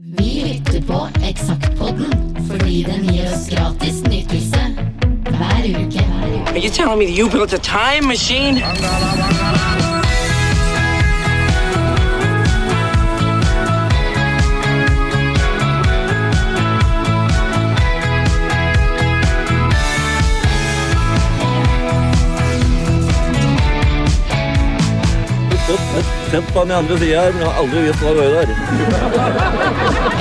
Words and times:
Vi 0.00 0.44
lytter 0.46 0.86
på 0.86 1.08
Eksaktpodden 1.28 2.36
fordi 2.50 2.82
den 2.84 3.02
gir 3.14 3.24
oss 3.34 3.48
gratis 3.50 4.02
nytelse 4.02 4.60
hver 5.30 5.64
uke. 5.66 6.04
Are 6.46 6.58
you 6.58 6.70
telling 6.70 6.98
me 6.98 7.06
that 7.06 7.18
you 7.18 7.28
built 7.28 7.52
a 7.52 7.58
time 7.58 8.06
machine? 8.06 8.62
Sett 26.28 26.48
på 26.52 26.60
den 26.60 26.74
andre 26.76 26.96
sida 27.00 27.22
her, 27.24 27.32
men 27.32 27.40
jeg 27.40 27.48
har 27.48 27.60
aldri 27.62 27.82
visst 27.86 28.02
hva 28.04 28.10
det 28.12 28.20
var 28.20 28.32
der. 28.36 28.48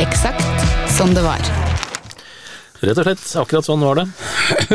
Eksakt 0.06 0.68
som 0.96 1.12
det 1.12 1.24
var. 1.26 1.42
Rett 2.78 3.02
og 3.02 3.08
slett, 3.08 3.24
akkurat 3.42 3.66
sånn 3.68 3.84
var 3.84 4.00
det. 4.00 4.06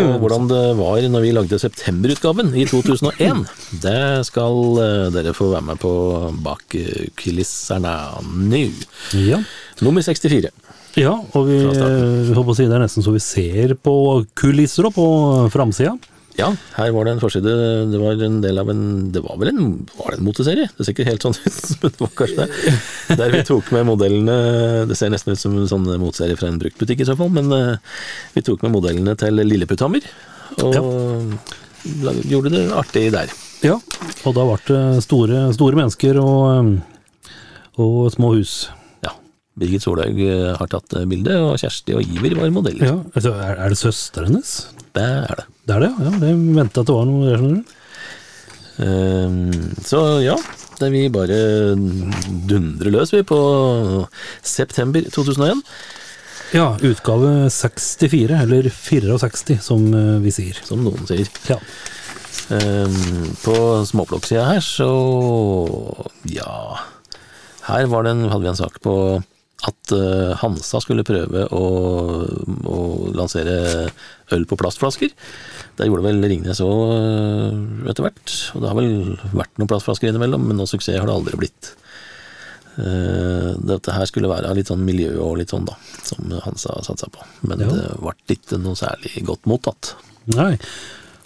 Og 0.02 0.18
hvordan 0.20 0.48
det 0.50 0.60
var 0.76 1.06
når 1.14 1.24
vi 1.24 1.30
lagde 1.32 1.60
septemberutgaven 1.62 2.52
i 2.58 2.66
2001, 2.68 3.46
det 3.80 4.02
skal 4.28 4.60
eh, 4.82 5.06
dere 5.14 5.32
få 5.38 5.48
være 5.54 5.68
med 5.70 5.80
på 5.80 5.92
bak 6.44 6.76
kulissene 7.22 7.94
nå. 8.26 8.64
Ja. 9.22 9.40
Nummer 9.80 10.04
64. 10.04 10.52
ja, 11.00 11.14
og 11.16 11.48
vi, 11.48 11.62
vi 11.64 12.36
håper 12.36 12.52
å 12.52 12.58
si 12.58 12.68
det 12.68 12.76
er 12.76 12.84
nesten 12.84 13.06
så 13.06 13.14
vi 13.14 13.22
ser 13.24 13.72
på 13.80 13.94
kulisser 14.36 14.90
og 14.90 14.98
på 14.98 15.06
framsida. 15.54 15.96
Ja, 16.38 16.48
her 16.78 16.92
var 16.94 17.04
det 17.04 17.12
en 17.12 17.20
forside. 17.20 17.52
Det 17.92 17.98
var 18.00 18.20
en 18.24 18.38
del 18.40 18.60
av 18.62 18.70
en 18.72 18.84
Det 19.12 19.20
var 19.20 19.36
vel 19.40 19.50
en 19.50 19.66
Var 19.98 20.14
det 20.14 20.18
en 20.18 20.24
moteserie? 20.24 20.70
Det 20.76 20.86
ser 20.86 20.94
ikke 20.94 21.08
helt 21.10 21.26
sånn 21.26 21.36
ut, 21.44 21.58
men 21.82 21.92
det 21.92 22.00
var 22.00 22.12
kanskje 22.22 22.46
det. 22.46 23.16
Der 23.20 23.34
vi 23.34 23.42
tok 23.48 23.72
med 23.76 23.88
modellene 23.90 24.36
Det 24.88 24.96
ser 24.98 25.12
nesten 25.12 25.36
ut 25.36 25.42
som 25.42 25.58
en 25.58 25.68
sånn 25.68 25.88
moteserie 26.00 26.38
fra 26.40 26.48
en 26.48 26.60
bruktbutikk 26.62 27.04
i 27.04 27.08
så 27.08 27.16
fall, 27.18 27.32
men 27.34 27.52
eh, 27.56 27.96
vi 28.36 28.44
tok 28.46 28.64
med 28.64 28.76
modellene 28.78 29.16
til 29.20 29.42
Lilleputthammer. 29.44 30.06
Og 30.64 30.76
ja. 30.76 32.14
gjorde 32.28 32.52
det 32.54 32.66
artig 32.76 33.06
der. 33.14 33.32
Ja, 33.62 33.76
og 34.26 34.36
da 34.36 34.44
ble 34.48 34.58
det 34.66 35.04
store, 35.04 35.46
store 35.54 35.78
mennesker 35.78 36.18
og, 36.20 36.72
og 37.80 37.98
små 38.14 38.34
hus. 38.38 38.56
Ja. 39.04 39.14
Birgit 39.58 39.84
Solhaug 39.84 40.18
eh, 40.24 40.52
har 40.58 40.72
tatt 40.72 40.88
bildet, 40.92 41.10
bilde, 41.12 41.40
og 41.44 41.60
Kjersti 41.62 41.96
og 41.98 42.16
Iver 42.16 42.40
var 42.40 42.54
modeller. 42.54 42.88
Ja, 42.88 42.96
altså, 43.12 43.36
er, 43.36 43.60
er 43.62 43.72
det 43.72 43.80
søsteren 43.80 44.32
hennes? 44.32 44.56
Det 44.96 45.04
er 45.04 45.38
det. 45.38 45.46
Det 45.62 45.76
er 45.76 45.84
det, 45.86 45.92
ja. 46.04 46.10
det 46.20 46.32
venta 46.56 46.82
at 46.82 46.88
det 46.90 46.96
var 46.96 47.08
noe 47.08 47.28
der, 47.28 47.40
skjønner 47.40 47.62
du. 47.62 47.78
Ehm, 48.82 49.72
så 49.84 50.00
ja, 50.24 50.36
det 50.80 50.90
vi 50.92 51.06
bare 51.12 51.38
dundrer 52.48 52.92
løs 52.92 53.12
vi 53.14 53.22
på 53.26 53.40
september 54.42 55.04
2001, 55.12 55.62
Ja, 56.52 56.74
utgave 56.84 57.48
64, 57.48 58.42
eller 58.44 58.66
64, 58.68 59.56
som 59.64 59.86
eh, 59.96 60.18
vi 60.20 60.32
sier. 60.34 60.58
som 60.68 60.82
noen 60.84 61.06
sier. 61.08 61.30
Ja. 61.48 61.56
Um, 62.52 63.30
på 63.44 63.54
småplukksida 63.86 64.42
her, 64.44 64.60
så 64.60 64.88
ja 66.28 66.80
Her 67.68 67.86
var 67.88 68.04
det 68.04 68.12
en, 68.12 68.24
hadde 68.32 68.42
vi 68.42 68.50
en 68.50 68.58
sak 68.58 68.80
på 68.84 68.94
at 69.68 69.92
eh, 69.94 70.32
Hansa 70.40 70.80
skulle 70.82 71.04
prøve 71.06 71.44
å, 71.54 71.62
å 72.66 72.78
lansere 73.14 73.90
øl 74.34 74.46
på 74.50 74.58
plastflasker. 74.58 75.12
Det 75.78 75.86
gjorde 75.86 76.06
vel 76.08 76.24
Ringnes 76.32 76.62
òg 76.64 77.86
etter 77.90 78.08
hvert. 78.08 78.34
Og 78.56 78.64
det 78.64 78.72
har 78.72 78.78
vel 78.80 78.94
vært 79.36 79.54
noen 79.60 79.70
plastflasker 79.70 80.10
innimellom, 80.10 80.48
men 80.48 80.58
noen 80.58 80.70
suksess 80.70 80.98
har 80.98 81.06
det 81.08 81.14
aldri 81.14 81.38
blitt. 81.44 81.74
Eh, 82.80 83.50
dette 83.68 83.92
her 83.92 84.08
skulle 84.08 84.30
være 84.32 84.54
litt 84.56 84.70
sånn 84.72 84.84
miljø 84.86 85.12
og 85.20 85.36
litt 85.42 85.52
sånn, 85.52 85.66
da, 85.68 85.76
som 86.08 86.32
Hansa 86.46 86.78
satsa 86.86 87.10
på. 87.12 87.22
Men 87.46 87.60
Ja. 87.60 87.68
det 87.68 87.90
ble 88.00 88.36
ikke 88.36 88.58
noe 88.62 88.78
særlig 88.78 89.26
godt 89.28 89.46
mottatt. 89.50 89.94
Nei. 90.32 90.56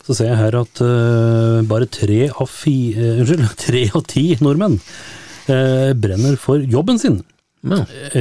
Så 0.07 0.15
ser 0.15 0.29
jeg 0.31 0.39
her 0.39 0.55
at 0.61 0.81
uh, 0.87 1.63
bare 1.67 1.89
tre 1.91 2.29
av, 2.31 2.47
fi, 2.47 2.93
eh, 2.95 3.23
unnskyld, 3.23 3.47
tre 3.67 3.81
av 3.91 4.05
ti 4.07 4.27
nordmenn 4.39 4.77
uh, 4.79 5.93
brenner 5.99 6.37
for 6.39 6.63
jobben 6.63 6.99
sin. 7.03 7.25
Ja. 7.67 7.81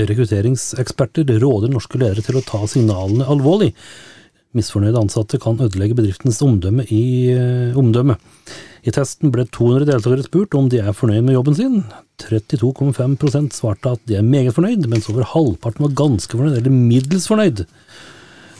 Rekrutteringseksperter 0.09 1.27
råder 1.41 1.71
norske 1.73 1.99
ledere 2.01 2.23
til 2.25 2.39
å 2.39 2.43
ta 2.45 2.63
signalene 2.69 3.27
alvorlig. 3.29 3.73
Misfornøyde 4.55 5.01
ansatte 5.01 5.37
kan 5.43 5.57
ødelegge 5.59 5.97
bedriftens 5.97 6.37
omdømme 6.45 6.85
i 6.95 7.01
uh, 7.35 7.75
omdømme. 7.77 8.15
I 8.87 8.93
testen 8.95 9.31
ble 9.33 9.43
200 9.51 9.87
deltakere 9.89 10.23
spurt 10.23 10.55
om 10.55 10.69
de 10.71 10.79
er 10.79 10.95
fornøyd 10.95 11.25
med 11.27 11.35
jobben 11.35 11.57
sin. 11.57 11.81
32,5% 12.23 13.57
svarte 13.57 13.95
at 13.97 14.03
de 14.07 14.15
er 14.19 14.23
meget 14.25 14.53
fornøyd, 14.55 14.85
mens 14.91 15.09
over 15.11 15.25
halvparten 15.33 15.83
var 15.87 15.95
ganske 16.05 16.37
fornøyd, 16.37 16.59
eller 16.61 16.71
middels 16.75 17.27
fornøyd. 17.27 17.65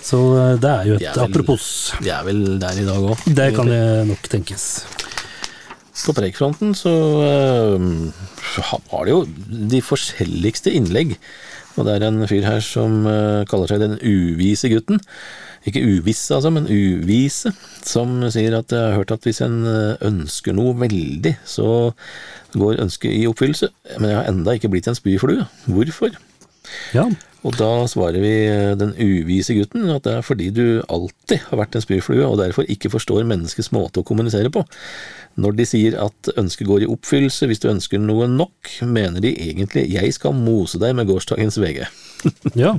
Så 0.06 0.20
eh, 0.38 0.56
det 0.62 0.72
er 0.74 0.90
jo 0.90 0.98
De 1.00 1.06
et 1.06 1.12
er 1.14 1.22
vel- 1.22 1.30
apropos. 1.32 1.68
De 2.04 2.12
er 2.14 2.26
vel 2.28 2.42
der 2.62 2.82
i 2.82 2.86
dag 2.90 3.08
òg. 3.14 3.24
Det 3.38 3.48
kan 3.56 3.70
det 3.72 3.82
nok 4.12 4.28
tenkes. 4.34 4.66
På 6.04 6.14
Preikfronten 6.14 6.76
så 6.78 6.92
uh, 7.24 7.80
var 8.92 9.06
det 9.08 9.14
jo 9.14 9.22
de 9.72 9.82
forskjelligste 9.82 10.74
innlegg. 10.76 11.16
Og 11.76 11.88
det 11.88 11.96
er 11.96 12.06
en 12.08 12.24
fyr 12.28 12.46
her 12.46 12.62
som 12.64 13.04
uh, 13.08 13.44
kaller 13.50 13.72
seg 13.72 13.82
den 13.84 13.98
uvise 14.04 14.70
gutten. 14.72 15.00
Ikke 15.66 15.82
uvisse, 15.82 16.30
altså, 16.36 16.52
men 16.54 16.68
uvise. 16.70 17.52
Som 17.86 18.20
sier 18.34 18.54
at 18.60 18.74
jeg 18.76 18.84
har 18.86 19.00
hørt 19.00 19.14
at 19.16 19.26
hvis 19.26 19.42
en 19.42 19.64
øh, 19.66 19.96
ønsker 20.06 20.54
noe 20.54 20.76
veldig, 20.78 21.32
så 21.42 21.90
går 22.54 22.84
ønsket 22.84 23.16
i 23.18 23.26
oppfyllelse. 23.26 23.72
Men 23.98 24.12
jeg 24.12 24.20
har 24.20 24.30
enda 24.30 24.54
ikke 24.54 24.70
blitt 24.70 24.90
en 24.92 24.98
spyflue. 24.98 25.48
Hvorfor? 25.66 26.14
Ja, 26.94 27.08
Og 27.46 27.54
da 27.60 27.70
svarer 27.90 28.18
vi 28.24 28.34
øh, 28.50 28.74
den 28.80 28.96
uvise 28.98 29.54
gutten 29.54 29.86
at 29.94 30.06
det 30.08 30.16
er 30.18 30.26
fordi 30.26 30.48
du 30.54 30.82
alltid 30.90 31.44
har 31.52 31.60
vært 31.60 31.78
en 31.78 31.84
spyflue, 31.84 32.26
og 32.26 32.40
derfor 32.42 32.66
ikke 32.72 32.90
forstår 32.94 33.28
menneskets 33.30 33.70
måte 33.76 34.02
å 34.02 34.08
kommunisere 34.08 34.50
på. 34.54 34.64
Når 35.42 35.58
de 35.60 35.68
sier 35.68 35.98
at 36.00 36.32
ønsket 36.40 36.70
går 36.70 36.86
i 36.86 36.90
oppfyllelse 36.90 37.50
hvis 37.50 37.62
du 37.62 37.70
ønsker 37.70 38.02
noe 38.02 38.28
nok, 38.32 38.72
mener 38.82 39.22
de 39.22 39.36
egentlig 39.36 39.86
'jeg 39.92 40.16
skal 40.16 40.34
mose 40.34 40.80
deg 40.82 40.96
med 40.96 41.08
gårsdagens 41.12 41.60
VG'. 41.62 41.86
ja. 42.64 42.74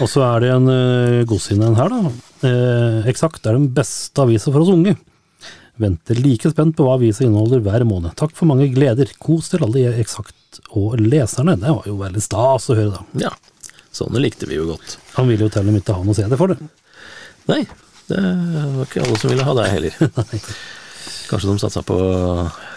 Og 0.00 0.08
så 0.08 0.24
er 0.24 0.40
det 0.40 0.52
en 0.54 0.70
uh, 0.70 1.26
godsinne 1.28 1.66
en 1.66 1.76
her, 1.76 1.90
da. 1.90 2.12
Eh, 2.48 3.08
Eksakt 3.10 3.44
er 3.44 3.58
den 3.58 3.68
beste 3.76 4.22
avisa 4.22 4.48
for 4.48 4.64
oss 4.64 4.72
unge. 4.72 4.96
Venter 5.80 6.16
like 6.16 6.48
spent 6.48 6.76
på 6.76 6.86
hva 6.86 6.96
avisa 6.96 7.26
inneholder 7.26 7.60
hver 7.64 7.84
måned. 7.88 8.14
Takk 8.16 8.32
for 8.36 8.48
mange 8.48 8.70
gleder. 8.72 9.10
Kos 9.20 9.50
til 9.52 9.64
alle 9.66 9.82
i 9.82 10.00
Eksakt 10.00 10.36
og 10.70 10.98
leserne. 11.00 11.56
Det 11.60 11.72
var 11.76 11.86
jo 11.88 11.96
veldig 12.00 12.22
stas 12.24 12.68
å 12.70 12.76
høre, 12.78 13.00
da. 13.00 13.26
Ja, 13.28 13.78
sånne 13.94 14.22
likte 14.22 14.48
vi 14.50 14.58
jo 14.58 14.68
godt. 14.72 14.98
Han 15.16 15.30
ville 15.30 15.46
jo 15.46 15.52
til 15.52 15.66
og 15.66 15.74
med 15.74 15.82
ikke 15.82 15.96
ha 15.98 16.04
noe 16.06 16.18
CD 16.18 16.36
for 16.38 16.52
det. 16.52 16.58
Nei, 17.50 17.62
det 18.10 18.20
var 18.20 18.84
ikke 18.86 19.04
alle 19.06 19.18
som 19.22 19.32
ville 19.32 19.46
ha 19.46 19.56
deg 19.58 19.72
heller. 19.74 19.96
Kanskje 21.30 21.50
de 21.50 21.56
satsa 21.62 21.82
på 21.86 21.96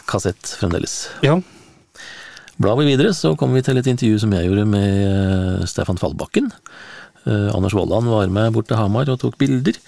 kassett 0.10 0.56
fremdeles. 0.60 0.98
Ja. 1.26 1.40
Blar 2.62 2.78
vi 2.78 2.86
videre, 2.92 3.14
så 3.18 3.34
kommer 3.38 3.58
vi 3.58 3.66
til 3.66 3.80
et 3.82 3.90
intervju 3.90 4.20
som 4.22 4.34
jeg 4.36 4.46
gjorde 4.46 4.66
med 4.70 4.90
eh, 5.08 5.64
Stefan 5.70 5.98
Fallbakken. 5.98 6.52
Eh, 7.26 7.50
Anders 7.56 7.74
Vollan 7.74 8.10
var 8.12 8.30
med 8.30 8.54
bort 8.54 8.70
til 8.70 8.78
Hamar 8.78 9.10
og 9.10 9.20
tok 9.24 9.40
bilder. 9.42 9.80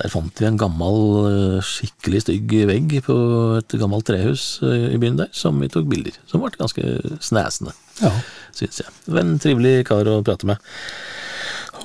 Der 0.00 0.08
fant 0.08 0.40
vi 0.40 0.46
en 0.48 0.58
gammel, 0.60 0.98
eh, 1.28 1.66
skikkelig 1.66 2.22
stygg 2.24 2.52
vegg 2.70 2.92
på 3.04 3.16
et 3.58 3.74
gammelt 3.80 4.06
trehus 4.08 4.44
eh, 4.64 4.94
i 4.94 5.00
byen 5.00 5.18
der, 5.18 5.28
som 5.36 5.58
vi 5.60 5.68
tok 5.68 5.90
bilder. 5.90 6.16
Som 6.30 6.40
ble 6.40 6.54
ganske 6.56 6.84
snæsende, 7.20 7.74
ja. 8.00 8.12
syns 8.56 8.80
jeg. 8.80 8.94
Det 9.04 9.12
var 9.12 9.26
en 9.26 9.40
trivelig 9.42 9.74
kar 9.90 10.08
å 10.08 10.22
prate 10.24 10.48
med. 10.48 10.70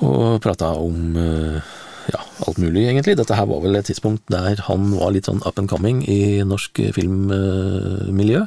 Og 0.06 0.40
prata 0.44 0.70
om 0.80 1.18
eh, 1.20 1.74
ja, 2.14 2.22
alt 2.46 2.62
mulig, 2.62 2.86
egentlig. 2.86 3.18
Dette 3.20 3.36
her 3.36 3.50
var 3.50 3.60
vel 3.66 3.76
et 3.76 3.90
tidspunkt 3.90 4.24
der 4.32 4.64
han 4.64 4.88
var 4.96 5.12
litt 5.12 5.28
sånn 5.28 5.44
up 5.44 5.60
and 5.60 5.68
coming 5.68 6.00
i 6.08 6.40
norsk 6.46 6.80
filmmiljø. 6.96 8.46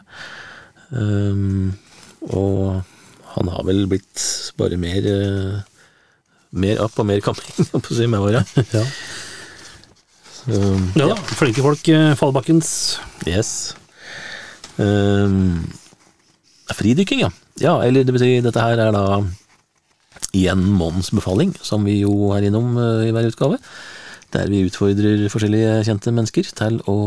Um, 0.89 1.75
og 2.33 2.81
han 3.35 3.51
har 3.53 3.65
vel 3.67 3.83
blitt 3.91 4.23
bare 4.57 4.79
mer 4.81 5.05
mer 6.49 6.79
up 6.81 6.97
og 6.97 7.05
mer 7.05 7.21
coming, 7.21 8.09
med 8.15 8.23
åra. 8.23 8.45
ja. 8.73 8.85
Um, 10.49 10.87
ja 10.97 11.09
da, 11.11 11.17
flinke 11.37 11.63
folk. 11.65 11.83
eh, 11.91 12.15
Fallbakkens. 12.17 12.71
Yes. 13.29 13.75
Um, 14.79 15.67
fridykking, 16.73 17.23
ja. 17.25 17.29
Ja, 17.59 17.77
eller 17.83 18.05
det 18.07 18.15
vil 18.15 18.23
si, 18.23 18.31
dette 18.43 18.63
her 18.63 18.79
er 18.79 18.93
da 18.95 19.21
igjen 20.35 20.61
månedens 20.63 21.11
befaling, 21.15 21.55
som 21.65 21.85
vi 21.87 21.99
jo 22.01 22.31
er 22.35 22.47
innom 22.47 22.77
uh, 22.79 23.05
i 23.05 23.11
hver 23.15 23.29
utgave. 23.29 23.59
Der 24.33 24.49
vi 24.51 24.65
utfordrer 24.67 25.25
forskjellige 25.31 25.79
kjente 25.87 26.13
mennesker 26.13 26.51
til 26.53 26.77
å 26.89 26.97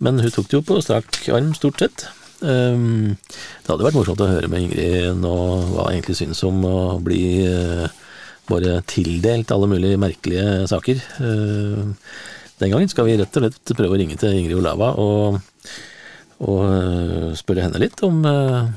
men 0.02 0.19
hun 0.19 0.34
tok 0.34 0.50
det 0.50 0.58
jo 0.58 0.66
på 0.66 0.81
strak 0.82 1.20
arm, 1.31 1.52
stort 1.55 1.78
sett. 1.84 2.08
Det 2.44 3.70
hadde 3.70 3.87
vært 3.87 3.96
morsomt 3.96 4.20
å 4.20 4.26
høre 4.28 4.50
med 4.52 4.66
Ingrid 4.66 5.20
nå 5.22 5.34
hva 5.70 5.87
hun 5.87 5.94
egentlig 5.94 6.16
syns 6.19 6.43
om 6.44 6.58
å 6.66 6.78
bli 7.00 7.22
eh, 7.46 7.87
bare 8.50 8.81
tildelt 8.90 9.52
alle 9.55 9.69
mulige 9.70 10.00
merkelige 10.00 10.66
saker. 10.69 11.00
Eh, 11.25 11.84
den 12.61 12.72
gangen 12.72 12.90
skal 12.90 13.08
vi 13.08 13.16
rett 13.19 13.38
og 13.38 13.46
slett 13.46 13.76
prøve 13.76 13.96
å 13.96 14.00
ringe 14.00 14.19
til 14.20 14.37
Ingrid 14.37 14.58
Olava 14.61 14.93
og, 15.00 15.38
og 16.44 16.61
eh, 16.66 17.31
spørre 17.38 17.66
henne 17.66 17.81
litt 17.82 18.02
om 18.06 18.20
eh, 18.28 18.75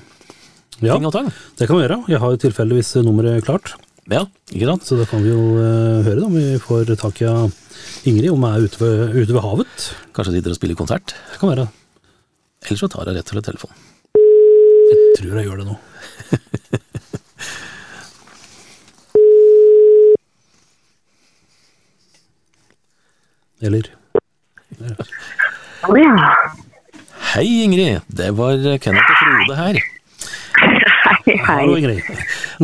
Ja, 0.77 0.93
ting 0.93 1.07
og 1.09 1.13
tang. 1.15 1.31
det 1.57 1.65
kan 1.65 1.79
vi 1.79 1.87
gjøre. 1.87 2.03
Jeg 2.11 2.19
har 2.21 2.33
jo 2.33 2.37
tilfeldigvis 2.43 2.91
nummeret 3.01 3.45
klart. 3.47 3.73
Ja, 4.07 4.21
ikke 4.53 4.67
sant? 4.69 4.85
Så 4.85 4.95
da 4.99 5.05
kan 5.09 5.23
vi 5.25 5.31
jo 5.33 5.57
uh, 5.57 6.05
høre 6.05 6.19
da, 6.21 6.27
om 6.29 6.35
vi 6.37 6.61
får 6.61 6.93
tak 7.01 7.21
i 7.25 7.27
Ingrid, 8.07 8.29
om 8.29 8.43
hun 8.45 8.51
er 8.51 8.61
ute 8.67 8.77
ved, 8.79 9.15
ute 9.17 9.33
ved 9.33 9.41
havet. 9.41 9.87
Kanskje 10.15 10.37
sitter 10.37 10.53
og 10.53 10.59
spiller 10.59 10.77
konsert. 10.77 11.15
Det 11.33 11.41
kan 11.41 11.49
være. 11.51 11.65
Eller 12.67 12.79
så 12.79 12.87
tar 12.93 13.09
hun 13.09 13.17
rett 13.17 13.25
og 13.25 13.33
slett 13.35 13.49
telefonen. 13.49 13.77
Jeg 14.87 14.97
tror 15.17 15.33
jeg 15.41 15.45
gjør 15.49 15.59
det 15.63 15.67
nå. 15.67 15.75
Eller 23.67 23.89
ja. 24.77 24.93
Hei, 27.33 27.47
Ingrid! 27.65 28.05
Det 28.07 28.29
var 28.37 28.61
Kenneth 28.77 29.09
og 29.09 29.17
Frode 29.17 29.55
her. 29.57 29.96
Hei, 30.57 31.21
hei. 31.27 31.37
Hallo, 31.45 31.75
Ingrid. 31.77 32.01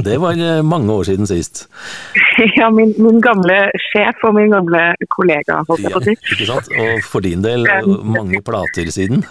Det 0.06 0.16
var 0.22 0.38
eh, 0.40 0.62
mange 0.66 0.92
år 0.94 1.06
siden 1.10 1.28
sist. 1.30 1.68
Ja, 2.58 2.70
min, 2.74 2.94
min 2.98 3.20
gamle 3.22 3.68
sjef 3.92 4.24
og 4.26 4.34
min 4.38 4.50
gamle 4.54 4.82
kollega, 5.14 5.60
holdt 5.70 5.84
jeg 5.86 5.94
på 5.94 6.00
å 6.02 6.06
si. 6.08 6.16
ikke 6.34 6.48
sant? 6.50 6.70
Og 6.82 7.04
for 7.06 7.22
din 7.26 7.44
del, 7.46 7.68
eh, 7.70 7.86
mange 8.16 8.42
plater 8.46 8.90
siden. 8.94 9.22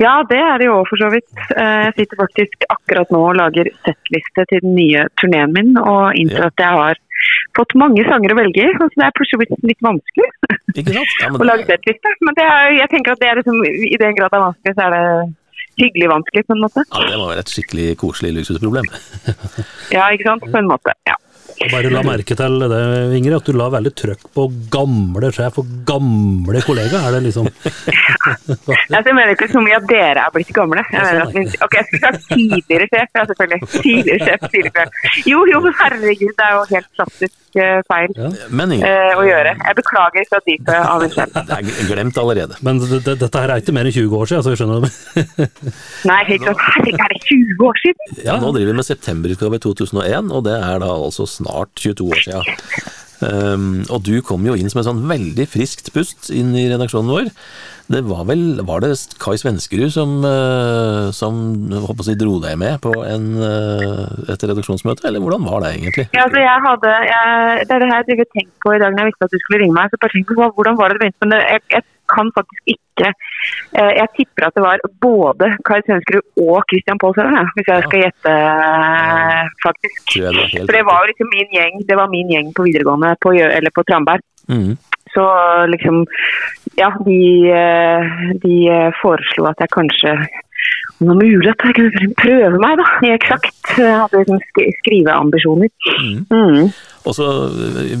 Ja, 0.00 0.18
det 0.28 0.36
er 0.40 0.60
det 0.60 0.68
jo 0.68 0.76
for 0.88 1.00
så 1.00 1.08
vidt. 1.12 1.30
Eh, 1.56 1.86
Jeg 1.88 1.94
sitter 2.02 2.20
faktisk 2.20 2.66
akkurat 2.72 3.10
nå 3.14 3.22
og 3.30 3.38
lager 3.40 3.70
settliste 3.86 4.44
til 4.52 4.62
den 4.66 4.76
nye 4.76 5.06
turneen 5.20 5.56
min, 5.56 5.72
og 5.80 6.12
innser 6.20 6.44
Ja. 6.44 6.50
at 6.52 6.62
jeg 6.66 6.80
har 6.82 7.00
fått 7.56 7.72
mange 7.80 8.04
sanger 8.04 8.34
å 8.34 8.38
velge 8.42 8.66
i. 8.68 8.76
Så 8.76 8.90
det 8.92 9.06
er 9.08 9.16
plutselig 9.16 9.46
blitt 9.46 9.66
litt 9.72 9.82
vanskelig? 9.88 10.28
Ja, 10.92 11.32
å 11.40 11.48
lage 11.48 11.64
settliste. 11.72 12.12
Men 12.20 12.36
det 12.36 12.44
er, 12.44 12.76
jeg 12.82 12.92
tenker 12.92 13.16
at 13.16 13.24
det 13.24 13.32
er 13.32 13.40
liksom, 13.40 13.64
i 13.64 13.96
den 14.04 14.16
grad 14.20 14.32
det 14.34 14.40
er 14.42 14.46
vanskelig, 14.50 14.76
så 14.76 14.86
er 14.90 14.96
det 14.98 15.06
hyggelig 15.80 16.10
vanskelig 16.12 16.46
på 16.46 16.56
en 16.56 16.64
måte. 16.64 16.84
ja, 16.88 17.04
det 17.10 17.20
må 17.20 17.28
være 17.30 17.44
et 17.44 17.52
skikkelig 17.52 17.86
koselig 18.02 18.34
luksusproblem. 18.40 18.90
Ja, 19.94 20.08
ikke 20.12 20.26
sant? 20.26 20.44
På 20.50 20.58
en 20.58 20.68
måte, 20.68 20.92
ja. 21.06 21.14
Bare 21.70 21.88
la 21.88 22.02
merke 22.04 22.34
til 22.36 22.58
det, 22.68 22.80
Ingrid, 23.16 23.36
at 23.38 23.46
du 23.48 23.56
la 23.56 23.68
veldig 23.72 23.92
trøkk 23.96 24.26
på 24.36 24.44
gamle 24.72 25.30
sjef 25.32 25.56
og 25.62 25.70
gamle 25.88 26.60
kollega. 26.66 27.00
Er 27.06 27.16
det 27.16 27.22
liksom 27.28 27.48
jeg 28.92 29.14
mener 29.16 29.32
ikke 29.32 29.48
så 29.52 29.62
mye 29.64 29.78
at 29.78 29.86
dere 29.88 30.26
er 30.26 30.34
blitt 30.34 30.52
gamle. 30.56 30.84
At 30.90 31.32
min, 31.32 31.48
ok, 31.64 31.78
jeg 31.78 31.88
skulle 31.88 32.02
sagt 32.04 32.28
tidligere 32.34 32.90
sjef, 32.92 33.08
ja 33.16 33.24
selvfølgelig. 33.30 33.70
Tidligere 33.78 34.28
sjef, 34.28 34.46
tidligere. 34.52 34.86
Jo, 35.32 35.44
jo, 35.52 35.62
herregud, 35.80 36.34
det 36.36 36.48
er 36.48 36.54
jo 36.58 36.64
helt 36.74 36.90
klassisk 36.98 37.34
eh, 37.60 37.78
feil 37.88 38.12
Ja. 38.16 38.30
Eh, 38.32 39.12
å 39.16 39.24
gjøre. 39.26 39.54
Jeg 39.60 39.78
beklager 39.78 40.28
fra 40.30 40.40
dypet 40.46 40.74
av 40.76 41.04
meg 41.04 41.14
selv. 41.14 41.38
det 41.48 41.58
er 41.58 41.90
glemt 41.90 42.20
allerede. 42.22 42.58
Men 42.66 42.82
det, 42.82 43.00
det, 43.06 43.16
dette 43.22 43.42
her 43.42 43.54
er 43.54 43.64
ikke 43.64 43.74
mer 43.76 43.88
enn 43.88 43.96
20 43.96 44.18
år 44.20 44.30
siden, 44.32 44.44
så 44.46 44.54
jeg 44.54 44.62
skjønner 44.62 44.86
det. 44.86 45.48
Nei, 46.10 46.20
ikke 46.36 46.50
sant. 46.52 46.66
Herregud, 46.66 47.00
er 47.06 47.14
det 47.14 47.22
20 47.24 47.66
år 47.70 47.82
siden? 47.84 48.20
Ja, 48.26 48.36
nå 48.42 48.52
driver 48.56 48.72
vi 48.72 48.78
med 48.82 48.88
septemberutgave 48.90 49.62
2001, 49.64 50.30
og 50.32 50.46
det 50.48 50.58
er 50.60 50.84
da 50.84 50.92
altså 50.94 51.28
snart 51.30 51.74
22 51.82 52.10
år 52.12 52.24
siden. 52.28 52.94
Um, 53.16 53.80
og 53.88 54.02
du 54.04 54.18
kom 54.20 54.44
jo 54.44 54.52
inn 54.58 54.68
som 54.68 54.82
et 54.82 54.88
sånn 54.88 55.06
veldig 55.08 55.46
friskt 55.48 55.88
pust 55.94 56.28
inn 56.34 56.52
i 56.58 56.66
redaksjonen 56.68 57.14
vår. 57.14 57.30
Det 57.86 58.02
var 58.08 58.24
vel 58.26 58.60
Var 58.66 58.82
det 58.82 58.92
Kai 59.22 59.36
Svenskerud 59.38 59.92
som, 59.94 60.18
uh, 60.26 61.12
som 61.14 61.36
håper 61.86 62.08
si, 62.08 62.16
dro 62.18 62.38
deg 62.42 62.58
med 62.58 62.80
på 62.82 62.92
en, 63.06 63.26
uh, 63.38 64.06
et 64.32 64.46
redaksjonsmøte, 64.50 65.06
eller 65.06 65.22
hvordan 65.22 65.46
var 65.46 65.62
det 65.62 65.74
egentlig? 65.76 66.06
Ja, 66.16 66.24
altså 66.26 66.42
jeg 66.42 66.64
hadde, 66.66 66.94
jeg, 67.10 67.66
det 67.66 67.76
er 67.76 67.84
det 67.84 67.92
her 67.92 68.10
jeg 68.10 68.30
tenker 68.34 68.54
på 68.64 68.74
i 68.74 68.80
dag 68.82 68.94
når 68.94 69.04
jeg 69.04 69.12
visste 69.12 69.28
at 69.28 69.36
du 69.36 69.42
skulle 69.42 69.62
ringe 69.62 69.76
meg. 69.78 69.92
så 69.92 70.02
bare 70.02 70.16
tenkte 70.16 70.38
på 70.38 70.50
Hvordan 70.56 70.80
var 70.80 70.90
det 70.90 70.98
det 70.98 71.04
begynte? 71.04 71.22
Men 71.26 71.38
jeg, 71.46 71.62
jeg 71.76 71.86
kan 72.14 72.26
faktisk 72.38 72.62
ikke 72.74 73.08
eh, 73.78 73.92
Jeg 74.00 74.08
tipper 74.16 74.46
at 74.46 74.56
det 74.56 74.64
var 74.64 74.82
både 75.06 75.50
Kai 75.66 75.80
Svenskerud 75.84 76.24
og 76.46 76.58
Christian 76.70 77.00
Paalsøren, 77.02 77.50
hvis 77.56 77.70
jeg 77.72 77.86
skal 77.86 78.04
gjette, 78.04 78.34
eh, 78.34 79.44
faktisk. 79.66 80.02
For 80.66 80.74
det 80.78 80.84
var 80.88 81.02
jo 81.02 81.10
liksom 81.12 81.32
min 81.36 81.54
gjeng 81.58 81.80
det 81.88 82.00
var 82.00 82.12
min 82.16 82.32
gjeng 82.34 82.52
på 82.56 82.66
videregående, 82.68 83.14
på, 83.22 83.34
eller 83.58 83.74
på 83.74 83.86
Tramberg. 83.88 84.24
Mm. 84.48 84.76
Så 85.14 85.24
liksom 85.72 86.02
Ja, 86.76 86.90
de, 87.06 87.20
eh, 87.52 88.16
de 88.42 88.56
eh, 88.68 88.90
foreslo 89.02 89.48
at 89.50 89.62
jeg 89.64 89.72
kanskje 89.72 90.16
om 91.00 91.10
det 91.10 91.16
mulig 91.28 91.50
at 91.50 91.62
jeg 91.64 91.74
kunne 91.76 92.14
prøve 92.16 92.58
meg, 92.60 92.78
da, 92.80 92.84
i 93.04 93.12
eksakt. 93.12 93.72
Jeg 93.76 93.96
hadde 94.00 94.22
liksom 94.22 94.38
skriveambisjoner. 94.78 95.68
Mm. 96.32 96.70
Og 97.06 97.14
så 97.14 97.26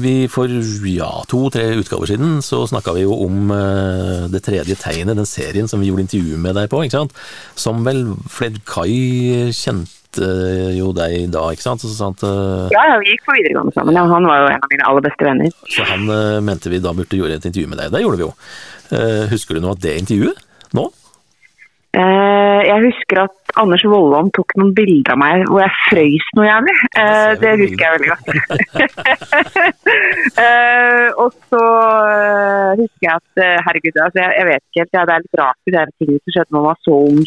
vi 0.00 0.14
For 0.32 0.50
ja, 0.88 1.10
to-tre 1.28 1.66
utgaver 1.78 2.08
siden 2.08 2.40
så 2.42 2.64
snakka 2.66 2.96
vi 2.96 3.04
jo 3.04 3.14
om 3.26 3.52
uh, 3.52 4.26
Det 4.32 4.42
tredje 4.42 4.74
tegnet, 4.80 5.14
den 5.18 5.28
serien 5.28 5.68
som 5.68 5.82
vi 5.82 5.92
gjorde 5.92 6.06
intervju 6.06 6.40
med 6.40 6.56
deg 6.58 6.70
på, 6.72 6.80
ikke 6.82 6.96
sant? 6.96 7.14
Som 7.54 7.84
vel 7.86 8.16
Fled 8.32 8.62
Kai 8.66 9.52
kjente 9.54 9.92
jo 10.76 10.92
deg 10.96 11.30
da, 11.34 11.46
ikke 11.52 11.64
sant? 11.64 11.84
Så, 11.84 11.92
sant 11.96 12.24
uh, 12.26 12.66
Ja, 12.74 12.84
vi 13.02 13.14
gikk 13.14 13.26
på 13.28 13.36
videregående 13.36 13.74
sammen. 13.76 13.96
Ja, 13.96 14.06
han 14.10 14.28
var 14.28 14.42
jo 14.42 14.52
en 14.52 14.66
av 14.66 14.72
mine 14.72 14.90
aller 14.90 15.06
beste 15.08 15.28
venner. 15.28 15.56
så 15.72 15.86
han 15.88 16.06
uh, 16.10 16.42
mente 16.44 16.72
vi 16.72 16.82
da 16.82 16.94
burde 16.96 17.18
gjøre 17.18 17.40
et 17.40 17.48
intervju 17.48 17.72
med 17.72 17.82
deg. 17.82 17.94
Det 17.94 18.04
gjorde 18.04 18.22
vi 18.22 18.28
jo. 18.28 18.32
Husker 19.32 19.56
du 19.56 19.64
noe 19.64 19.74
av 19.74 19.82
det 19.82 19.96
intervjuet? 19.98 20.38
Nå? 20.76 20.86
Eh, 21.96 22.62
jeg 22.68 22.82
husker 22.82 23.22
at 23.22 23.52
Anders 23.56 23.84
Vollan 23.88 24.28
tok 24.36 24.52
noen 24.58 24.74
bilder 24.76 25.14
av 25.14 25.20
meg 25.22 25.44
hvor 25.48 25.62
jeg 25.62 25.76
frøys 25.86 26.26
noe 26.36 26.44
jævlig. 26.44 26.74
Eh, 27.00 27.30
det 27.40 27.52
husker 27.62 27.84
jeg 27.86 27.94
veldig 27.94 28.10
godt. 28.10 28.26
eh, 30.44 31.06
og 31.22 31.32
så 31.48 31.62
eh, 32.10 32.82
husker 32.82 33.06
jeg 33.06 33.14
at 33.14 33.42
eh, 33.46 33.64
herregud, 33.68 34.02
altså 34.04 34.20
jeg, 34.20 34.34
jeg 34.36 34.48
vet 34.50 34.64
ikke 34.66 34.82
helt, 34.82 34.92
det 34.92 35.16
er 35.16 35.24
litt 35.24 35.40
rart 35.40 35.72
det 35.72 35.80
er 35.82 35.94
ting 35.96 36.12
som 36.18 36.36
skjedde 36.36 36.50
når 36.50 36.58
man 36.58 36.68
var 36.68 36.82
så 36.84 37.00
ung. 37.06 37.22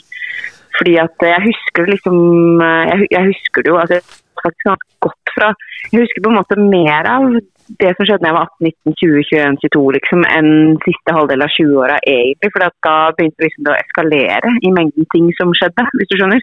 Fordi 0.79 0.95
at 1.01 1.27
jeg 1.27 1.45
husker 1.45 1.89
liksom 1.91 2.17
eh, 2.63 2.91
Jeg, 2.91 3.07
jeg 3.11 3.31
husker 3.33 3.65
det 3.65 3.73
jo 3.73 3.79
altså, 3.83 3.99
faktisk 4.39 4.67
ganske 4.71 4.91
godt 5.05 5.33
fra 5.35 5.53
Jeg 5.91 6.03
husker 6.05 6.23
på 6.23 6.31
en 6.31 6.39
måte 6.39 6.59
mer 6.75 7.09
av 7.15 7.31
det 7.77 7.91
som 7.93 8.07
skjedde 8.07 8.23
da 8.23 8.31
jeg 8.31 8.37
var 8.37 8.47
18, 8.49 8.65
19, 8.65 8.93
20, 8.97 9.23
21, 9.29 9.57
22, 9.61 9.81
liksom, 9.97 10.23
enn 10.25 10.79
siste 10.81 11.13
halvdel 11.13 11.45
av 11.45 11.51
20-åra 11.53 11.99
egentlig. 12.01 12.49
For 12.55 12.65
da 12.65 12.95
begynte 13.17 13.45
liksom 13.45 13.67
det 13.67 13.73
å 13.75 13.77
eskalere 13.77 14.53
i 14.65 14.71
mengden 14.73 15.05
ting 15.13 15.27
som 15.37 15.53
skjedde, 15.53 15.85
hvis 15.99 16.09
du 16.09 16.15
skjønner. 16.17 16.41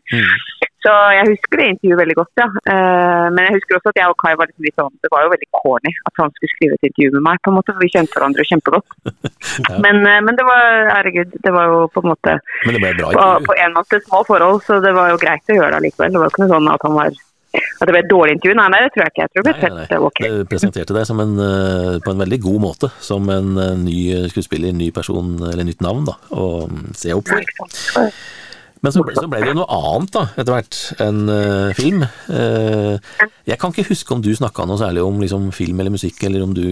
Så 0.87 0.93
jeg 1.17 1.27
husker 1.33 1.59
det 1.59 1.67
intervjuet 1.73 1.99
veldig 1.99 2.15
godt, 2.15 2.33
ja. 2.39 2.47
Eh, 2.71 3.27
men 3.35 3.41
jeg 3.49 3.57
husker 3.57 3.79
også 3.79 3.91
at 3.91 3.99
jeg 3.99 4.13
og 4.13 4.19
Kai 4.23 4.37
var 4.39 4.47
liksom 4.47 4.67
litt 4.69 4.77
sånn 4.79 4.93
Det 5.03 5.11
var 5.11 5.25
jo 5.25 5.33
veldig 5.33 5.49
corny 5.59 5.91
at 6.07 6.21
han 6.23 6.35
skulle 6.37 6.53
skrive 6.53 6.79
et 6.79 6.87
intervju 6.87 7.17
med 7.17 7.25
meg, 7.27 7.41
på 7.43 7.51
en 7.51 7.57
måte, 7.59 7.75
for 7.75 7.83
vi 7.83 7.91
kjente 7.91 8.15
hverandre 8.15 8.47
kjempegodt. 8.47 8.99
men, 9.85 9.99
eh, 10.07 10.21
men 10.23 10.39
det 10.39 10.47
var 10.47 10.93
herregud, 10.93 11.35
det 11.43 11.55
var 11.57 11.73
jo 11.73 11.81
på 11.91 12.05
en 12.05 12.11
måte 12.13 12.37
det 12.39 12.83
bra 13.01 13.11
på, 13.17 13.27
på 13.49 13.57
en 13.65 13.75
måte 13.75 14.01
små 14.05 14.23
forhold, 14.29 14.63
så 14.69 14.79
det 14.85 14.95
var 14.95 15.11
jo 15.11 15.19
greit 15.25 15.51
å 15.51 15.59
gjøre 15.59 15.73
det 15.75 15.81
allikevel. 15.83 16.15
Det 16.15 16.23
var 16.23 16.31
jo 16.31 16.35
ikke 16.37 16.45
noe 16.45 16.55
sånn 16.55 16.71
at 16.77 16.87
han 16.87 17.01
var 17.01 17.23
At 17.57 17.89
det 17.89 17.93
ble 17.95 18.01
et 18.05 18.11
dårlig 18.11 18.33
intervju? 18.37 18.55
Nei, 18.59 18.71
nei, 18.77 18.81
det 18.85 18.91
tror 18.93 19.03
jeg 19.07 19.13
ikke. 19.15 19.23
Jeg 19.25 19.33
tror 19.33 19.45
det 19.47 19.53
ble 19.57 19.69
Nei, 19.71 19.77
nei, 19.81 19.85
nei. 19.91 20.01
Okay. 20.11 20.31
Du 20.31 20.51
presenterte 20.55 20.97
deg 21.01 21.07
som 21.09 21.23
en, 21.25 21.37
eh, 21.43 21.93
på 22.05 22.15
en 22.15 22.23
veldig 22.23 22.41
god 22.47 22.63
måte, 22.69 22.95
som 23.03 23.31
en 23.33 23.55
ny 23.83 24.01
skuespiller, 24.31 24.77
ny 24.77 24.93
person, 24.95 25.35
eller 25.51 25.67
nytt 25.67 25.83
navn, 25.83 26.07
da, 26.07 26.19
å 26.31 26.67
se 26.95 27.17
opp 27.17 27.33
for. 27.33 28.13
Men 28.85 28.93
så, 28.93 29.03
så 29.17 29.25
ble 29.31 29.41
det 29.41 29.53
jo 29.53 29.59
noe 29.59 29.79
annet 29.79 30.13
da, 30.15 30.23
etter 30.37 30.53
hvert, 30.53 30.79
enn 31.03 31.21
uh, 31.31 31.71
film. 31.79 32.03
Uh, 32.29 32.97
jeg 33.49 33.59
kan 33.61 33.73
ikke 33.73 33.89
huske 33.89 34.15
om 34.15 34.23
du 34.25 34.31
snakka 34.37 34.67
noe 34.69 34.81
særlig 34.81 35.05
om 35.07 35.23
liksom, 35.23 35.49
film 35.57 35.81
eller 35.81 35.95
musikk, 35.95 36.21
eller 36.29 36.45
om 36.45 36.53
du, 36.57 36.67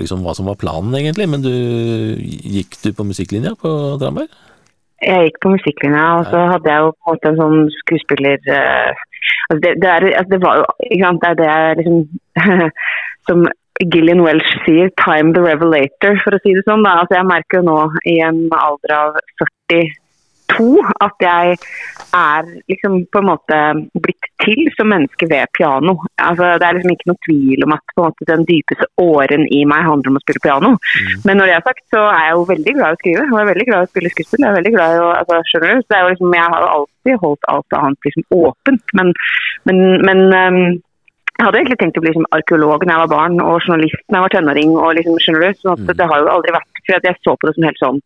liksom, 0.00 0.24
hva 0.24 0.34
som 0.36 0.48
var 0.48 0.58
planen 0.60 0.96
egentlig, 0.98 1.28
men 1.30 1.44
du, 1.44 1.52
gikk 2.20 2.80
du 2.84 2.90
på 2.96 3.06
musikklinja 3.10 3.54
på 3.60 3.74
Dramberg? 4.00 4.32
Jeg 5.04 5.28
gikk 5.28 5.38
på 5.44 5.54
musikklinja, 5.54 6.08
og 6.18 6.26
så 6.32 6.42
hadde 6.54 6.72
jeg 6.72 6.84
jo 6.84 6.90
på 6.92 6.98
en 7.04 7.14
måte 7.14 7.32
en 7.32 7.40
sånn 7.44 7.62
skuespiller 7.84 8.50
Uh, 8.50 9.06
altså 9.50 9.60
det, 9.62 9.70
det, 9.82 9.88
er, 9.90 10.04
altså 10.16 10.30
det 10.32 10.42
var 10.42 10.60
jo 10.60 10.66
ikke 10.88 11.04
sant, 11.04 11.22
det 11.22 11.30
er 11.30 11.38
det 11.40 11.48
jeg 11.50 11.78
liksom 11.80 12.68
Som 13.28 13.42
Gillian 13.92 14.22
Welsh 14.24 14.52
sier, 14.64 14.90
'time 15.00 15.32
the 15.36 15.42
revelator', 15.44 16.18
for 16.24 16.36
å 16.36 16.40
si 16.42 16.52
det 16.56 16.64
sånn. 16.66 16.82
Da. 16.84 16.98
Altså 17.00 17.16
jeg 17.16 17.28
merker 17.28 17.60
jo 17.60 17.68
nå 17.68 17.78
i 18.12 18.16
en 18.24 18.40
alder 18.56 18.92
av 18.96 19.18
42 20.56 20.82
at 21.06 21.24
jeg 21.24 21.56
er 22.16 22.48
liksom 22.70 22.96
på 23.12 23.20
en 23.20 23.28
måte 23.28 23.58
blitt 24.02 24.28
til 24.42 24.70
som 24.76 24.90
menneske 24.92 25.28
ved 25.30 25.50
piano. 25.56 25.96
Altså 26.18 26.56
Det 26.58 26.66
er 26.66 26.76
liksom 26.76 26.94
ikke 26.94 27.10
noe 27.10 27.22
tvil 27.26 27.66
om 27.66 27.74
at 27.76 27.94
på 27.94 28.02
en 28.02 28.08
måte 28.08 28.28
den 28.30 28.44
dypeste 28.48 28.88
åren 29.02 29.46
i 29.52 29.62
meg 29.68 29.86
handler 29.86 30.12
om 30.12 30.20
å 30.20 30.24
spille 30.24 30.44
piano. 30.44 30.74
Men 31.24 31.40
når 31.40 31.50
det 31.50 31.56
er 31.56 31.66
sagt, 31.68 31.84
så 31.94 32.04
er 32.08 32.28
jeg 32.28 32.36
jo 32.36 32.50
veldig 32.52 32.76
glad 32.78 32.90
i 32.90 32.98
å 32.98 33.00
skrive. 33.00 33.24
Og 33.28 33.36
jeg 33.36 33.46
er 33.46 33.50
veldig 33.52 33.68
glad 33.70 33.80
i 33.80 33.88
å 33.88 33.92
spille 33.94 34.12
skuespill. 34.14 34.44
Jeg 34.44 34.50
er 34.50 34.60
veldig 34.60 34.74
glad 34.76 34.94
i 34.96 35.00
å, 35.00 35.08
altså, 35.22 35.40
skjønner 35.50 35.72
du? 35.72 35.82
Så 35.82 35.92
det 35.92 35.98
er 35.98 36.04
jo 36.04 36.12
liksom, 36.14 36.36
jeg 36.38 36.54
har 36.54 36.66
jo 36.66 36.70
alltid 36.76 37.24
holdt 37.24 37.50
alt 37.54 37.80
annet 37.80 38.08
liksom 38.08 38.28
åpent. 38.40 38.96
Men, 39.00 39.12
men, 39.68 39.82
men 40.08 40.22
um, 40.30 40.62
jeg 41.40 41.46
hadde 41.46 41.60
egentlig 41.62 41.80
tenkt 41.80 41.98
å 41.98 42.04
bli 42.04 42.12
liksom, 42.12 42.30
arkeolog 42.36 42.84
da 42.84 42.94
jeg 42.96 43.02
var 43.06 43.12
barn, 43.14 43.40
og 43.40 43.62
journalist 43.64 44.02
da 44.08 44.18
jeg 44.18 44.26
var 44.26 44.34
tenåring. 44.36 44.76
og 44.76 44.94
liksom, 44.98 45.20
skjønner 45.24 45.46
du? 45.46 45.60
Så 45.62 45.76
det 45.88 46.08
har 46.12 46.22
jo 46.24 46.32
aldri 46.36 46.56
vært 46.56 46.82
For 46.84 46.96
jeg 46.96 47.20
så 47.24 47.36
på 47.36 47.48
det 47.48 47.56
som 47.56 47.68
helt 47.68 47.80
sånn 47.84 48.00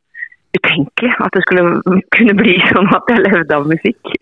utenkelig 0.59 1.13
at 1.25 1.35
det 1.37 1.43
skulle 1.45 2.01
kunne 2.17 2.35
bli 2.39 2.55
sånn 2.71 2.91
at 2.95 3.11
jeg 3.13 3.25
levde 3.25 3.59
av 3.59 3.69
musikk. 3.71 4.15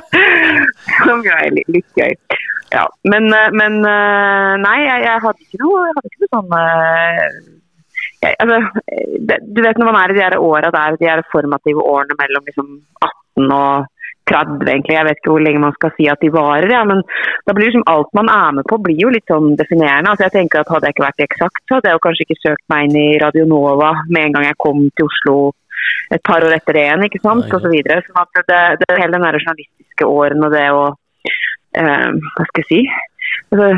Som 1.06 1.24
er 1.24 1.50
litt, 1.54 1.70
litt 1.76 2.00
gøy. 2.00 2.14
Ja, 2.70 2.84
men, 3.10 3.26
eh, 3.34 3.48
men 3.56 3.80
eh, 3.82 4.52
nei, 4.62 4.76
jeg, 4.84 5.06
jeg 5.06 5.22
hadde 5.24 5.46
ikke 5.46 5.62
noe, 5.62 5.86
jeg 5.88 5.96
hadde 5.96 6.10
ikke 6.10 6.22
noe 6.22 6.34
sånn 6.36 6.52
eh, 6.60 7.24
jeg, 8.20 8.36
altså, 8.44 8.58
det, 9.26 9.38
Du 9.56 9.62
vet 9.64 9.80
når 9.80 9.90
man 9.90 9.98
er 10.02 10.14
i 10.14 10.18
de 10.20 10.38
åra 10.38 10.70
der, 10.74 10.98
de 11.00 11.30
formative 11.32 11.82
årene 11.82 12.18
mellom 12.20 12.46
liksom 12.46 12.76
18 13.08 13.56
og 13.56 13.88
30, 14.30 14.64
egentlig. 14.64 14.96
Jeg 14.96 15.06
vet 15.08 15.20
ikke 15.20 15.34
hvor 15.34 15.44
lenge 15.44 15.62
man 15.62 15.76
skal 15.76 15.94
si 15.96 16.08
at 16.10 16.22
de 16.24 16.32
varer, 16.34 16.70
ja, 16.72 16.82
men 16.88 17.02
da 17.46 17.54
blir 17.56 17.68
liksom 17.68 17.86
alt 17.90 18.10
man 18.16 18.30
er 18.32 18.58
med 18.58 18.68
på, 18.70 18.80
blir 18.84 19.00
jo 19.04 19.12
litt 19.12 19.30
sånn 19.30 19.54
definerende. 19.60 20.12
Altså 20.12 20.28
jeg 20.28 20.36
tenker 20.38 20.62
at 20.62 20.70
Hadde 20.70 20.88
jeg 20.88 20.96
ikke 20.96 21.06
vært 21.06 21.24
Eksakt, 21.26 21.62
så 21.66 21.78
hadde 21.78 21.90
jeg 21.90 21.98
jo 21.98 22.04
kanskje 22.06 22.26
ikke 22.26 22.40
søkt 22.40 22.64
meg 22.72 22.86
inn 22.86 22.98
i 23.00 23.08
Radio 23.22 23.46
Nova 23.50 23.90
med 24.08 24.28
en 24.28 24.36
gang 24.36 24.46
jeg 24.46 24.60
kom 24.62 24.84
til 24.94 25.10
Oslo 25.10 25.36
et 26.14 26.22
par 26.26 26.44
år 26.46 26.54
etter 26.56 26.76
det 26.76 26.84
igjen, 26.86 27.06
ikke 27.06 27.22
sant, 27.22 27.46
og 27.50 27.62
så 27.62 27.70
videre. 27.70 28.02
Sånn 28.06 28.20
at 28.22 28.42
det, 28.50 28.60
det 28.82 28.98
hele 28.98 29.14
den 29.16 29.26
der 29.26 29.38
journalistiske 29.38 30.10
åren 30.10 30.46
og 30.46 30.54
det 30.54 30.66
å 30.74 30.84
eh, 30.90 32.10
Hva 32.10 32.46
skal 32.50 32.62
jeg 32.64 32.68
si? 32.70 32.80
Altså, 33.50 33.68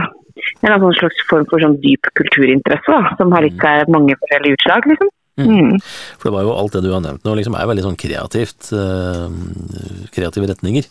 en 0.64 0.86
slags 0.98 1.24
form 1.28 1.48
for 1.50 1.62
sånn 1.62 1.78
dyp 1.82 2.08
kulturinteresse, 2.18 2.88
da, 2.88 3.16
som 3.18 3.34
har 3.36 3.46
gitt 3.46 3.60
seg 3.60 3.90
mange 3.92 4.16
forskjellige 4.20 4.58
utslag, 4.58 4.88
liksom. 4.92 5.12
Mm. 5.40 5.78
For 6.20 6.28
det 6.28 6.34
var 6.34 6.44
jo 6.44 6.54
alt 6.54 6.74
det 6.76 6.82
du 6.84 6.90
har 6.92 7.00
nevnt 7.04 7.24
nå, 7.24 7.34
liksom 7.38 7.54
er 7.56 7.68
veldig 7.70 7.86
sånn 7.86 8.00
kreativt, 8.00 8.68
eh, 8.76 9.36
kreative 10.12 10.50
retninger. 10.50 10.88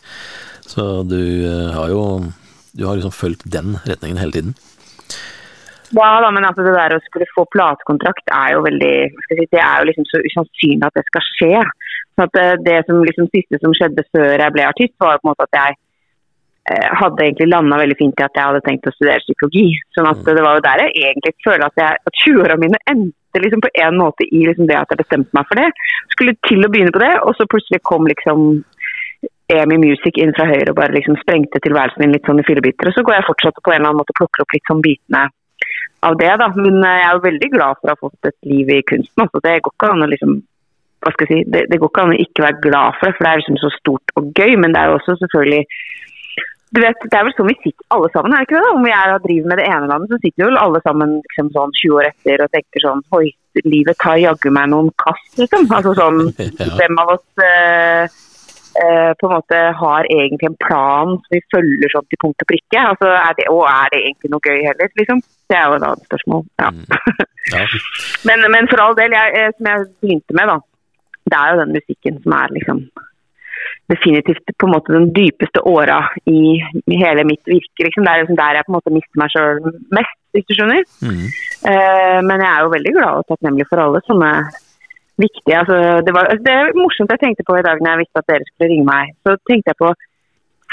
Så 0.66 0.86
du 1.06 1.22
eh, 1.46 1.70
har 1.76 1.92
jo 1.94 2.04
du 2.72 2.86
har 2.88 2.96
liksom 2.96 3.12
fulgt 3.12 3.44
den 3.52 3.76
retningen 3.86 4.18
hele 4.18 4.32
tiden. 4.32 4.54
Ja 5.92 6.22
da, 6.24 6.30
men 6.32 6.46
altså 6.48 6.64
det 6.64 6.72
der 6.72 6.96
å 6.96 7.02
skulle 7.04 7.28
få 7.36 7.44
platekontrakt 7.52 8.32
er 8.32 8.54
jo 8.56 8.62
veldig 8.64 8.96
si, 9.28 9.48
Det 9.52 9.60
er 9.60 9.82
jo 9.82 9.90
liksom 9.90 10.08
så 10.08 10.22
usannsynlig 10.24 10.88
at 10.88 10.96
det 10.96 11.04
skal 11.10 11.26
skje. 11.36 11.64
Så 12.16 12.28
at 12.28 12.38
det, 12.64 12.78
som 12.88 13.04
liksom 13.04 13.28
siste 13.36 13.60
som 13.60 13.76
skjedde 13.76 14.08
før 14.16 14.40
jeg 14.40 14.56
ble 14.56 14.68
artist, 14.70 14.96
var 15.04 15.20
på 15.20 15.28
en 15.28 15.34
måte 15.34 15.48
at 15.50 15.58
jeg 15.60 15.76
eh, 15.76 15.82
hadde 17.00 17.26
egentlig 17.26 17.48
landa 17.52 17.80
veldig 17.82 17.98
fint 18.00 18.20
i 18.22 18.26
at 18.26 18.38
jeg 18.38 18.50
hadde 18.50 18.64
tenkt 18.66 18.90
å 18.90 18.94
studere 18.96 19.24
psykologi. 19.24 19.66
Sånn 19.96 20.10
at 20.10 20.22
det 20.28 20.44
var 20.44 20.58
jo 20.58 20.66
der 20.66 20.84
jeg 20.86 20.94
egentlig 21.10 21.34
føler 21.46 21.66
at, 21.68 21.82
jeg, 21.82 22.02
at 22.10 22.22
20-åra 22.26 22.58
mine 22.62 22.80
endte 22.92 23.44
liksom 23.44 23.64
på 23.64 23.72
en 23.86 24.00
måte 24.00 24.28
i 24.28 24.44
liksom 24.48 24.70
det 24.70 24.78
at 24.80 24.94
jeg 24.94 25.02
bestemte 25.02 25.38
meg 25.38 25.48
for 25.50 25.62
det. 25.62 25.70
Skulle 26.16 26.38
til 26.48 26.66
å 26.66 26.72
begynne 26.74 26.94
på 26.96 27.04
det, 27.04 27.14
og 27.26 27.36
så 27.38 27.48
plutselig 27.50 27.82
kom 27.88 28.10
liksom 28.10 28.62
EMI 29.52 29.78
Music 29.82 30.18
inn 30.22 30.34
fra 30.38 30.48
høyre 30.48 30.72
og 30.72 30.80
bare 30.80 30.96
liksom 30.96 31.18
sprengte 31.20 31.60
tilværelsen 31.64 32.04
min 32.04 32.16
litt 32.16 32.28
sånn 32.28 32.40
i 32.42 32.48
fillebiter. 32.48 32.90
Og 32.90 32.96
så 32.96 33.04
går 33.06 33.18
jeg 33.18 33.28
fortsatt 33.28 33.60
på 33.60 33.74
en 33.74 33.82
eller 33.82 33.92
annen 33.92 34.02
måte 34.02 34.16
og 34.16 34.22
plukker 34.22 34.46
opp 34.46 34.56
litt 34.56 34.70
sånn 34.70 34.84
bitene 34.86 35.26
av 36.08 36.16
det, 36.22 36.32
da. 36.42 36.48
Men 36.56 36.80
eh, 36.80 37.00
jeg 37.02 37.08
er 37.08 37.18
jo 37.18 37.26
veldig 37.28 37.50
glad 37.56 37.80
for 37.80 37.90
å 37.90 37.96
ha 37.96 38.02
fått 38.08 38.32
et 38.32 38.50
liv 38.52 38.72
i 38.74 38.80
kunsten. 38.88 39.26
Altså. 39.26 39.44
Det 39.44 39.60
går 39.66 39.76
ikke 39.76 39.92
an 39.92 40.06
å 40.06 40.10
liksom 40.12 40.40
hva 41.02 41.10
skal 41.16 41.26
jeg 41.26 41.32
si, 41.34 41.50
det, 41.50 41.64
det 41.72 41.80
går 41.82 41.90
ikke 41.90 42.04
an 42.04 42.14
å 42.14 42.22
ikke 42.22 42.44
være 42.46 42.62
glad 42.62 42.98
for 43.00 43.10
det, 43.10 43.16
for 43.18 43.26
det 43.26 43.30
er 43.32 43.40
liksom 43.42 43.58
så 43.58 43.70
stort 43.74 44.12
og 44.20 44.28
gøy. 44.38 44.52
Men 44.62 44.74
det 44.74 44.82
er 44.82 44.92
jo 44.92 44.98
også 45.00 45.18
selvfølgelig 45.24 45.62
du 46.72 46.80
vet, 46.80 47.04
Det 47.04 47.18
er 47.18 47.28
vel 47.28 47.36
sånn 47.36 47.50
vi 47.52 47.58
sitter 47.60 47.86
alle 47.96 48.10
sammen, 48.14 48.34
er 48.34 48.44
det 48.44 48.48
ikke 48.48 48.58
det? 48.58 48.64
da? 48.64 48.74
Om 48.78 48.88
vi 48.88 48.96
er 48.96 49.14
og 49.14 49.24
driver 49.26 49.52
med 49.52 49.60
det 49.60 49.68
ene 49.68 49.92
landet, 49.92 50.12
så 50.12 50.20
sitter 50.24 50.48
vel 50.48 50.60
alle 50.62 50.82
sammen 50.86 51.16
liksom 51.20 51.52
sånn 51.58 51.78
20 51.82 52.00
år 52.00 52.10
etter 52.12 52.46
og 52.46 52.56
tenker 52.56 52.86
sånn 52.86 53.06
Oi, 53.20 53.28
livet 53.68 54.00
tar 54.00 54.20
jaggu 54.22 54.52
meg 54.56 54.72
noen 54.72 54.92
kast, 55.04 55.32
liksom. 55.42 55.68
Altså 55.76 55.96
sånn 56.00 56.22
Hvem 56.80 57.02
av 57.04 57.14
oss 57.18 57.44
eh, 57.44 58.06
eh, 58.84 59.12
på 59.20 59.28
en 59.28 59.36
måte 59.36 59.62
har 59.82 60.10
egentlig 60.16 60.52
en 60.52 60.58
plan 60.64 61.14
som 61.18 61.36
vi 61.36 61.44
følger 61.54 61.92
sånn 61.92 62.08
til 62.08 62.24
punkt 62.24 62.48
og 62.48 62.52
prikke? 62.54 62.88
Altså, 62.94 63.12
er 63.20 63.38
det, 63.40 63.50
og 63.52 63.66
er 63.68 63.92
det 63.92 64.04
egentlig 64.06 64.34
noe 64.34 64.48
gøy 64.48 64.64
heller, 64.70 64.96
liksom? 65.02 65.24
Det 65.52 65.60
er 65.60 65.68
jo 65.68 65.78
et 65.78 65.88
annet 65.90 66.10
spørsmål. 66.10 66.48
Ja. 66.64 66.72
Ja. 67.52 67.68
men, 68.30 68.48
men 68.54 68.72
for 68.72 68.84
all 68.84 68.96
del, 68.96 69.12
jeg, 69.18 69.36
eh, 69.36 69.54
som 69.58 69.72
jeg 69.74 69.88
begynte 70.06 70.40
med, 70.40 70.56
da. 70.56 70.60
Det 71.32 71.38
er 71.38 71.52
jo 71.52 71.64
den 71.66 71.76
musikken 71.76 72.24
som 72.24 72.40
er 72.40 72.54
liksom 72.56 72.86
definitivt 73.92 74.56
på 74.58 74.68
en 74.68 74.74
måte 74.76 74.96
den 74.96 75.12
dypeste 75.16 75.64
åra 75.68 76.00
i, 76.30 76.58
i 76.62 77.00
hele 77.02 77.26
mitt 77.28 77.44
virke. 77.50 77.86
Liksom. 77.86 78.06
Det 78.06 78.12
er 78.12 78.24
liksom 78.24 78.40
der 78.40 78.58
jeg 78.58 78.68
på 78.68 78.74
en 78.74 78.78
måte 78.80 78.96
mister 78.96 79.22
meg 79.22 79.34
sjøl 79.34 79.62
mest, 79.98 80.18
hvis 80.36 80.48
du 80.48 80.56
skjønner. 80.58 80.84
Mm. 81.04 81.24
Eh, 81.72 82.20
men 82.28 82.44
jeg 82.44 82.50
er 82.50 82.66
jo 82.66 82.76
veldig 82.76 82.94
glad 82.98 83.22
og 83.22 83.32
takknemlig 83.32 83.68
for 83.70 83.84
alle 83.84 84.04
sånne 84.08 84.34
viktige 85.22 85.58
altså, 85.60 85.76
det, 86.06 86.14
var, 86.16 86.32
det 86.46 86.54
er 86.54 86.78
morsomt 86.78 87.12
jeg 87.14 87.22
tenkte 87.22 87.46
på 87.46 87.58
i 87.60 87.66
dag 87.66 87.82
når 87.82 87.92
jeg 87.92 88.02
visste 88.04 88.22
at 88.24 88.30
dere 88.32 88.48
skulle 88.48 88.72
ringe 88.72 88.88
meg. 88.88 89.14
Så 89.26 89.36
tenkte 89.50 89.74
jeg 89.74 89.82
på 89.82 89.92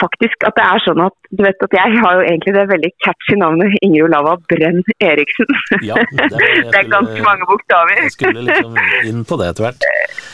faktisk 0.01 0.45
at 0.47 0.55
det 0.59 0.65
er 0.65 0.83
sånn 0.85 1.01
at 1.05 1.15
du 1.35 1.43
vet 1.45 1.65
at 1.67 1.75
jeg 1.77 1.99
har 2.03 2.13
jo 2.19 2.23
egentlig 2.25 2.53
det 2.57 2.65
veldig 2.71 2.91
catchy 3.05 3.37
navnet 3.41 3.75
Ingrid 3.83 4.05
Olava 4.09 4.37
Brenn 4.51 4.79
Eriksen. 5.05 5.51
Ja, 5.85 5.97
det, 6.13 6.29
jeg 6.39 6.69
det 6.71 6.79
er 6.83 6.91
ganske 6.93 7.25
mange 7.27 7.49
bokstaver. 7.51 7.99
Jeg 8.05 8.15
skulle 8.15 8.45
liksom 8.47 8.79
inn 9.11 9.25
på 9.29 9.39
det 9.41 9.51
etter 9.53 9.67
hvert. 9.69 9.89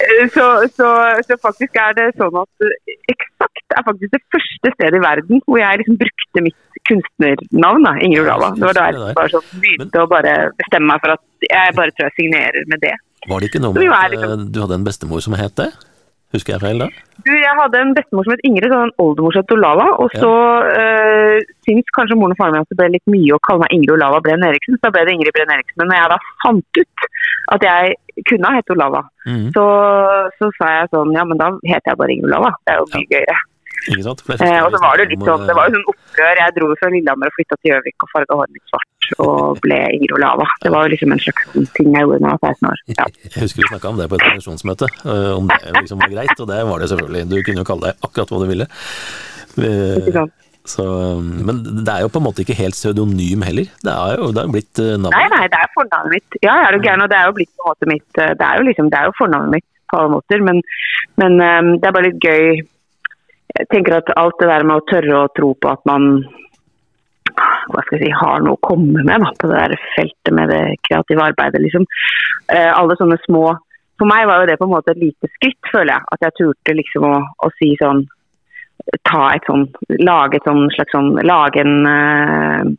Eh, 0.05 0.27
Så, 0.35 0.47
så, 0.77 0.91
så 1.29 1.39
faktisk 1.43 1.77
er 1.81 1.97
det 1.99 2.11
sånn 2.21 2.37
at 2.43 2.67
eh, 2.69 2.95
Eksakt 3.15 3.75
er 3.79 3.85
faktisk 3.89 4.13
det 4.15 4.23
første 4.35 4.73
stedet 4.77 4.99
i 5.01 5.03
verden 5.05 5.41
hvor 5.49 5.59
jeg 5.61 5.81
liksom 5.83 5.97
brukte 6.01 6.45
mitt 6.47 6.61
kunstnernavn, 6.89 7.85
da, 7.89 7.95
Ingrid 8.05 8.27
Olava. 8.29 8.53
Det 8.59 8.67
var 8.69 8.77
da 8.79 8.85
jeg 8.91 9.17
bare 9.17 9.33
sånn 9.33 9.49
begynte 9.65 10.03
å 10.05 10.09
bare 10.11 10.35
bestemme 10.61 10.91
meg 10.93 11.03
for 11.05 11.15
at 11.17 11.49
jeg 11.49 11.75
bare 11.79 11.95
tror 11.97 12.09
jeg 12.11 12.17
signerer 12.21 12.69
med 12.71 12.83
det. 12.85 12.95
Var 13.29 13.41
det 13.41 13.49
ikke 13.51 13.63
noe 13.65 13.73
med 13.77 13.89
er 13.89 13.95
at 13.97 14.13
liksom- 14.13 14.35
eh, 14.39 14.47
du 14.53 14.61
hadde 14.61 14.79
en 14.81 14.85
bestemor 14.87 15.23
som 15.25 15.37
het 15.41 15.57
det? 15.57 15.71
Husker 16.35 16.57
jeg 16.57 16.63
feil 16.65 16.81
da? 16.83 16.89
Du, 17.25 17.31
jeg 17.31 17.55
hadde 17.61 17.81
en 17.81 17.93
bestemor 17.95 18.27
som 18.27 18.35
het 18.35 18.43
Ingrid, 18.49 18.73
og 18.75 18.89
en 18.89 18.95
oldemor 19.05 19.35
som 19.35 19.45
het 19.45 19.55
Olava. 19.55 19.87
Og 20.03 20.11
så 20.19 20.33
øh, 20.81 21.37
syns 21.67 21.95
kanskje 21.97 22.19
moren 22.19 22.35
og 22.35 22.41
faren 22.41 22.57
min 22.57 22.67
at 22.67 22.73
det 22.73 22.79
ble 22.81 22.91
litt 22.97 23.13
mye 23.15 23.37
å 23.37 23.43
kalle 23.47 23.63
meg 23.63 23.77
Ingrid 23.77 23.95
Olava 23.97 24.21
Brenn 24.25 24.47
Eriksen, 24.49 24.79
så 24.79 24.89
da 24.89 24.95
ble 24.97 25.07
det 25.07 25.15
Ingrid 25.15 25.37
Brenn 25.37 25.55
Eriksen. 25.55 25.79
Men 25.81 25.93
når 25.93 26.01
jeg 26.01 26.13
da 26.13 26.21
fant 26.43 26.83
ut 26.83 27.09
at 27.55 27.67
jeg 27.69 28.25
kunne 28.31 28.51
ha 28.51 28.59
hett 28.59 28.75
Olava, 28.75 29.05
mm. 29.29 29.49
så, 29.55 29.67
så 30.41 30.51
sa 30.59 30.77
jeg 30.81 30.93
sånn 30.95 31.15
Ja, 31.15 31.27
men 31.29 31.41
da 31.41 31.53
heter 31.63 31.93
jeg 31.93 32.03
bare 32.03 32.17
Ingrid 32.17 32.33
Olava. 32.33 32.55
Det 32.65 32.75
er 32.75 32.83
jo 32.83 32.91
mye 32.97 33.13
gøyere. 33.15 33.41
Ikke 33.91 34.05
sant? 34.07 34.23
Eh, 34.35 34.59
og 34.65 34.71
så 34.73 34.81
var 34.81 35.01
det 35.01 35.07
litt 35.11 35.25
sånn, 35.27 35.45
det 35.49 35.55
var 35.57 35.69
jo 35.69 35.77
sånn 35.77 35.89
opprør. 35.93 36.41
Jeg 36.41 36.55
dro 36.57 36.69
fra 36.81 36.91
Lillehammer 36.95 37.31
og 37.31 37.37
flytta 37.37 37.59
til 37.61 37.73
Gjøvik 37.73 38.07
og 38.07 38.13
farga 38.15 38.39
håret 38.41 38.55
mitt 38.57 38.73
svart 38.73 39.11
og 39.21 39.59
ble 39.65 39.81
Ingrid 39.99 40.15
Olava. 40.17 40.47
Det 40.63 40.73
var 40.73 40.87
jo 40.87 40.95
liksom 40.95 41.13
en 41.13 41.21
slags 41.21 41.51
sånn 41.53 41.67
ting 41.77 41.91
jeg 41.93 42.07
gjorde 42.07 42.23
da 42.25 42.31
jeg 42.33 42.41
var 42.45 42.55
16 42.55 42.71
år. 42.71 42.83
Ja. 42.95 43.09
Jeg 43.29 43.43
husker 43.45 43.61
vi 43.65 43.69
snakka 43.73 43.91
om 43.93 44.01
det 44.01 44.09
på 44.09 44.17
et 44.21 44.25
redaksjonsmøte, 44.29 44.89
øh, 45.05 45.33
om 45.37 45.51
det 45.53 45.61
liksom 45.83 46.01
var 46.01 46.15
greit, 46.15 46.41
og 46.41 46.49
det 46.49 46.63
var 46.71 46.81
det 46.81 46.89
selvfølgelig. 46.95 47.27
Du 47.35 47.37
kunne 47.45 47.61
jo 47.65 47.69
kalle 47.69 47.91
deg 47.91 48.09
akkurat 48.09 48.33
hva 48.33 48.41
du 48.45 48.49
ville. 48.55 48.71
Ikke 49.55 50.09
Eh, 50.09 50.17
sant? 50.17 50.33
Så, 50.65 50.85
men 51.21 51.59
det 51.85 51.93
er 51.93 52.01
jo 52.07 52.09
på 52.09 52.23
en 52.23 52.25
måte 52.25 52.41
ikke 52.41 52.57
helt 52.57 52.73
pseudonym 52.73 53.43
heller. 53.45 53.69
Det 53.85 53.93
er 53.93 54.15
jo, 54.17 54.31
det 54.33 54.41
er 54.41 54.47
jo 54.49 54.55
blitt 54.55 54.81
eh, 54.81 54.95
navnet. 54.97 55.13
Nei, 55.19 55.27
nei, 55.35 55.45
det 55.53 55.59
er 55.61 55.73
fornavnet 55.77 56.15
mitt. 56.17 56.39
Ja, 56.41 56.55
er 56.65 56.73
du 56.73 56.81
gæren, 56.87 57.05
og 57.05 57.11
det 57.13 57.19
er 57.19 57.29
jo 57.29 57.35
blitt 57.37 57.53
på 57.53 57.67
en 57.67 57.69
måte 57.75 57.89
mitt 57.91 58.21
eh, 58.23 58.33
Det 58.41 58.47
er 58.49 58.57
jo 58.63 58.65
liksom, 58.71 58.89
det 58.89 58.97
er 58.99 59.11
jo 59.11 59.17
fornavnet 59.19 59.53
mitt 59.59 59.67
på 59.93 59.99
alle 60.01 60.15
måter, 60.15 60.41
men, 60.47 60.63
men 61.21 61.37
eh, 61.45 61.69
det 61.83 61.91
er 61.91 61.95
bare 61.99 62.09
litt 62.09 62.25
gøy. 62.25 62.65
Jeg 63.59 63.71
tenker 63.71 63.99
at 64.01 64.11
alt 64.19 64.41
det 64.41 64.49
der 64.51 64.65
med 64.67 64.81
å 64.81 64.87
tørre 64.91 65.21
å 65.21 65.31
tro 65.37 65.53
på 65.55 65.71
at 65.71 65.85
man 65.89 66.25
hva 67.35 67.83
skal 67.83 67.99
jeg 67.99 68.11
si, 68.11 68.15
har 68.15 68.43
noe 68.45 68.55
å 68.55 68.63
komme 68.63 69.03
med 69.07 69.23
da, 69.25 69.31
på 69.41 69.49
det 69.51 69.61
der 69.61 69.87
feltet 69.95 70.35
med 70.37 70.51
det 70.53 70.63
kreative 70.87 71.25
arbeidet, 71.25 71.63
liksom. 71.65 71.87
Eh, 72.53 72.71
alle 72.71 72.97
sånne 73.01 73.19
små 73.25 73.47
For 73.99 74.11
meg 74.11 74.27
var 74.27 74.43
jo 74.43 74.49
det 74.51 74.57
på 74.59 74.67
en 74.67 74.73
måte 74.75 74.91
et 74.91 74.99
lite 74.99 75.29
skritt, 75.37 75.61
føler 75.71 75.93
jeg. 75.95 76.07
At 76.15 76.25
jeg 76.27 76.35
turte 76.41 76.75
liksom 76.75 77.07
å, 77.07 77.15
å 77.47 77.51
si 77.61 77.71
sånn 77.79 78.03
ta 79.07 79.29
et 79.33 79.47
sånn 79.47 79.69
Lage 80.03 80.41
et 80.41 80.49
sånn 80.49 80.67
slags 80.75 80.93
sånn 80.97 81.13
Lage 81.23 81.63
en 81.63 81.87
eh, 81.87 82.73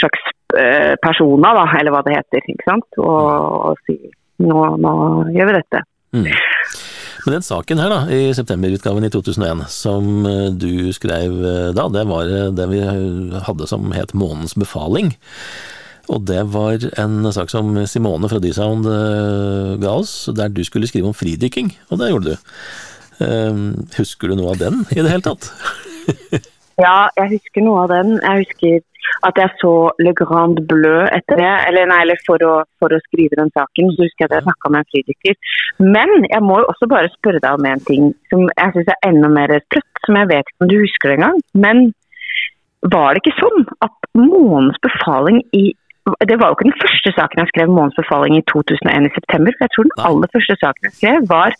slags 0.00 0.24
eh, 0.56 0.94
persona, 1.04 1.52
da, 1.60 1.66
eller 1.78 1.92
hva 1.94 2.00
det 2.06 2.16
heter. 2.16 2.48
ikke 2.48 2.68
sant? 2.70 2.88
Og, 2.96 3.28
og 3.72 3.84
si 3.84 3.98
nå, 4.40 4.64
nå 4.80 4.94
gjør 5.34 5.50
vi 5.50 5.56
dette. 5.58 5.84
Mm. 6.16 6.26
Men 7.28 7.34
den 7.34 7.44
saken 7.44 7.76
her 7.76 7.90
da, 7.92 7.96
i 8.08 8.30
septemberutgaven 8.32 9.04
i 9.04 9.08
2001, 9.12 9.66
som 9.68 10.06
eh, 10.24 10.46
du 10.56 10.88
skrev 10.96 11.34
eh, 11.44 11.66
da, 11.76 11.84
det 11.92 12.06
var 12.08 12.30
eh, 12.32 12.46
det 12.56 12.64
vi 12.70 12.78
hadde 13.44 13.66
som 13.68 13.90
het 13.92 14.14
Månens 14.16 14.56
befaling. 14.56 15.10
Og 16.08 16.22
det 16.24 16.46
var 16.54 16.86
en 16.96 17.28
sak 17.36 17.52
som 17.52 17.76
Simone 17.84 18.30
fra 18.32 18.40
D-Sound 18.40 18.88
ga 19.84 19.92
oss, 19.92 20.14
der 20.32 20.48
du 20.48 20.62
skulle 20.64 20.88
skrive 20.88 21.10
om 21.10 21.18
fridykking, 21.18 21.68
og 21.92 22.00
det 22.00 22.08
gjorde 22.14 22.32
du. 22.32 22.48
Husker 23.98 24.32
du 24.32 24.38
noe 24.38 24.54
av 24.54 24.62
den 24.64 24.86
i 24.96 25.02
det 25.02 25.12
hele 25.12 25.26
tatt? 25.28 25.52
Ja, 26.78 27.10
jeg 27.18 27.32
husker 27.32 27.64
noe 27.66 27.80
av 27.82 27.90
den. 27.90 28.20
Jeg 28.22 28.44
husker 28.46 28.76
at 29.28 29.40
jeg 29.40 29.50
så 29.60 29.72
Le 30.02 30.12
Grand 30.16 30.60
Bleu 30.70 31.04
etter 31.06 31.40
det. 31.40 31.52
Eller, 31.68 31.88
nei, 31.90 32.00
eller 32.04 32.20
for, 32.26 32.42
å, 32.44 32.54
for 32.80 32.94
å 32.94 33.00
skrive 33.06 33.38
den 33.40 33.52
saken, 33.56 33.92
så 33.94 34.06
husker 34.06 34.24
jeg 34.24 34.30
at 34.30 34.36
jeg 34.38 34.46
snakka 34.48 34.72
med 34.74 34.84
en 34.84 34.90
fridykker. 34.92 35.38
Men 35.84 36.14
jeg 36.28 36.44
må 36.44 36.60
jo 36.62 36.70
også 36.72 36.90
bare 36.90 37.12
spørre 37.16 37.42
deg 37.44 37.58
om 37.58 37.68
en 37.70 37.84
ting 37.88 38.12
som 38.32 38.46
jeg 38.48 38.76
syns 38.76 38.92
er 38.94 39.10
enda 39.10 39.32
mer 39.32 39.54
sprøtt, 39.66 40.04
som 40.06 40.20
jeg 40.20 40.30
vet 40.32 40.46
ikke 40.52 40.66
om 40.66 40.72
du 40.72 40.78
husker 40.82 41.12
det 41.12 41.18
engang. 41.20 41.42
Men 41.66 41.84
var 42.94 43.14
det 43.14 43.24
ikke 43.24 43.38
sånn 43.40 43.66
at 43.84 43.94
Månens 44.18 44.78
befaling 44.82 45.42
i 45.54 45.70
det 46.24 46.38
var 46.40 46.48
jo 46.48 46.56
ikke 46.56 46.70
den 46.70 46.80
første 46.80 47.10
saken 47.12 47.42
jeg 47.42 47.50
skrev 47.50 47.72
Månens 47.72 47.96
befaling 47.98 48.38
i 48.38 48.44
2001 48.48 49.08
i 49.10 49.10
september. 49.12 49.52
for 49.52 49.66
Jeg 49.66 49.72
tror 49.74 49.88
den 49.88 50.06
aller 50.08 50.30
første 50.32 50.56
saken 50.62 50.88
jeg 50.88 50.94
skrev 50.96 51.26
var 51.28 51.56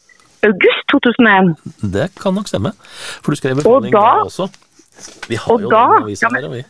august 0.49 0.85
2001. 0.93 1.53
Det 1.97 2.07
kan 2.23 2.35
nok 2.39 2.49
stemme. 2.49 2.73
For 3.23 3.35
du 3.35 3.37
skrev 3.41 3.59
Og 3.59 3.63
befaling 3.63 3.93
da, 3.93 4.01
da- 4.01 4.25
også. 4.31 4.49
Vi 5.29 5.37
har 5.37 5.59
jo 5.61 5.71
da- 5.71 5.85
den 5.93 6.03
avisa 6.03 6.27
ja, 6.27 6.35
her, 6.41 6.49
og 6.49 6.55
vi. 6.57 6.63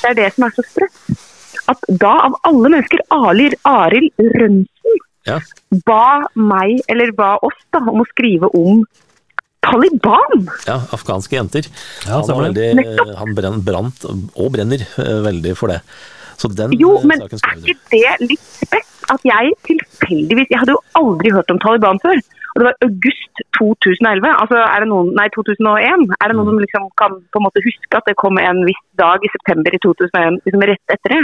Det 0.00 0.10
er 0.12 0.16
det 0.18 0.28
som 0.34 0.46
er 0.46 0.54
så 0.56 0.64
sprøtt. 0.66 1.02
At 1.70 1.84
da, 2.00 2.12
av 2.26 2.36
alle 2.48 2.70
mennesker, 2.72 3.02
Arild 3.14 3.54
Arild 3.68 4.10
Rønsen 4.18 4.98
Ja. 5.28 5.36
ba 5.86 6.24
meg, 6.34 6.80
eller 6.88 7.12
ba 7.12 7.34
oss, 7.44 7.58
da, 7.72 7.78
om 7.84 8.00
å 8.02 8.06
skrive 8.14 8.48
om 8.56 8.84
Taliban. 9.60 10.48
ja, 10.66 10.78
afghanske 10.96 11.36
jenter. 11.36 11.68
Ja, 12.06 12.16
han, 12.16 12.26
var 12.30 12.46
veldig, 12.48 13.16
han 13.18 13.34
brenn, 13.36 13.60
brant, 13.64 14.06
og 14.08 14.52
brenner, 14.54 14.80
eh, 14.96 15.20
veldig 15.26 15.52
for 15.56 15.68
det. 15.68 15.82
Så 16.40 16.48
den 16.56 16.72
Jo, 16.80 16.94
eh, 16.96 17.04
men 17.04 17.20
saken 17.20 17.38
er 17.44 17.60
ikke 17.60 17.76
det 17.92 18.30
litt 18.30 18.46
spett? 18.56 18.86
At 19.10 19.20
jeg 19.26 19.52
tilfeldigvis 19.66 20.48
Jeg 20.50 20.60
hadde 20.62 20.72
jo 20.76 20.80
aldri 20.94 21.32
hørt 21.34 21.50
om 21.50 21.58
Taliban 21.60 21.98
før. 22.00 22.16
Og 22.50 22.60
det 22.60 22.66
var 22.66 22.78
august 22.86 23.42
2011. 23.58 24.26
Altså, 24.42 24.58
er 24.64 24.82
det 24.82 24.88
noen 24.90 25.12
Nei, 25.18 25.26
2001. 25.34 26.06
Er 26.18 26.32
det 26.32 26.36
noen 26.38 26.50
som 26.50 26.62
liksom 26.64 26.88
kan 27.00 27.18
på 27.30 27.40
en 27.40 27.46
måte 27.46 27.62
huske 27.66 27.98
at 27.98 28.08
det 28.08 28.16
kom 28.20 28.40
en 28.42 28.64
viss 28.66 28.80
dag 29.00 29.22
i 29.24 29.30
september 29.32 29.74
i 29.76 29.80
2001 29.84 30.40
liksom 30.48 30.66
rett 30.70 30.94
etter 30.96 31.14
det? 31.14 31.20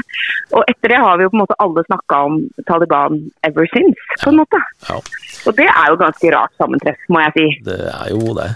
Og 0.54 0.62
etter 0.70 0.94
det 0.94 1.02
har 1.02 1.18
vi 1.18 1.26
jo 1.26 1.32
på 1.32 1.38
en 1.38 1.44
måte 1.44 1.58
alle 1.64 1.84
snakka 1.88 2.22
om 2.28 2.38
Taliban 2.68 3.18
ever 3.48 3.68
since, 3.74 4.06
på 4.22 4.30
en 4.32 4.40
måte. 4.42 4.62
Ja, 4.88 5.00
Og 5.46 5.58
det 5.58 5.68
er 5.72 5.90
jo 5.90 6.00
ganske 6.00 6.32
rart 6.34 6.54
sammentreff, 6.60 7.02
må 7.12 7.22
jeg 7.26 7.36
si. 7.36 7.46
det 7.66 7.82
er 7.90 8.14
jo 8.14 8.36
det. 8.38 8.50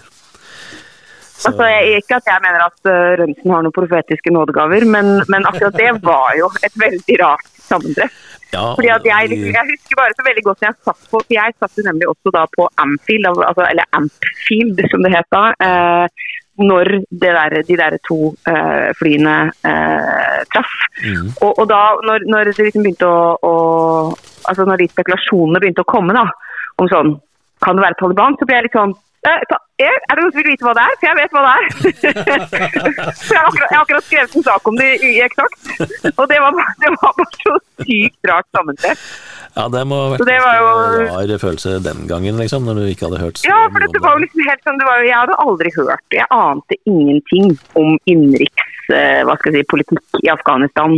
Så, 1.40 1.48
Altså, 1.48 1.64
jeg, 1.72 2.02
ikke 2.02 2.18
at 2.20 2.26
jeg 2.28 2.42
mener 2.44 2.64
at 2.66 2.80
uh, 2.84 3.12
Rønsen 3.22 3.54
har 3.54 3.62
noen 3.64 3.72
profetiske 3.76 4.32
nådegaver, 4.34 4.84
men, 4.84 5.06
men 5.32 5.46
akkurat 5.48 5.78
det 5.78 5.94
var 6.04 6.34
jo 6.36 6.50
et 6.60 6.74
veldig 6.82 7.16
rart 7.22 7.46
sammentreff. 7.64 8.18
Ja, 8.50 8.64
Fordi 8.74 8.90
at 8.90 9.06
jeg, 9.06 9.38
jeg 9.54 9.68
husker 9.68 9.98
bare 10.00 10.16
så 10.16 10.26
veldig 10.26 10.42
godt 10.48 10.64
jeg 10.66 10.76
satt 10.82 11.06
på 11.06 11.20
for 11.20 11.32
Jeg 11.34 11.54
satt 11.58 11.80
nemlig 11.86 12.08
også 12.10 12.32
da 12.34 12.44
på 12.50 12.66
Amfield, 12.82 13.30
altså, 13.30 13.64
eller 13.68 13.86
Ampfield 13.96 14.82
som 14.90 15.06
det 15.06 15.14
het 15.14 15.28
da. 15.34 15.44
Eh, 15.66 16.28
når 16.60 16.90
det 17.22 17.30
der, 17.36 17.62
de 17.68 17.76
der 17.76 17.96
to 18.08 18.34
eh, 18.50 18.90
flyene 18.98 19.36
eh, 19.70 20.40
traff. 20.52 20.72
Mm. 21.04 21.30
Og, 21.40 21.52
og 21.58 21.68
da, 21.70 21.80
når, 22.08 22.26
når 22.28 22.50
det 22.50 22.66
liksom 22.66 22.84
begynte 22.84 23.08
å, 23.08 23.38
å 23.40 23.54
Altså 24.48 24.64
når 24.64 24.80
de 24.80 24.86
spekulasjonene 24.88 25.60
begynte 25.60 25.82
å 25.84 25.88
komme 25.90 26.14
da, 26.16 26.22
om 26.80 26.86
sånn 26.88 27.10
Kan 27.60 27.76
det 27.76 27.84
være 27.84 27.98
Taliban? 28.00 28.38
Så 28.40 28.46
ble 28.48 28.56
jeg 28.56 28.66
litt 28.66 28.76
sånn 28.78 28.94
er 29.20 30.14
det 30.16 30.22
noen 30.22 30.32
som 30.32 30.38
vil 30.40 30.48
vite 30.48 30.64
hva 30.64 30.72
det 30.76 30.84
er? 30.84 30.94
For 31.00 31.08
jeg 31.08 31.18
vet 31.18 31.34
hva 31.34 31.42
det 31.44 31.52
er. 31.56 31.66
For 33.20 33.34
jeg 33.34 33.40
har 33.40 33.48
akkurat, 33.48 33.66
jeg 33.66 33.76
har 33.76 33.82
akkurat 33.82 34.06
skrevet 34.06 34.36
en 34.36 34.46
sak 34.46 34.70
om 34.70 34.78
det 34.80 34.88
i, 35.04 35.10
Eksakt. 35.24 35.68
Og 36.14 36.24
det 36.30 36.38
var, 36.40 36.56
det 36.82 36.92
var 36.96 37.14
bare 37.18 37.42
så 37.42 37.58
sykt 37.84 38.30
rart 38.30 38.48
sammentreff. 38.56 39.04
ja, 39.56 39.66
det 39.72 39.84
må 39.88 39.98
ha 39.98 40.10
vært 40.14 40.26
det 40.28 40.38
en 40.38 41.06
rar 41.10 41.42
følelse 41.42 41.76
den 41.84 42.04
gangen, 42.10 42.36
liksom, 42.40 42.64
når 42.68 42.80
du 42.80 42.84
ikke 42.92 43.08
hadde 43.08 43.22
hørt 43.24 43.40
Ja, 43.44 43.60
for 43.72 43.82
dette 43.82 44.02
var 44.04 44.16
jo 44.16 44.24
liksom 44.24 44.44
helt 44.46 44.62
sånn, 44.66 44.78
det 44.78 44.86
var 44.86 45.02
Jeg 45.02 45.16
hadde 45.16 45.38
aldri 45.42 45.72
hørt 45.74 46.14
Jeg 46.14 46.28
ante 46.36 46.78
ingenting 46.86 47.56
om 47.80 47.96
innenriks 48.04 48.92
eh, 48.94 49.22
hva 49.26 49.36
skal 49.38 49.52
jeg 49.56 49.64
si, 49.64 49.70
politikk 49.72 50.20
i 50.22 50.30
Afghanistan 50.32 50.96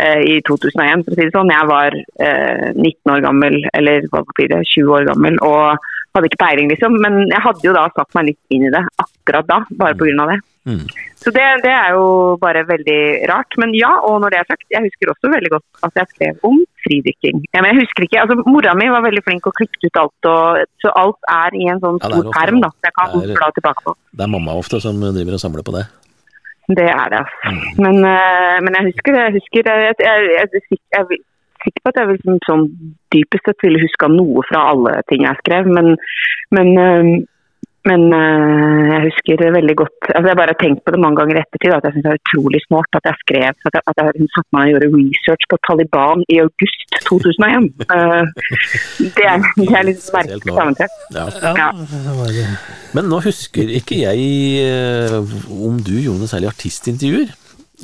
eh, 0.00 0.20
i 0.26 0.40
2001. 0.48 1.04
for 1.04 1.14
å 1.14 1.18
si 1.18 1.26
det 1.26 1.34
sånn. 1.34 1.52
Jeg 1.54 1.70
var 1.70 1.96
eh, 1.96 2.68
19 2.74 3.14
år 3.14 3.24
gammel, 3.24 3.58
eller 3.74 4.08
hva 4.12 4.24
blir 4.34 4.50
det, 4.52 4.62
20 4.74 4.96
år 4.98 5.08
gammel, 5.12 5.38
og 5.46 5.90
hadde 6.14 6.30
ikke 6.30 6.42
peiling, 6.44 6.68
liksom. 6.72 6.98
Men 7.02 7.24
jeg 7.28 7.42
hadde 7.44 7.66
jo 7.66 7.74
da 7.76 7.88
satt 7.94 8.14
meg 8.18 8.30
litt 8.32 8.54
inn 8.54 8.68
i 8.68 8.74
det 8.74 8.82
akkurat 9.02 9.48
da, 9.50 9.62
bare 9.80 9.96
pga. 9.98 10.26
det. 10.32 10.40
Mm. 10.64 10.84
Så 11.20 11.32
det, 11.32 11.44
det 11.64 11.72
er 11.72 11.90
jo 11.96 12.04
bare 12.40 12.62
veldig 12.68 13.00
rart. 13.28 13.56
Men 13.60 13.74
ja, 13.76 13.90
og 14.08 14.20
når 14.22 14.32
det 14.32 14.38
er 14.40 14.48
sagt, 14.52 14.64
jeg 14.72 14.84
husker 14.86 15.12
også 15.12 15.32
veldig 15.32 15.50
godt 15.52 15.82
at 15.88 16.00
jeg 16.00 16.12
skrev 16.14 16.46
om 16.48 16.62
fridykking. 16.84 17.42
Ja, 17.52 17.60
men 17.64 17.72
jeg 17.72 17.84
husker 17.84 18.06
ikke, 18.06 18.22
altså 18.22 18.38
Mora 18.48 18.74
mi 18.76 18.88
var 18.92 19.04
veldig 19.04 19.24
flink 19.24 19.48
og 19.48 19.56
klippet 19.58 19.88
ut 19.88 20.00
alt, 20.04 20.30
og, 20.30 20.64
så 20.84 20.92
alt 21.00 21.30
er 21.32 21.56
i 21.60 21.68
en 21.72 21.82
sånn 21.84 22.00
Ja, 22.00 22.10
stor 22.12 22.30
ofte 22.30 22.38
perm 22.38 22.60
da, 22.64 22.70
så 22.72 22.88
jeg 22.90 22.96
kan 23.00 23.12
Det 23.18 23.28
er- 23.30 23.38
bla 23.40 23.50
tilbake 23.58 23.84
på. 23.88 23.94
Det 24.12 24.24
er 24.26 24.32
mamma 24.36 24.56
ofte 24.60 24.80
som 24.84 25.00
driver 25.00 25.36
og 25.38 25.44
samler 25.44 25.64
på 25.64 25.76
det. 25.76 25.84
Det 26.68 26.88
er 26.88 27.08
det, 27.12 27.20
altså. 27.20 27.52
Mm. 27.52 27.64
Men, 27.84 27.96
eh, 28.08 28.56
men 28.64 28.76
jeg 28.78 28.84
husker 28.92 29.12
det. 29.12 29.22
Jeg 29.24 29.32
husker. 29.36 29.62
Jeg, 29.68 29.96
jeg, 30.00 30.50
jeg, 30.54 30.78
jeg 30.96 31.18
sikker 31.64 31.84
på 31.84 31.92
at 31.92 32.00
jeg 32.00 32.16
liksom, 32.16 32.40
sånn, 32.46 32.64
dypest 33.14 33.46
sett 33.48 33.62
ville 33.64 33.82
huska 33.82 34.10
noe 34.12 34.42
fra 34.48 34.66
alle 34.72 34.98
ting 35.10 35.24
jeg 35.26 35.40
skrev, 35.42 35.70
men, 35.70 35.94
men, 36.54 36.70
eh, 36.80 37.08
men 37.90 38.04
eh, 38.16 38.82
jeg 38.90 39.00
husker 39.08 39.44
veldig 39.54 39.76
godt. 39.80 40.10
Altså, 40.10 40.30
jeg 40.30 40.40
har 40.40 40.52
tenkt 40.60 40.84
på 40.86 40.94
det 40.94 41.00
mange 41.02 41.20
ganger 41.20 41.38
i 41.38 41.42
ettertid, 41.42 41.74
at 41.76 41.88
jeg 41.88 41.96
syns 41.96 42.06
det 42.06 42.12
er 42.12 42.20
utrolig 42.22 42.60
smart 42.64 42.98
at 43.00 43.08
jeg 43.10 43.20
skrev 43.22 43.48
at 43.50 43.78
jeg, 43.78 43.84
at 43.92 44.02
jeg 44.02 44.28
satte 44.36 44.56
meg 44.56 44.70
og 44.70 44.74
gjorde 44.74 44.90
research 44.96 45.48
på 45.52 45.60
Taliban 45.68 46.26
i 46.28 46.40
august 46.44 47.00
2001. 47.10 47.70
Eh, 47.94 48.24
det, 49.14 49.24
er, 49.28 49.42
det 49.56 49.74
er 49.76 49.84
litt 49.86 50.06
merkelig 50.14 50.54
sammentrekk. 50.56 50.94
Ja. 51.14 51.24
Ja. 51.58 52.48
Men 52.96 53.10
nå 53.12 53.20
husker 53.24 53.70
ikke 53.78 54.00
jeg 54.00 54.24
om 55.52 55.78
du 55.84 55.94
gjorde 55.98 56.24
noe 56.24 56.30
særlig 56.30 56.50
artistintervjuer. 56.50 57.34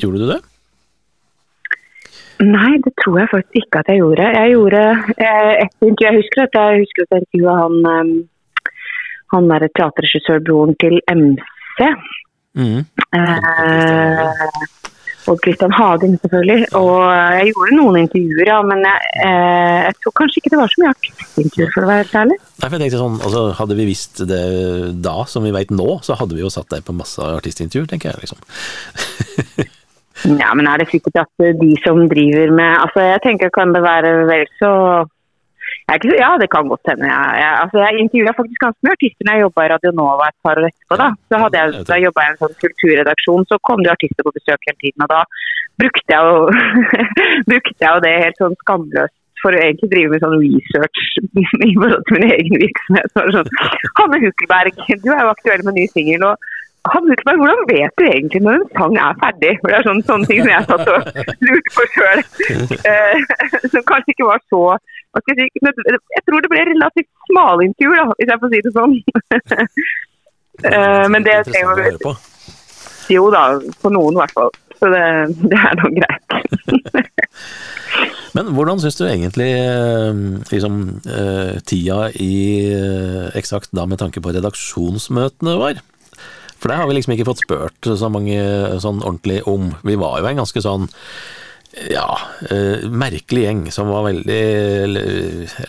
Gjorde 0.01 0.23
du 0.23 0.27
det? 0.33 0.41
Nei, 2.41 2.73
det 2.85 2.93
tror 3.03 3.19
jeg 3.21 3.29
faktisk 3.35 3.61
ikke 3.61 3.83
at 3.83 3.89
jeg 3.93 4.01
gjorde. 4.01 4.27
Jeg 4.41 4.53
gjorde 4.55 4.83
eh, 5.27 5.55
et 5.65 5.75
intervju. 5.85 6.07
Jeg 6.07 6.19
husker 6.21 6.43
at 6.47 6.57
jeg 6.57 6.83
husker 6.85 7.05
at 7.05 7.13
jeg 7.13 7.25
intervjua 7.27 7.57
han, 7.61 7.77
eh, 7.93 8.73
han 9.35 9.51
der 9.53 9.67
teaterregissørbroren 9.77 10.77
til 10.81 11.01
MC. 11.13 11.91
Mm. 12.57 12.81
Eh, 13.19 14.69
og 15.29 15.39
Christian 15.45 15.73
Hagen, 15.73 16.17
selvfølgelig. 16.23 16.61
Og 16.81 16.95
jeg 17.37 17.53
gjorde 17.53 17.77
noen 17.77 17.99
intervjuer, 18.01 18.49
ja, 18.49 18.61
men 18.71 18.87
jeg, 18.89 19.11
eh, 19.27 19.81
jeg 19.87 19.99
tror 20.01 20.15
kanskje 20.21 20.41
ikke 20.41 20.53
det 20.55 20.61
var 20.63 20.73
så 20.73 20.83
mye 20.83 20.95
artistintervjuer, 20.95 21.75
for 21.75 21.85
å 21.85 21.91
være 21.91 22.05
helt 22.05 22.17
ærlig. 22.23 22.39
Nei, 22.41 22.63
for 22.63 22.77
jeg 22.77 22.83
tenkte 22.85 23.03
sånn, 23.03 23.19
altså 23.29 23.43
Hadde 23.61 23.77
vi 23.77 23.89
visst 23.91 24.23
det 24.31 24.45
da, 25.05 25.19
som 25.29 25.45
vi 25.45 25.53
vet 25.55 25.75
nå, 25.75 25.91
så 26.07 26.17
hadde 26.17 26.39
vi 26.39 26.45
jo 26.45 26.53
satt 26.53 26.73
deg 26.73 26.87
på 26.87 26.97
masse 26.97 27.21
artistintervjuer, 27.21 27.93
tenker 27.93 28.15
jeg. 28.15 28.25
liksom. 28.25 28.41
Ja, 30.27 30.51
men 30.57 30.69
er 30.69 30.81
det 30.81 30.91
sikkert 30.91 31.23
at 31.23 31.47
de 31.61 31.71
som 31.85 32.03
driver 32.11 32.53
med 32.53 32.77
Altså, 32.85 33.01
jeg 33.07 33.23
tenker 33.25 33.53
kan 33.55 33.73
det 33.73 33.83
være 33.85 34.13
vel 34.29 34.47
så 34.61 34.73
ikke, 35.95 36.15
Ja, 36.23 36.31
det 36.41 36.49
kan 36.55 36.69
godt 36.71 36.91
hende. 36.91 37.07
Jeg, 37.15 37.31
jeg, 37.43 37.53
altså, 37.63 37.79
jeg 37.85 38.03
intervjua 38.03 38.33
faktisk 38.39 38.61
ganske 38.65 38.83
mye 38.85 38.97
artister 38.97 39.25
når 39.27 39.35
jeg 39.35 39.45
jobba 39.45 39.65
i 39.65 39.71
Radio 39.73 39.91
Nova 40.01 40.29
et 40.29 40.41
par 40.45 40.59
år 40.61 40.67
etterpå. 40.69 40.99
Da 41.03 41.09
Så 41.31 41.41
hadde 41.43 41.61
jeg, 41.61 41.85
da 41.91 41.99
jobba 42.05 42.25
jeg 42.25 42.31
i 42.31 42.35
en 42.35 42.43
sånn 42.43 42.61
kulturredaksjon, 42.65 43.49
så 43.51 43.59
kom 43.69 43.83
det 43.83 43.95
artister 43.95 44.27
på 44.27 44.35
besøk 44.37 44.69
hele 44.69 44.81
tiden. 44.85 45.07
Og 45.07 45.11
da 45.15 45.21
brukte 45.83 46.15
jeg 46.15 46.23
jo, 46.29 46.37
brukte 47.51 47.81
jeg 47.87 47.91
jo 47.91 48.05
det 48.07 48.15
helt 48.25 48.41
sånn 48.43 48.57
skamløst 48.63 49.17
for 49.41 49.57
å 49.57 49.61
egentlig 49.65 49.91
drive 49.95 50.13
med 50.13 50.23
sånn 50.23 50.37
research 50.37 51.03
i 51.71 51.75
forhold 51.81 52.07
til 52.07 52.19
min 52.19 52.35
egen 52.37 52.63
virksomhet. 52.65 53.13
Så 53.15 53.27
sånn, 53.39 53.53
Hanne 53.99 54.23
Hukkelberg, 54.27 54.83
du 55.05 55.11
er 55.15 55.23
jo 55.25 55.35
aktuell 55.35 55.65
med 55.67 55.81
ny 55.81 55.87
singel. 55.95 56.27
og 56.29 56.51
Hanne 56.89 57.17
meg 57.29 57.41
hvordan 57.41 57.67
vet 57.69 57.99
du 58.01 58.05
egentlig 58.07 58.41
når 58.41 58.63
en 58.63 58.71
sang 58.79 58.95
er 58.97 59.19
ferdig? 59.21 59.51
For 59.61 59.69
det 59.69 59.77
er 59.79 59.87
sånne, 59.89 60.07
sånne 60.09 60.29
ting 60.31 60.41
som 60.41 60.53
jeg 60.53 60.69
satt 60.71 60.89
og 60.89 61.11
lurte 61.47 61.75
på 61.77 61.85
sjøl. 61.97 62.23
som 63.75 63.85
kanskje 63.91 64.15
ikke 64.15 64.31
var 64.31 64.41
så 64.49 64.63
jeg, 65.11 65.37
si, 65.41 65.47
jeg 66.15 66.23
tror 66.27 66.43
det 66.45 66.51
ble 66.53 66.65
relativt 66.69 67.09
smale 67.31 67.67
intervjuer, 67.67 67.99
da, 67.99 68.17
hvis 68.19 68.31
jeg 68.31 68.43
får 68.43 68.53
si 68.53 68.63
det 68.67 68.75
sånn. 68.79 68.97
Eh, 70.61 71.07
men 71.09 71.25
det 71.25 71.39
trenger 71.47 71.47
trenger 71.47 71.71
å 71.71 71.77
vi 71.79 71.85
høre 71.87 72.01
på. 72.03 72.11
jo 73.15 73.29
da, 73.33 73.45
for 73.81 73.95
noen 73.95 74.19
i 74.19 74.21
hvert 74.21 74.35
fall. 74.37 74.51
Så 74.77 74.91
det, 74.93 75.05
det 75.49 75.57
er 75.57 75.79
nå 75.79 75.89
greit. 75.97 76.35
Men 78.37 78.53
hvordan 78.55 78.83
syns 78.83 78.99
du 78.99 79.07
egentlig 79.07 79.49
eh, 79.57 80.21
liksom, 80.53 80.77
eh, 81.09 81.57
tida 81.67 82.11
i 82.15 82.35
eh, 82.71 83.31
Eksakt 83.41 83.73
da 83.75 83.87
med 83.91 84.03
tanke 84.03 84.23
på 84.23 84.35
redaksjonsmøtene 84.37 85.57
var? 85.61 85.81
For 86.61 86.71
det 86.71 86.79
har 86.81 86.89
vi 86.89 86.97
liksom 86.99 87.17
ikke 87.17 87.29
fått 87.31 87.45
spurt 87.45 87.91
så 87.97 88.11
mange 88.13 88.41
sånn 88.85 89.01
ordentlig 89.01 89.41
om. 89.49 89.71
Vi 89.87 89.97
var 90.01 90.21
jo 90.21 90.29
en 90.29 90.43
ganske 90.43 90.63
sånn 90.65 90.91
ja, 91.71 92.19
eh, 92.51 92.83
merkelig 92.91 93.45
gjeng 93.45 93.61
som 93.71 93.91
var 93.93 94.03
veldig 94.09 94.39
eller, 94.85 95.05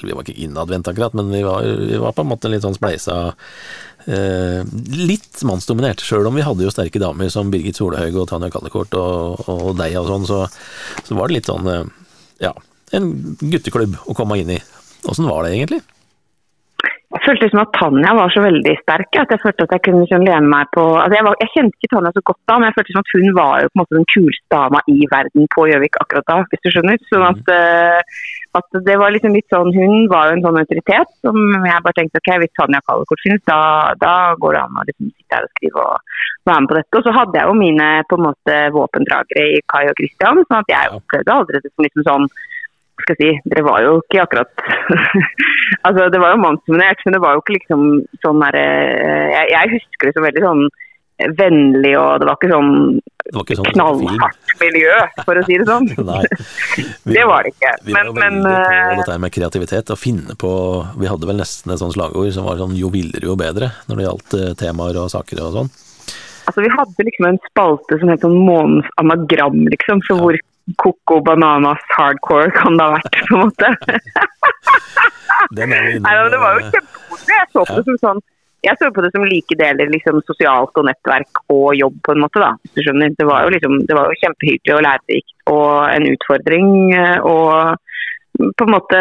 vi 0.01 0.15
var 0.15 0.25
ikke 0.25 0.39
innadvendt 0.47 0.89
akkurat, 0.89 1.13
men 1.17 1.29
vi 1.29 1.43
var, 1.45 1.61
vi 1.61 1.99
var 2.01 2.15
på 2.17 2.25
en 2.25 2.31
måte 2.31 2.49
litt 2.49 2.65
sånn 2.65 2.73
spleisa 2.73 3.17
eh, 4.09 4.65
Litt 4.97 5.43
mannsdominert, 5.45 6.01
sjøl 6.01 6.25
om 6.25 6.39
vi 6.39 6.45
hadde 6.47 6.65
jo 6.65 6.73
sterke 6.73 7.01
damer 7.01 7.29
som 7.33 7.53
Birgit 7.53 7.77
Solhaug 7.77 8.17
og 8.17 8.27
Tanja 8.31 8.49
Kallekort 8.53 8.97
og, 8.97 9.45
og 9.45 9.77
deg 9.77 9.99
og 10.01 10.09
sånn, 10.09 10.27
så, 10.29 10.41
så 11.05 11.17
var 11.19 11.29
det 11.29 11.37
litt 11.37 11.51
sånn 11.51 11.69
eh, 11.69 11.85
ja, 12.47 12.55
en 12.97 13.11
gutteklubb 13.37 13.99
å 14.09 14.17
komme 14.17 14.41
inn 14.41 14.55
i. 14.57 14.61
Åssen 15.05 15.29
var 15.29 15.45
det 15.45 15.53
egentlig? 15.53 15.83
Jeg 17.11 17.23
følte 17.25 17.43
liksom 17.43 17.59
at 17.59 17.71
Tanja 17.75 18.11
var 18.15 18.31
så 18.31 18.41
veldig 18.43 18.73
sterk. 18.81 19.17
at 19.19 19.31
Jeg 19.33 19.41
følte 19.43 19.65
at 19.65 19.73
jeg 19.75 19.83
kunne 19.85 20.03
liksom 20.03 20.23
lene 20.23 20.51
meg 20.53 20.69
på 20.75 20.83
altså 20.95 21.17
jeg, 21.17 21.25
var, 21.27 21.35
jeg, 21.43 21.51
kjente 21.55 21.75
ikke 21.75 21.89
Tanja 21.93 22.11
så 22.15 22.23
godt 22.29 22.39
da, 22.47 22.55
men 22.55 22.67
jeg 22.69 22.75
følte 22.77 22.89
liksom 22.91 23.03
at 23.03 23.15
hun 23.15 23.33
var 23.39 23.55
jo 23.61 23.71
på 23.71 23.75
en 23.75 23.81
måte 23.81 23.97
den 23.97 24.07
kuleste 24.13 24.55
dama 24.55 24.79
i 24.93 24.97
verden 25.15 25.49
på 25.55 25.65
Gjøvik 25.71 25.99
akkurat 26.03 26.29
da, 26.31 26.37
hvis 26.51 26.63
du 26.63 26.69
skjønner. 26.71 27.01
Sånn 27.09 27.25
at, 27.27 27.51
uh, 27.51 28.21
at, 28.61 28.79
det 28.87 28.95
var 29.01 29.15
liksom 29.15 29.35
litt 29.35 29.51
sånn, 29.51 29.73
Hun 29.75 30.07
var 30.13 30.29
jo 30.29 30.37
en 30.37 30.45
sånn 30.45 30.61
autoritet 30.61 31.11
som 31.25 31.41
jeg 31.67 31.83
bare 31.87 31.97
tenkte 31.99 32.21
ok, 32.23 32.31
hvis 32.45 32.55
Tanja 32.55 32.83
Kallekort 32.87 33.25
finnes, 33.25 33.43
da, 33.51 33.59
da, 33.99 34.15
går 34.39 34.55
det 34.55 34.63
an 34.63 34.79
å 34.79 34.87
liksom 34.87 35.11
sitte 35.11 35.35
her 35.35 35.49
og 35.49 35.53
skrive 35.57 35.83
og 35.83 36.15
være 36.47 36.63
med 36.63 36.71
på 36.71 36.79
dette. 36.79 37.01
Og 37.01 37.05
så 37.07 37.17
hadde 37.19 37.41
jeg 37.41 37.51
jo 37.51 37.59
mine 37.59 37.89
på 38.07 38.19
en 38.19 38.27
måte 38.29 38.57
våpendragere 38.77 39.49
i 39.57 39.59
Kai 39.67 39.83
og 39.91 39.99
Christian, 39.99 40.45
sånn 40.47 40.63
at 40.63 40.73
jeg 40.77 40.95
opplevde 40.95 41.35
aldri 41.35 41.59
det 41.59 41.73
som 41.73 41.87
liksom 41.89 42.07
sånn 42.07 42.31
skal 43.01 43.17
jeg 43.17 43.21
si, 43.21 43.49
Dere 43.49 43.65
var 43.65 43.81
jo 43.85 43.97
ikke 44.03 44.23
akkurat 44.25 44.63
Altså, 45.87 46.09
det 46.13 46.19
var 46.21 46.35
jo 46.35 46.43
mannsdominert, 46.43 47.01
men 47.05 47.15
det 47.15 47.21
var 47.23 47.35
jo 47.35 47.43
ikke 47.43 47.57
liksom 47.57 47.85
sånn 48.21 48.43
derre 48.43 48.65
jeg, 49.33 49.51
jeg, 49.53 49.71
husker 49.77 50.09
det 50.09 50.15
som 50.15 50.27
veldig 50.27 50.43
sånn 50.45 50.65
vennlig, 51.37 51.93
og 51.99 52.21
det 52.21 52.27
var 52.27 52.37
ikke 52.37 52.49
sånn, 52.49 52.71
var 53.35 53.45
ikke 53.45 53.57
sånn 53.59 53.67
knallhardt 53.75 54.53
miljø, 54.61 54.95
for 55.21 55.37
å 55.37 55.43
si 55.45 55.57
det 55.61 55.67
sånn. 55.69 55.87
Nei. 56.11 56.23
Vi, 56.77 56.85
det 57.13 57.27
var 57.29 57.45
det 57.45 57.53
ikke. 57.53 57.73
Vi 57.85 57.95
men, 57.95 58.09
var 58.09 58.23
men 58.23 58.39
på 58.41 58.55
eh, 58.55 58.95
dette 59.01 59.19
med 59.25 59.35
kreativitet, 59.35 59.93
å 59.93 59.99
finne 59.99 60.37
på 60.39 60.51
Vi 61.01 61.09
hadde 61.11 61.29
vel 61.29 61.37
nesten 61.41 61.73
et 61.73 61.81
sånt 61.81 61.95
slagord 61.95 62.31
som 62.35 62.47
var 62.47 62.61
sånn 62.61 62.77
jo 62.79 62.91
villere, 62.93 63.27
jo 63.27 63.37
bedre, 63.39 63.71
når 63.89 63.99
det 63.99 64.07
gjaldt 64.07 64.37
eh, 64.39 64.53
temaer 64.63 65.01
og 65.03 65.11
saker 65.13 65.43
og 65.45 65.57
sånn. 65.59 65.73
Altså, 66.49 66.63
vi 66.65 66.71
hadde 66.73 67.05
liksom 67.07 67.27
en 67.29 67.41
spalte 67.51 67.99
som 68.01 68.09
het 68.11 68.25
sånn 68.25 68.39
Månens 68.41 68.89
anagram, 69.01 69.61
liksom. 69.69 70.01
Så 70.07 70.17
ja. 70.17 70.23
hvor 70.23 70.39
Coco 70.81 71.19
Bananas 71.25 71.81
hardcore 71.95 72.51
kan 72.55 72.77
det 72.79 72.87
ha 72.87 72.97
vært, 72.97 73.17
på 73.27 73.37
en 73.37 73.43
måte. 73.47 73.71
Nei, 75.57 75.65
det 75.65 76.39
var 76.41 76.59
jo 76.59 76.69
kjempekoselig. 76.69 77.35
Jeg 77.35 77.49
så 77.51 77.65
på 77.65 77.79
det 77.79 77.87
som 77.89 77.99
sånn 78.05 78.23
jeg 78.61 78.77
så 78.77 78.91
på 78.93 79.01
det 79.01 79.09
som 79.09 79.23
like 79.25 79.55
deler 79.57 79.89
liksom, 79.89 80.19
sosialt 80.27 80.75
og 80.77 80.85
nettverk 80.85 81.39
og 81.49 81.71
jobb, 81.73 81.95
på 82.05 82.13
en 82.13 82.21
måte. 82.21 82.41
da, 82.43 82.51
hvis 82.61 82.75
du 82.75 82.83
skjønner. 82.85 83.15
Det 83.17 83.25
var 83.25 83.45
jo, 83.45 83.53
liksom, 83.55 83.79
det 83.89 83.95
var 83.97 84.11
jo 84.11 84.19
kjempehyggelig 84.21 84.75
og 84.75 84.83
lærerikt 84.85 85.33
og 85.49 85.71
en 85.89 86.05
utfordring. 86.11 86.69
Og 87.31 88.51
på 88.57 88.67
en 88.67 88.73
måte 88.73 88.99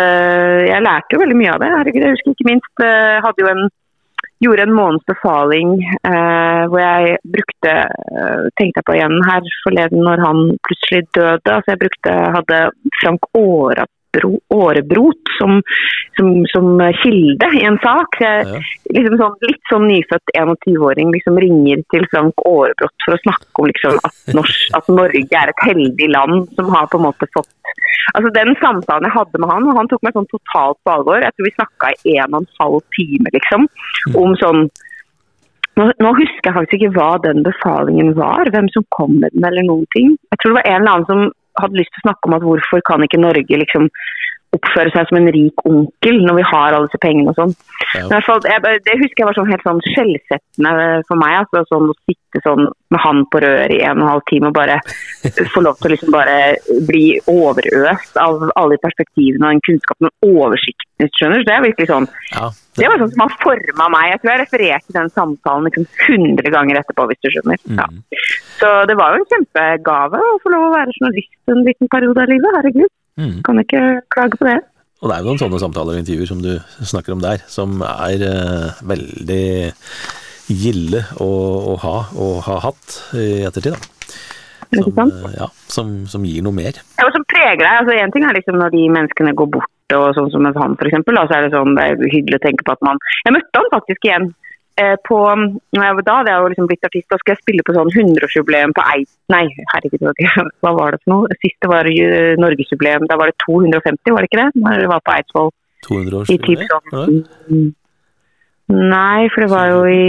Jeg 0.71 0.85
lærte 0.85 1.15
jo 1.15 1.21
veldig 1.21 1.37
mye 1.37 1.53
av 1.53 1.61
det. 1.61 1.69
Herregud, 1.75 2.07
jeg 2.07 2.17
husker 2.17 2.35
ikke 2.35 2.49
minst 2.49 2.85
uh, 2.85 3.21
hadde 3.27 3.45
jo 3.45 3.51
en 3.53 3.63
gjorde 4.41 4.65
en 4.67 4.75
måneds 4.77 5.07
befaling 5.09 5.73
eh, 5.85 6.63
hvor 6.71 6.81
jeg 6.81 7.19
brukte 7.37 7.73
eh, 7.85 8.45
Tenkte 8.59 8.81
jeg 8.81 8.87
på 8.89 8.97
igjen 8.97 9.17
her 9.29 9.49
forleden 9.65 10.05
når 10.07 10.25
han 10.27 10.43
plutselig 10.67 11.03
døde. 11.17 11.55
altså 11.55 11.75
Jeg 11.75 11.83
brukte, 11.85 12.15
hadde 12.37 12.61
Frank 13.01 13.29
Aara 13.37 13.87
Årebrot 14.51 15.31
som, 15.39 15.61
som, 16.19 16.47
som, 16.51 16.81
kilde 17.03 17.51
i 17.57 17.63
en 17.65 17.79
sak. 17.83 18.19
Ja. 18.21 18.59
liksom 18.91 19.17
sånn, 19.21 19.37
litt 19.47 19.71
sånn 19.71 19.87
nyfødt 19.89 20.35
21-åring 20.35 21.13
liksom 21.15 21.39
ringer 21.41 21.85
til 21.95 22.07
Frank 22.13 22.43
Aarebrot 22.45 23.07
for 23.07 23.17
å 23.17 23.23
snakke 23.23 23.63
om 23.63 23.71
liksom, 23.71 24.01
at, 24.09 24.35
Norsk, 24.37 24.67
at, 24.79 24.91
Norge 24.91 25.41
er 25.43 25.55
et 25.55 25.65
heldig 25.69 26.11
land 26.11 26.51
som 26.59 26.71
har 26.75 26.91
på 26.91 27.01
en 27.01 27.09
måte 27.09 27.31
fått 27.37 27.49
Altså 28.17 28.31
Den 28.35 28.55
samtalen 28.59 29.07
jeg 29.07 29.15
hadde 29.15 29.39
med 29.39 29.51
han, 29.53 29.67
og 29.71 29.77
han 29.79 29.89
tok 29.91 30.03
meg 30.03 30.15
sånn 30.17 30.27
totalt 30.31 30.79
på 30.83 30.93
alvor. 30.93 31.23
Jeg 31.23 31.35
tror 31.37 31.47
vi 31.47 31.53
snakka 31.55 31.91
i 32.11 32.15
en 32.19 32.35
og 32.35 32.41
en 32.41 32.49
halv 32.59 32.81
time 32.97 33.33
liksom, 33.35 33.67
om 34.19 34.35
sånn 34.41 34.65
nå, 35.79 35.87
nå, 36.03 36.11
husker 36.19 36.51
jeg 36.51 36.57
faktisk 36.57 36.79
ikke 36.81 36.95
hva 36.97 37.11
den 37.25 37.45
befalingen 37.47 38.15
var, 38.19 38.51
hvem 38.53 38.69
som 38.75 38.85
kom 38.97 39.15
med 39.23 39.33
den 39.37 39.47
eller 39.47 39.65
noen 39.69 39.87
ting. 39.95 40.17
Jeg 40.33 40.41
tror 40.41 40.53
det 40.53 40.59
var 40.59 40.71
en 40.71 40.81
eller 40.81 40.97
annen 40.97 41.09
som 41.11 41.23
hadde 41.65 41.81
lyst 41.81 41.93
til 41.95 42.03
å 42.03 42.09
snakke 42.09 42.29
om 42.31 42.37
at 42.37 42.47
hvorfor 42.47 42.85
kan 42.87 43.07
ikke 43.07 43.23
Norge 43.23 43.63
liksom 43.63 43.89
oppføre 44.57 44.91
seg 44.91 45.07
som 45.07 45.19
en 45.21 45.31
rik 45.31 45.63
onkel 45.69 46.17
når 46.27 46.41
vi 46.41 46.45
har 46.49 46.75
alle 46.75 46.89
disse 46.89 47.01
pengene 47.03 47.31
og 47.31 47.39
sånn. 47.39 47.53
Ja. 47.95 48.07
Det 48.11 48.97
husker 48.99 49.23
jeg 49.23 49.29
var 49.29 49.37
sånn 49.37 49.51
helt 49.51 49.67
sånn 49.67 49.83
skjellsettende 49.85 50.73
for 51.07 51.21
meg. 51.21 51.37
Altså, 51.39 51.63
sånn 51.71 51.91
Å 51.91 51.97
sitte 52.09 52.43
sånn 52.43 52.67
med 52.91 53.03
han 53.05 53.23
på 53.31 53.43
røret 53.45 53.75
i 53.77 53.81
en 53.87 54.01
og 54.01 54.05
en 54.05 54.11
halv 54.11 54.25
time 54.31 54.51
og 54.51 54.57
bare 54.57 54.81
få 55.55 55.63
lov 55.63 55.79
til 55.79 55.91
å 55.91 55.93
liksom 55.95 56.15
bare 56.15 56.39
bli 56.89 57.05
overøst 57.31 58.19
av 58.23 58.49
alle 58.49 58.75
de 58.75 58.83
perspektivene 58.87 59.45
og 59.45 59.55
den 59.55 59.65
kunnskapen 59.69 60.11
og 60.11 60.43
oversikten. 60.47 61.11
skjønner 61.19 61.47
Det 61.47 61.55
er 61.55 61.67
virkelig 61.69 61.91
sånn 61.93 62.11
ja, 62.35 62.51
det... 62.51 62.83
det... 62.83 62.89
var 62.91 63.05
sånn 63.05 63.15
som 63.15 63.27
har 63.27 63.37
forma 63.45 63.91
meg. 63.95 64.09
Jeg 64.15 64.23
tror 64.23 64.33
jeg 64.35 64.43
refererte 64.45 64.99
den 64.99 65.15
samtalen 65.15 65.71
liksom 65.71 65.87
100 66.11 66.55
ganger 66.57 66.83
etterpå, 66.83 67.07
hvis 67.11 67.23
du 67.23 67.31
skjønner. 67.37 67.63
Mm. 67.71 68.01
Så 68.61 68.71
det 68.89 68.97
var 68.99 69.15
jo 69.15 69.23
en 69.23 69.31
kjempegave 69.31 70.21
å 70.21 70.41
få 70.43 70.53
lov 70.53 70.67
å 70.67 70.75
være 70.75 70.97
journalist 70.97 71.53
en 71.53 71.63
liten 71.65 71.89
periode 71.93 72.25
av 72.25 72.33
livet. 72.33 72.57
Herregud. 72.59 72.91
Mm. 73.21 73.39
Kan 73.47 73.63
ikke 73.63 73.85
klage 74.13 74.41
på 74.41 74.49
det. 74.49 74.59
Og 75.01 75.09
det 75.09 75.17
er 75.17 75.23
jo 75.23 75.31
noen 75.31 75.41
sånne 75.41 75.61
samtaler 75.63 75.97
og 75.97 76.03
intervjuer 76.03 76.29
som 76.29 76.43
du 76.45 76.53
snakker 76.85 77.15
om 77.15 77.23
der, 77.25 77.41
som 77.49 77.81
er 77.87 78.21
uh, 78.21 78.83
veldig 78.85 79.47
gilde 80.51 81.01
å, 81.23 81.31
å, 81.73 81.79
ha 81.81 81.97
og 82.21 82.43
ha 82.45 82.59
hatt 82.67 82.99
i 83.17 83.47
ettertid. 83.49 83.79
da. 83.79 83.81
Som, 84.77 84.93
uh, 85.01 85.31
ja, 85.35 85.49
som, 85.73 85.95
som, 86.11 86.27
gir 86.29 86.45
noe 86.45 86.55
mer. 86.55 86.77
Ja, 87.01 87.09
og 87.09 87.15
som 87.17 87.25
preger 87.33 87.63
deg. 87.65 87.79
altså 87.81 87.97
Én 87.97 88.13
ting 88.13 88.29
er 88.29 88.37
liksom 88.37 88.61
når 88.61 88.77
de 88.77 88.85
menneskene 88.93 89.33
går 89.41 89.49
bort, 89.57 89.97
og 89.97 90.11
sånn 90.19 90.29
som 90.35 90.45
med 90.45 90.61
han 90.61 90.77
f.eks. 90.77 91.01
Så 91.01 91.25
er 91.33 91.47
det 91.47 91.55
sånn, 91.57 91.75
det 91.81 91.89
er 91.89 92.13
hyggelig 92.13 92.43
å 92.43 92.45
tenke 92.45 92.69
på 92.69 92.77
at 92.77 92.85
man 92.87 93.01
Jeg 93.25 93.39
møtte 93.39 93.63
han 93.63 93.73
faktisk 93.73 94.05
igjen 94.07 94.31
Eh, 94.31 94.50
på, 95.07 95.19
da 95.77 96.15
hadde 96.17 96.33
jeg 96.33 96.41
jo 96.41 96.51
liksom 96.53 96.69
blitt 96.71 96.87
artist, 96.89 97.09
da 97.11 97.19
skulle 97.21 97.37
jeg 97.37 97.43
spille 97.43 97.65
på 97.67 97.75
sånn 97.77 97.91
100-årsjubileum 97.93 98.73
på 98.77 98.85
Eid... 98.95 99.09
Nei, 99.33 99.45
herregud, 99.75 100.07
hva 100.65 100.73
var 100.77 100.95
det 100.95 101.03
for 101.03 101.15
noe? 101.15 101.39
Siste 101.43 101.71
var 101.71 101.89
norgesjubileum. 102.41 103.09
Da 103.11 103.19
var 103.21 103.31
det 103.31 103.37
250, 103.45 104.15
var 104.15 104.25
det 104.25 104.31
ikke 104.31 104.41
det? 104.41 104.65
Når 104.65 104.85
det 104.85 104.91
var 104.95 105.05
på 105.05 105.15
Eidsvoll. 105.17 105.53
200-årsjubileum? 105.89 106.91
Sånn, 106.95 107.71
nei, 108.71 109.29
for 109.35 109.45
det 109.45 109.51
var 109.51 109.73
jo 109.75 109.85
i 109.91 110.01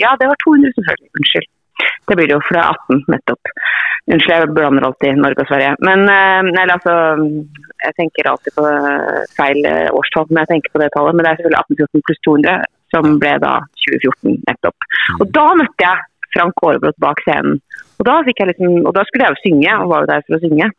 Ja, 0.00 0.14
det 0.20 0.30
var 0.30 0.38
200, 0.44 0.74
selvfølgelig. 0.78 1.10
Unnskyld. 1.20 1.50
Det 2.08 2.16
blir 2.18 2.28
det 2.30 2.36
jo, 2.36 2.44
for 2.44 2.56
det 2.56 2.62
er 2.62 2.76
18 2.84 3.02
nettopp. 3.14 3.50
Unnskyld, 4.04 4.34
jeg 4.34 4.54
blander 4.56 4.86
alltid 4.88 5.20
Norge 5.20 5.44
og 5.44 5.50
Sverige. 5.50 5.74
Men 5.86 6.06
nei, 6.08 6.64
eh, 6.66 6.74
altså 6.76 6.94
Jeg 7.84 7.96
tenker 7.98 8.28
alltid 8.30 8.54
på 8.56 8.64
feil 9.36 9.66
årstall 9.92 10.30
når 10.30 10.44
jeg 10.44 10.52
tenker 10.54 10.72
på 10.72 10.80
det 10.80 10.90
tallet, 10.94 11.14
men 11.14 11.24
det 11.24 11.30
er 11.30 11.40
selvfølgelig 11.40 11.62
1814 11.78 12.08
pluss 12.08 12.24
200 12.28 12.54
som 12.94 13.18
ble 13.22 13.34
da 13.42 13.58
2014 13.84 14.40
nettopp. 14.46 14.86
Mm. 14.86 15.20
Og 15.20 15.34
da 15.34 15.46
møtte 15.60 15.86
jeg 15.88 16.30
Frank 16.34 16.64
Aarebrot 16.66 16.98
bak 17.02 17.20
scenen. 17.26 17.60
Og 17.98 18.08
da, 18.08 18.16
liksom, 18.26 18.80
og 18.82 18.94
da, 18.96 19.04
skulle 19.06 19.28
jeg 19.28 19.36
jo 19.36 19.42
synge, 19.42 19.76
og 19.82 19.92
var 19.92 20.02
jo 20.02 20.10
der 20.10 20.24
for 20.26 20.38
å 20.38 20.42
synge. 20.42 20.70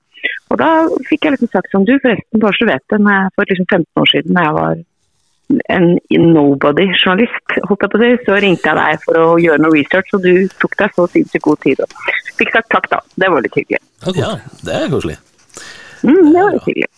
Og 0.52 0.60
da 0.60 0.72
fikk 1.08 1.28
jeg 1.28 1.36
liksom 1.36 1.52
sagt 1.54 1.72
sånn, 1.72 1.86
du 1.88 1.96
forresten, 2.02 2.42
bare 2.42 2.58
så 2.58 2.66
du 2.66 2.72
vet 2.72 2.92
det, 2.92 3.00
for 3.38 3.52
liksom 3.52 3.70
15 3.70 4.02
år 4.02 4.12
siden 4.12 4.38
da 4.38 4.46
jeg 4.48 4.58
var 4.58 4.84
en 5.70 5.88
nobody-journalist, 6.10 7.58
holdt 7.70 7.86
jeg 7.86 7.92
på 7.94 8.00
å 8.00 8.02
si, 8.02 8.12
så 8.26 8.40
ringte 8.42 8.72
jeg 8.72 8.80
deg 8.80 9.04
for 9.06 9.22
å 9.22 9.28
gjøre 9.42 9.62
noe 9.62 9.76
research, 9.76 10.10
og 10.18 10.26
du 10.26 10.48
tok 10.62 10.74
deg 10.82 10.98
så 10.98 11.06
sinnssykt 11.14 11.46
god 11.46 11.62
tid. 11.66 11.84
Og 11.86 12.38
fikk 12.40 12.54
sagt 12.56 12.72
takk, 12.74 12.90
da. 12.92 13.02
Det 13.22 13.32
var 13.32 13.46
litt 13.46 13.58
hyggelig. 13.60 13.82
Ja, 14.18 14.32
det 14.66 14.80
er 14.80 14.92
koselig. 14.92 15.20
Mm, 16.02 16.32
det 16.34 16.42
var 16.42 16.58
litt 16.58 16.70
hyggelig. 16.72 16.92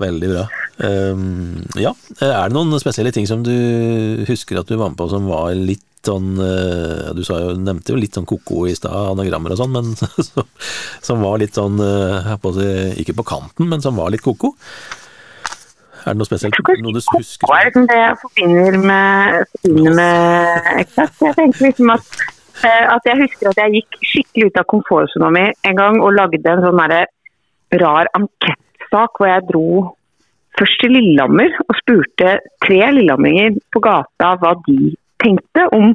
Veldig 0.00 0.28
bra. 0.32 0.44
Um, 0.82 1.62
ja, 1.78 1.92
er 2.18 2.48
det 2.50 2.56
noen 2.56 2.80
spesielle 2.82 3.12
ting 3.14 3.28
som 3.30 3.44
du 3.46 3.54
husker 4.26 4.58
at 4.58 4.70
du 4.70 4.74
var 4.74 4.90
med 4.90 4.98
på 4.98 5.06
som 5.12 5.28
var 5.30 5.52
litt 5.54 5.84
sånn 6.04 6.34
uh, 6.36 7.12
Du 7.16 7.22
jo, 7.22 7.54
nevnte 7.56 7.94
jo 7.94 8.00
litt 8.00 8.16
sånn 8.16 8.26
ko-ko 8.28 8.66
i 8.68 8.74
stad, 8.76 8.92
anagrammer 9.14 9.54
og 9.54 9.60
sånn, 9.62 9.72
men 9.72 9.94
som 11.06 11.22
var 11.22 11.38
litt 11.40 11.54
sånn 11.56 11.78
uh, 11.78 12.34
på 12.42 12.52
Ikke 13.00 13.16
på 13.20 13.26
kanten, 13.28 13.70
men 13.70 13.84
som 13.84 13.96
var 14.00 14.10
litt 14.12 14.24
ko-ko? 14.24 14.52
Er 16.04 16.12
det 16.12 16.20
noe 16.20 16.28
spesielt? 16.28 16.58
Noe 16.82 16.92
du 16.92 17.00
husker? 17.00 17.46
Hva 17.46 17.62
er 17.62 17.70
liksom 17.70 17.86
det 17.88 17.96
jeg 17.96 18.18
forbinder 18.20 18.76
med, 18.82 19.54
forbinder 19.62 19.94
med 19.96 20.66
Eksakt. 20.82 21.22
Jeg 21.22 21.38
tenker 21.38 21.68
liksom 21.70 21.94
at, 21.94 22.10
uh, 22.66 22.84
at 22.98 23.08
jeg 23.08 23.22
husker 23.22 23.54
at 23.54 23.62
jeg 23.62 23.78
gikk 23.78 24.02
skikkelig 24.10 24.50
ut 24.50 24.60
av 24.60 24.68
komfortsona 24.74 25.32
mi 25.38 25.46
en 25.54 25.80
gang 25.80 26.02
og 26.02 26.18
lagde 26.18 26.42
en 26.50 26.66
sånn 26.66 26.84
rar 27.74 28.10
ankett 28.14 28.60
sak 28.94 29.18
hvor 29.18 29.30
jeg 29.30 29.46
dro 29.50 29.68
først 30.58 30.78
til 30.82 30.94
Lillehammer 30.94 31.56
og 31.66 31.74
spurte 31.80 32.36
tre 32.64 32.80
lillehamringer 32.98 33.58
på 33.74 33.82
gata 33.82 34.36
hva 34.42 34.54
de 34.68 34.94
tenkte 35.24 35.66
om 35.74 35.92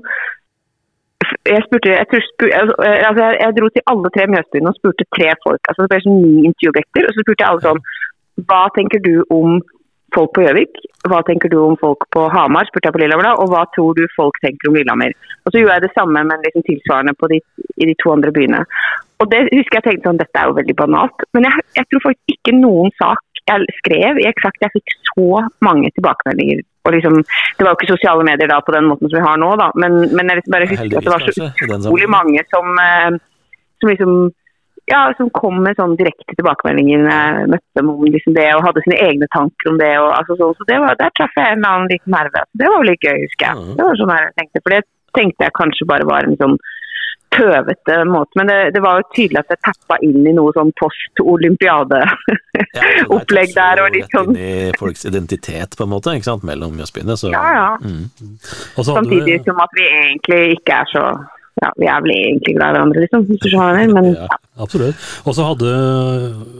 jeg, 1.45 1.61
spurte, 1.67 1.91
jeg, 1.93 2.07
spurte, 2.09 2.53
altså 2.57 3.25
jeg, 3.25 3.35
jeg, 3.43 3.55
dro 3.57 3.67
til 3.73 3.83
alle 3.91 4.11
tre 4.15 4.23
Mjøsbyene 4.33 4.71
og 4.71 4.77
spurte 4.79 5.05
tre 5.15 5.33
folk. 5.45 5.61
altså 5.67 5.83
Det 5.83 5.91
ble 5.91 5.99
sånn 6.05 6.21
ni 6.23 6.45
intervjuobjekter. 6.49 7.05
Og 7.05 7.13
så 7.13 7.25
spurte 7.25 7.43
jeg 7.43 7.49
alle 7.51 7.65
sånn 7.67 7.81
Hva 8.49 8.61
tenker 8.77 9.03
du 9.03 9.11
om 9.35 9.59
folk 10.15 10.31
på 10.33 10.45
Gjøvik? 10.45 10.79
Hva 11.11 11.19
tenker 11.27 11.51
du 11.53 11.59
om 11.61 11.75
folk 11.81 12.07
på 12.15 12.25
Hamar? 12.33 12.69
spurte 12.69 12.89
jeg 12.89 12.95
på 12.95 13.03
Lillehammer 13.03 13.29
da, 13.29 13.35
og 13.43 13.53
hva 13.53 13.65
tror 13.75 13.99
du 13.99 14.07
folk 14.15 14.39
tenker 14.45 14.71
om 14.71 14.79
Lillehammer? 14.79 15.13
Og 15.45 15.51
så 15.51 15.61
gjorde 15.61 15.77
jeg 15.77 15.85
det 15.85 15.93
samme, 15.93 16.23
men 16.31 16.47
liksom 16.47 16.65
tilsvarende 16.65 17.31
de, 17.35 17.41
i 17.77 17.91
de 17.91 17.97
to 18.01 18.15
andre 18.15 18.33
byene. 18.39 18.63
Og 19.19 19.27
det 19.31 19.41
husker 19.51 19.79
jeg 19.79 19.85
tenkte 19.85 20.09
sånn, 20.09 20.21
dette 20.21 20.39
er 20.39 20.47
jo 20.47 20.57
veldig 20.57 20.75
banalt, 20.79 21.25
men 21.35 21.47
jeg, 21.47 21.65
jeg 21.75 21.87
tror 21.91 22.05
faktisk 22.07 22.35
ikke 22.37 22.55
noen 22.55 22.93
sak 22.99 23.25
jeg 23.49 23.77
skrev 23.79 24.19
i 24.21 24.27
Eksakt, 24.29 24.61
jeg 24.61 24.71
fikk 24.75 24.93
så 25.09 25.41
mange 25.65 25.89
tilbakemeldinger. 25.95 26.61
Og 26.85 26.93
liksom, 26.95 27.15
det 27.23 27.65
var 27.65 27.73
jo 27.73 27.79
ikke 27.79 27.95
sosiale 27.95 28.25
medier 28.27 28.49
da 28.51 28.59
på 28.63 28.75
den 28.75 28.87
måten 28.87 29.09
som 29.09 29.17
vi 29.17 29.25
har 29.25 29.39
nå, 29.41 29.49
da, 29.59 29.71
men, 29.81 29.97
men 30.15 30.31
jeg 30.31 30.39
liksom 30.39 30.55
bare 30.55 30.69
husker 30.69 30.99
at 30.99 31.07
det 31.07 31.13
var 31.15 31.25
så 31.25 31.49
utrolig 31.79 32.11
mange 32.13 32.43
som, 32.53 32.69
eh, 32.83 33.17
som 33.81 33.91
liksom 33.91 34.13
ja, 34.89 35.01
som 35.17 35.29
kom 35.37 35.59
med 35.61 35.77
sånn 35.77 35.95
direkte 35.99 36.33
tilbakemeldinger 36.33 37.03
jeg 37.05 37.49
møtte 37.53 37.77
dem 37.77 37.91
om 37.93 38.05
liksom 38.09 38.33
det, 38.37 38.47
og 38.55 38.63
hadde 38.65 38.81
sine 38.85 38.97
egne 39.05 39.27
tanker 39.35 39.69
om 39.69 39.77
det. 39.77 39.91
Og, 40.01 40.09
altså, 40.15 40.37
sånn, 40.39 40.55
så 40.57 40.65
det 40.69 40.79
var, 40.81 40.97
Der 40.97 41.13
traff 41.17 41.35
jeg 41.37 41.57
en 41.57 41.67
annen 41.67 41.91
liten 41.91 42.15
nerve. 42.15 42.41
Det 42.57 42.69
var 42.71 42.81
vel 42.81 42.89
litt 42.93 43.05
gøy, 43.05 43.19
husker 43.27 43.51
jeg. 43.51 43.75
Det 43.77 43.85
var 43.85 43.99
sånn 43.99 44.13
jeg 44.15 44.33
tenkte, 44.39 44.63
For 44.63 44.75
det 44.75 44.81
tenkte 45.17 45.45
jeg 45.45 45.57
kanskje 45.59 45.89
bare 45.89 46.07
var 46.09 46.25
en 46.25 46.39
sånn 46.41 46.57
tøvete 47.35 47.95
måte. 48.09 48.31
Men 48.39 48.45
det, 48.51 48.57
det 48.75 48.81
var 48.83 48.93
jo 48.99 49.05
tydelig 49.15 49.39
at 49.43 49.49
jeg 49.53 49.59
tappa 49.67 49.95
inn 50.05 50.21
i 50.27 50.33
noe 50.35 50.51
sånn 50.55 50.71
post-olympiade-opplegg 50.79 53.49
Ja, 53.53 53.57
der. 53.61 53.75
og 53.83 53.87
litt 53.95 54.11
sånn, 54.15 54.29
inn 54.35 54.39
i 54.39 54.41
folks 54.79 55.03
identitet, 55.09 55.69
på 55.77 55.83
en 55.85 55.93
måte, 55.93 56.07
ikke 56.17 56.29
sant, 56.31 56.43
mellom 56.47 56.73
Jøssbyene. 56.81 57.15
Så 57.19 57.25
ja, 57.33 57.45
ja. 57.55 57.69
Mm. 57.83 58.05
Samtidig 58.79 59.33
vi, 59.39 59.43
som 59.45 59.57
at 59.63 59.71
vi 59.77 59.85
egentlig 59.89 60.43
ikke 60.59 60.73
er 60.83 60.87
så 60.93 61.03
ja, 61.59 61.69
Vi 61.75 61.87
er 61.91 61.99
vel 62.05 62.13
egentlig 62.15 62.53
glad 62.55 62.69
i 62.71 62.73
hverandre, 62.77 62.99
liksom. 63.03 63.21
Hvis 63.27 63.41
du 63.43 63.47
skjønner 63.51 63.79
jeg 63.81 63.89
mener. 63.91 64.13
Ja. 64.15 64.27
absolutt. 64.63 64.95
Og 65.27 65.31
så 65.35 65.41
hadde 65.49 65.69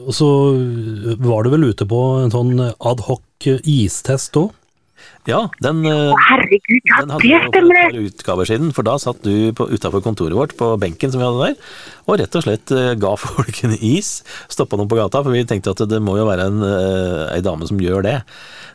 Og 0.04 0.12
så 0.18 0.28
var 1.24 1.40
du 1.46 1.50
vel 1.54 1.70
ute 1.72 1.86
på 1.88 2.00
en 2.26 2.32
sånn 2.34 2.52
adhoc 2.60 3.24
istest 3.64 4.36
òg? 4.42 4.50
Ja, 5.28 5.42
den 5.60 5.84
eh, 5.86 6.14
herregud, 6.30 6.84
ja, 6.88 7.02
Den 7.02 7.12
hadde 7.12 7.28
det 7.28 7.42
stemmer! 7.50 7.98
utgaver 8.08 8.48
siden, 8.48 8.72
for 8.74 8.88
da 8.88 8.96
satt 9.02 9.20
du 9.26 9.52
utafor 9.52 10.02
kontoret 10.06 10.38
vårt 10.38 10.56
på 10.58 10.72
benken 10.80 11.12
som 11.12 11.20
vi 11.20 11.28
hadde 11.28 11.50
der, 11.50 11.74
og 12.10 12.20
rett 12.22 12.36
og 12.40 12.46
slett 12.46 12.72
eh, 12.76 12.94
ga 13.00 13.16
folk 13.20 13.64
en 13.68 13.76
is, 13.80 14.20
stoppa 14.52 14.80
noen 14.80 14.90
på 14.92 14.98
gata, 15.00 15.22
for 15.26 15.36
vi 15.36 15.46
tenkte 15.50 15.76
at 15.76 15.86
det 15.90 16.02
må 16.04 16.18
jo 16.20 16.28
være 16.30 16.50
en, 16.50 16.64
eh, 16.66 17.36
ei 17.38 17.44
dame 17.46 17.68
som 17.70 17.80
gjør 17.82 18.06
det. 18.08 18.18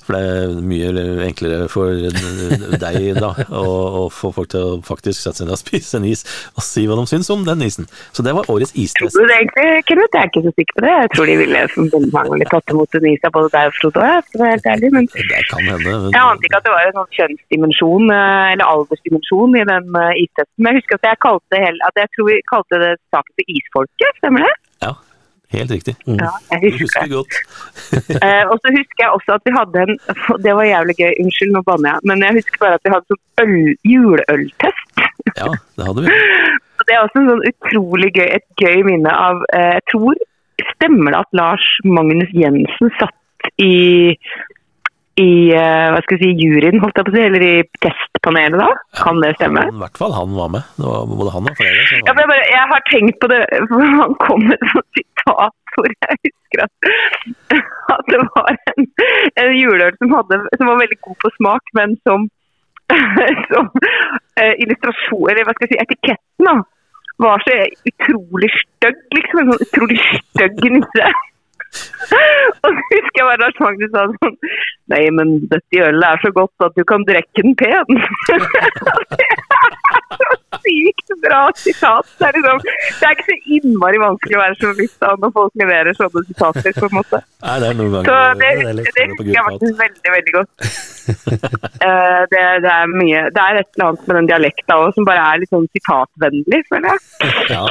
For 0.05 0.12
det 0.12 0.20
er 0.20 0.51
mye 0.61 0.88
enklere 1.25 1.66
for 1.73 1.97
deg 1.97 3.14
da, 3.16 3.31
å, 3.57 4.09
få 4.12 4.31
folk 4.37 4.51
til 4.53 4.61
å 4.61 4.73
faktisk 4.85 5.16
sette 5.23 5.40
seg 5.40 5.49
ned 5.49 5.55
og 5.57 5.61
spise 5.62 5.97
en 5.97 6.05
is, 6.09 6.25
og 6.53 6.64
si 6.66 6.85
hva 6.85 6.99
de 6.99 7.07
syns 7.09 7.31
om 7.33 7.44
den 7.47 7.64
isen. 7.64 7.88
Så 8.12 8.25
det 8.27 8.35
var 8.37 8.44
årets 8.53 8.75
Tror 8.75 8.83
istest. 8.85 9.16
du 9.16 9.25
det 9.31 9.38
egentlig, 9.40 9.70
Knut? 9.88 10.12
Jeg 10.12 10.20
er 10.20 10.29
ikke 10.29 10.42
så 10.44 10.53
sikker 10.59 10.77
på 10.77 10.85
det. 10.85 10.92
Jeg 11.01 11.11
tror 11.14 11.31
de 11.31 11.37
ville 11.40 11.62
veldig 12.18 12.49
tatt 12.53 12.75
imot 12.75 12.99
en 13.01 13.09
is 13.09 13.25
av 13.25 13.33
både 13.38 13.51
deg 13.55 13.70
og 13.70 13.79
Frode. 13.79 14.05
jeg 14.05 14.25
å 14.35 14.42
være 14.42 14.53
helt 14.53 14.68
ærlig, 14.75 14.92
Men 14.92 15.09
Det 15.14 15.42
kan 15.49 15.64
hende. 15.64 15.85
men- 15.85 16.12
jeg 16.12 16.20
ante 16.20 16.47
ikke 16.51 16.61
at 16.61 16.64
det 16.68 16.75
var 16.75 16.85
en 16.85 16.99
sånn 17.01 17.12
kjønnsdimensjon 17.18 18.05
eh, 18.12 18.53
eller 18.53 18.64
aldersdimensjon 18.75 19.57
i 19.57 19.64
den 19.73 19.88
eh, 20.05 20.20
istesten. 20.25 20.59
Men 20.61 20.75
jeg 20.75 20.83
husker 20.83 21.01
at 21.01 21.09
jeg 21.09 21.23
kalte 21.25 21.49
det 21.57 21.62
at 21.88 21.94
jeg 21.97 22.09
tror 22.12 22.29
vi 22.29 22.37
kalte 22.53 22.81
det 22.85 22.92
saken 23.24 23.40
til 23.40 23.56
Isfolket, 23.58 24.18
stemmer 24.20 24.44
det? 24.44 24.52
Ja, 24.84 24.92
helt 25.56 25.70
riktig. 25.74 25.94
Ja, 26.06 26.30
jeg 26.52 26.60
Du 26.60 26.66
husker 26.70 26.84
husker 26.84 27.08
det. 27.08 27.16
godt. 27.16 27.34
Eh, 28.24 28.44
og 28.52 28.56
så 28.62 28.72
husker 28.74 29.00
jeg 29.04 29.10
også 29.16 29.34
at 29.38 29.44
vi 29.48 29.52
hadde 29.56 29.82
en 29.87 29.94
Det 30.44 30.52
var 30.58 30.64
jævlig 30.68 30.96
gøy, 31.00 31.12
unnskyld, 31.24 31.52
nå 31.56 31.62
banner 31.68 31.90
jeg. 31.94 32.00
Men 32.10 32.22
jeg 32.26 32.37
husker 32.40 32.60
bare 32.64 32.78
at 32.78 32.84
vi 32.84 32.92
hadde 32.94 33.08
sånn 33.14 33.24
øl, 33.44 33.56
juleøltest. 33.94 35.02
Ja, 35.38 35.48
det 35.78 35.88
hadde 35.88 36.04
vi. 36.04 36.20
Og 36.78 36.87
det 36.88 36.94
er 36.98 37.02
også 37.06 37.20
en 37.22 37.28
sånn 37.32 37.44
utrolig 37.50 38.10
gøy, 38.18 38.28
et 38.37 38.46
gøy 38.60 38.82
minne 38.87 39.10
av 39.14 39.42
eh, 39.56 39.72
Jeg 39.78 39.84
tror 39.94 40.22
Stemmer 40.74 41.10
det 41.10 41.18
at 41.24 41.32
Lars 41.34 41.64
Magnus 41.82 42.30
Jensen 42.30 42.92
satt 43.00 43.48
i 43.60 44.14
i 45.20 45.55
eh, 45.55 45.88
hva 45.94 46.00
skal 46.03 46.16
jeg 46.18 46.22
si, 46.24 46.46
juryen, 46.46 46.81
holdt 46.83 46.96
jeg 46.98 47.07
på 47.07 47.12
å 47.12 47.14
si, 47.14 47.22
eller 47.22 47.44
i 47.46 47.53
testpanelet 47.85 48.59
da? 48.59 48.70
Kan 48.98 49.20
det 49.22 49.35
stemme? 49.37 49.62
I 49.70 49.83
hvert 49.83 50.00
fall 50.00 50.14
han 50.16 50.33
var 50.35 50.50
med. 50.57 50.70
Det 50.79 50.88
var 50.88 51.11
både 51.11 51.35
han 51.35 51.50
og 51.50 51.59
flere. 51.61 51.85
som 51.90 52.00
Ja, 52.00 52.14
jeg, 52.18 52.31
bare, 52.33 52.46
jeg 52.50 52.70
har 52.72 52.87
tenkt 52.90 53.20
på 53.22 53.31
det, 53.31 53.42
for 53.70 53.92
han 54.00 54.16
kom 54.24 54.46
med 54.48 54.57
et 54.59 54.72
sånt 54.72 54.98
sitat 54.98 55.61
hvor 55.74 55.90
jeg 55.90 56.18
husker 56.22 56.64
at, 56.64 56.90
at 57.94 58.11
det 58.12 58.20
var 58.22 58.50
en, 58.55 58.88
en 59.42 59.55
juleøl 59.59 59.96
som, 59.98 60.12
hadde, 60.14 60.38
som 60.55 60.70
var 60.70 60.83
veldig 60.83 60.98
god 61.07 61.16
på 61.24 61.31
smak, 61.38 61.72
men 61.79 61.96
som, 62.07 62.29
som 63.50 63.70
eh, 64.38 64.55
illustrasjon, 64.62 65.29
eller 65.31 65.46
hva 65.46 65.55
skal 65.57 65.66
jeg 65.66 65.74
si, 65.74 65.83
etiketten 65.83 66.50
da, 66.50 66.57
var 67.22 67.42
så 67.46 67.61
utrolig 67.90 68.50
stygg, 68.55 69.03
liksom, 69.14 69.40
en 69.40 69.53
sånn 69.53 69.66
utrolig 69.68 70.00
stygg 70.03 70.68
nisse. 70.79 71.14
Og 72.64 72.70
så 72.70 72.82
husker 72.90 73.20
jeg 73.20 73.28
bare 73.28 73.42
Lars 73.42 73.58
Magnus 73.62 73.92
sa 73.94 74.04
sånn 74.12 74.37
Nei, 74.92 75.02
men 75.16 75.28
dette 75.50 75.82
ølet 75.88 76.08
er 76.10 76.18
så 76.22 76.30
godt 76.37 76.66
at 76.66 76.74
du 76.78 76.84
kan 76.88 77.06
drikke 77.08 77.44
den 77.44 77.54
pen. 77.56 77.88
sykt 80.64 81.14
bra 81.24 81.42
sitat. 81.61 82.11
Det 82.18 82.29
er, 82.31 82.38
liksom, 82.38 82.59
det 82.64 83.09
er 83.09 83.16
ikke 83.16 83.29
så 83.29 83.37
innmari 83.59 84.00
vanskelig 84.03 84.38
å 84.38 84.42
være 84.42 84.59
journalist 84.62 84.98
da, 85.05 85.12
når 85.22 85.35
folk 85.38 85.62
leverer 85.62 85.98
sånne 85.98 86.24
sitater, 86.31 86.77
på 86.81 86.88
en 86.90 86.96
måte. 86.98 87.22
Nei, 87.44 87.57
det 87.61 87.68
er 87.70 87.79
noen 87.79 87.94
Så 87.94 88.03
ganger 88.09 88.40
det, 88.40 88.50
det 88.59 88.68
er 88.72 88.77
litt 88.81 88.90
det 88.94 89.07
husker 89.12 89.33
jeg 89.35 89.46
faktisk 89.50 89.81
veldig, 89.85 90.11
veldig 90.16 90.35
godt. 90.38 90.68
uh, 91.05 92.22
det, 92.33 92.42
det 92.64 92.70
er 92.72 92.92
mye 92.96 93.18
Det 93.35 93.42
er 93.42 93.59
et 93.61 93.66
eller 93.77 93.90
annet 93.90 94.07
med 94.09 94.16
den 94.16 94.29
dialekta 94.31 94.79
òg 94.81 94.94
som 94.96 95.05
bare 95.05 95.24
er 95.35 95.42
litt 95.42 95.53
sånn 95.53 95.66
sitatvennlig, 95.77 96.61
føler 96.70 96.88
jeg. 96.88 96.98
Ja, 97.53 97.64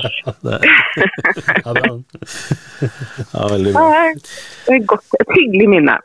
det 0.45 0.59
Ja, 1.63 1.73
det 1.73 1.83
er- 1.87 2.03
ja, 3.33 3.47
veldig 3.49 3.73
Det 3.73 4.75
er 4.75 4.85
godt, 4.89 5.15
et 5.19 5.31
hyggelig 5.37 5.67
minne. 5.71 5.95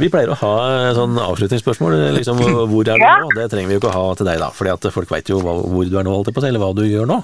Vi 0.00 0.08
pleier 0.12 0.32
å 0.32 0.38
ha 0.40 0.52
eh, 0.72 0.90
sånn 0.96 1.18
avslutningsspørsmål. 1.20 1.96
Liksom, 2.18 2.40
hvor 2.70 2.90
er 2.90 2.98
du 3.00 3.04
nå? 3.04 3.30
Det 3.36 3.46
trenger 3.52 3.70
vi 3.70 3.76
jo 3.76 3.82
ikke 3.82 3.92
å 3.92 3.96
ha 3.98 4.04
til 4.18 4.28
deg, 4.28 4.40
da. 4.42 4.50
fordi 4.54 4.72
at 4.74 4.88
folk 4.94 5.12
veit 5.12 5.30
jo 5.30 5.40
hva, 5.44 5.54
hvor 5.60 5.88
du 5.88 5.98
er 5.98 6.06
nå, 6.06 6.14
holdt 6.14 6.30
jeg 6.30 6.36
på 6.36 6.42
å 6.42 6.44
si, 6.44 6.50
eller 6.50 6.62
hva 6.62 6.72
du 6.76 6.82
gjør 6.86 7.10
nå. 7.10 7.18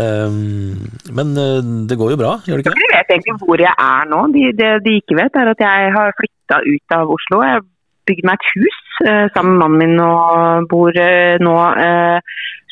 Ehm, 0.00 0.82
men 1.14 1.32
eh, 1.38 1.70
det 1.90 1.98
går 2.00 2.14
jo 2.14 2.20
bra, 2.20 2.34
gjør 2.46 2.58
det 2.58 2.66
ikke 2.66 2.74
det? 2.74 2.84
Jeg 2.84 2.92
vet 2.94 3.14
egentlig 3.14 3.36
hvor 3.44 3.62
jeg 3.62 3.74
er 3.86 4.10
nå. 4.10 4.20
De, 4.34 4.44
det 4.58 4.72
de 4.86 4.98
ikke 5.00 5.18
vet, 5.20 5.40
er 5.40 5.52
at 5.52 5.64
jeg 5.66 5.94
har 5.96 6.14
flytta 6.20 6.60
ut 6.66 6.96
av 6.98 7.12
Oslo. 7.16 7.42
Jeg 7.46 7.58
har 7.58 7.66
bygd 8.10 8.28
meg 8.28 8.38
et 8.40 8.50
hus 8.54 8.80
eh, 9.06 9.26
sammen 9.36 9.56
med 9.56 9.62
mannen 9.64 9.82
min 9.82 10.04
og 10.06 10.68
bor 10.70 11.00
eh, 11.02 11.36
nå 11.42 11.56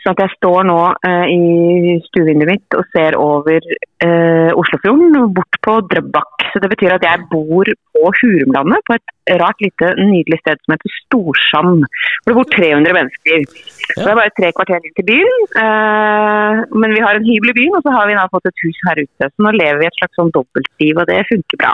Sånn 0.05 0.19
at 0.19 0.27
jeg 0.27 0.37
står 0.37 0.67
nå 0.69 0.79
eh, 1.09 1.27
i 1.33 1.95
stuevinduet 2.11 2.51
mitt 2.51 2.75
og 2.77 2.89
ser 2.93 3.15
over 3.17 3.65
eh, 4.05 4.51
Oslofjorden 4.53 5.31
bort 5.33 5.59
på 5.65 5.79
Drøbak. 5.89 6.45
Så 6.53 6.61
det 6.61 6.69
betyr 6.75 6.93
at 6.99 7.07
jeg 7.09 7.25
bor 7.31 7.65
på 7.65 8.11
Hurumlandet, 8.19 8.85
på 8.85 8.99
et 8.99 9.33
rart 9.41 9.65
lite 9.65 9.95
nydelig 9.97 10.39
sted 10.43 10.61
som 10.61 10.75
heter 10.75 10.93
Storsand. 10.99 11.89
Hvor 12.21 12.35
det 12.35 12.37
bor 12.37 12.51
300 12.53 12.99
mennesker. 12.99 13.49
Så 13.95 13.97
det 14.03 14.13
er 14.13 14.21
bare 14.21 14.37
tre 14.37 14.53
kvarter 14.59 14.85
inn 14.85 14.97
til 15.01 15.09
byen. 15.09 15.49
Eh, 15.65 16.63
men 16.77 16.95
vi 16.99 17.03
har 17.07 17.17
en 17.17 17.27
hybel 17.31 17.55
i 17.55 17.59
byen, 17.63 17.81
og 17.81 17.89
så 17.89 17.97
har 17.97 18.11
vi 18.11 18.21
nå 18.21 18.29
fått 18.37 18.53
et 18.53 18.65
hus 18.67 18.85
her 18.91 19.01
ute. 19.01 19.33
Så 19.33 19.49
nå 19.49 19.57
lever 19.57 19.81
vi 19.81 19.89
et 19.89 20.01
slags 20.03 20.21
sånn 20.21 20.37
dobbeltliv, 20.37 21.01
og 21.01 21.09
det 21.09 21.25
funker 21.33 21.65
bra. 21.65 21.73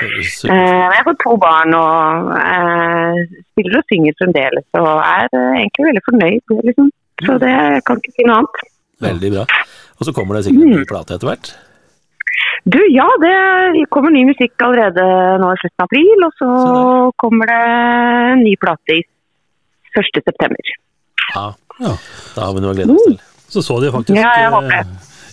Høres 0.00 0.36
Eh, 0.44 0.84
jeg 0.84 0.96
har 0.96 1.04
fått 1.08 1.20
to 1.24 1.34
barn 1.40 1.74
og 1.76 2.30
eh, 2.36 3.24
spiller 3.50 3.80
og 3.80 3.88
synger 3.90 4.16
fremdeles, 4.20 4.66
og 4.80 4.92
er 5.00 5.26
eh, 5.32 5.52
egentlig 5.64 5.88
veldig 5.88 6.04
fornøyd. 6.08 6.54
Liksom. 6.68 6.88
Så 7.26 7.38
det 7.42 7.50
jeg 7.52 7.82
kan 7.88 8.00
ikke 8.00 8.14
si 8.16 8.26
noe 8.28 8.38
annet. 8.42 8.62
veldig 9.00 9.30
bra. 9.34 9.44
Og 10.00 10.06
så 10.08 10.12
kommer 10.16 10.36
det 10.38 10.44
sikkert 10.46 10.64
en 10.68 10.76
ny 10.78 10.84
plate 10.88 11.16
etter 11.18 11.28
hvert. 11.30 11.50
Du, 12.68 12.78
ja, 12.92 13.06
det 13.22 13.86
kommer 13.92 14.12
ny 14.12 14.22
musikk 14.28 14.60
allerede 14.64 15.04
nå 15.40 15.48
i 15.54 15.58
slutten 15.60 15.84
av 15.84 15.88
april, 15.88 16.24
og 16.26 16.32
så 16.40 16.48
kommer 17.20 17.48
det 17.48 17.60
en 18.34 18.42
ny 18.44 18.54
plate 18.60 18.96
i 18.98 19.02
1. 19.96 20.22
september. 20.24 20.72
Ja, 21.34 21.46
Ja. 21.80 21.94
da 22.36 22.40
har 22.44 22.52
vi 22.54 22.60
noe 22.60 22.72
å 22.74 22.76
glede 22.76 22.92
oss 22.96 23.06
til. 23.08 23.18
Så 23.50 23.62
så 23.64 23.80
de 23.80 23.90
faktisk 23.90 24.16
Ja, 24.20 24.30
jeg 24.44 24.50
håper 24.52 24.74
eh, 24.78 24.90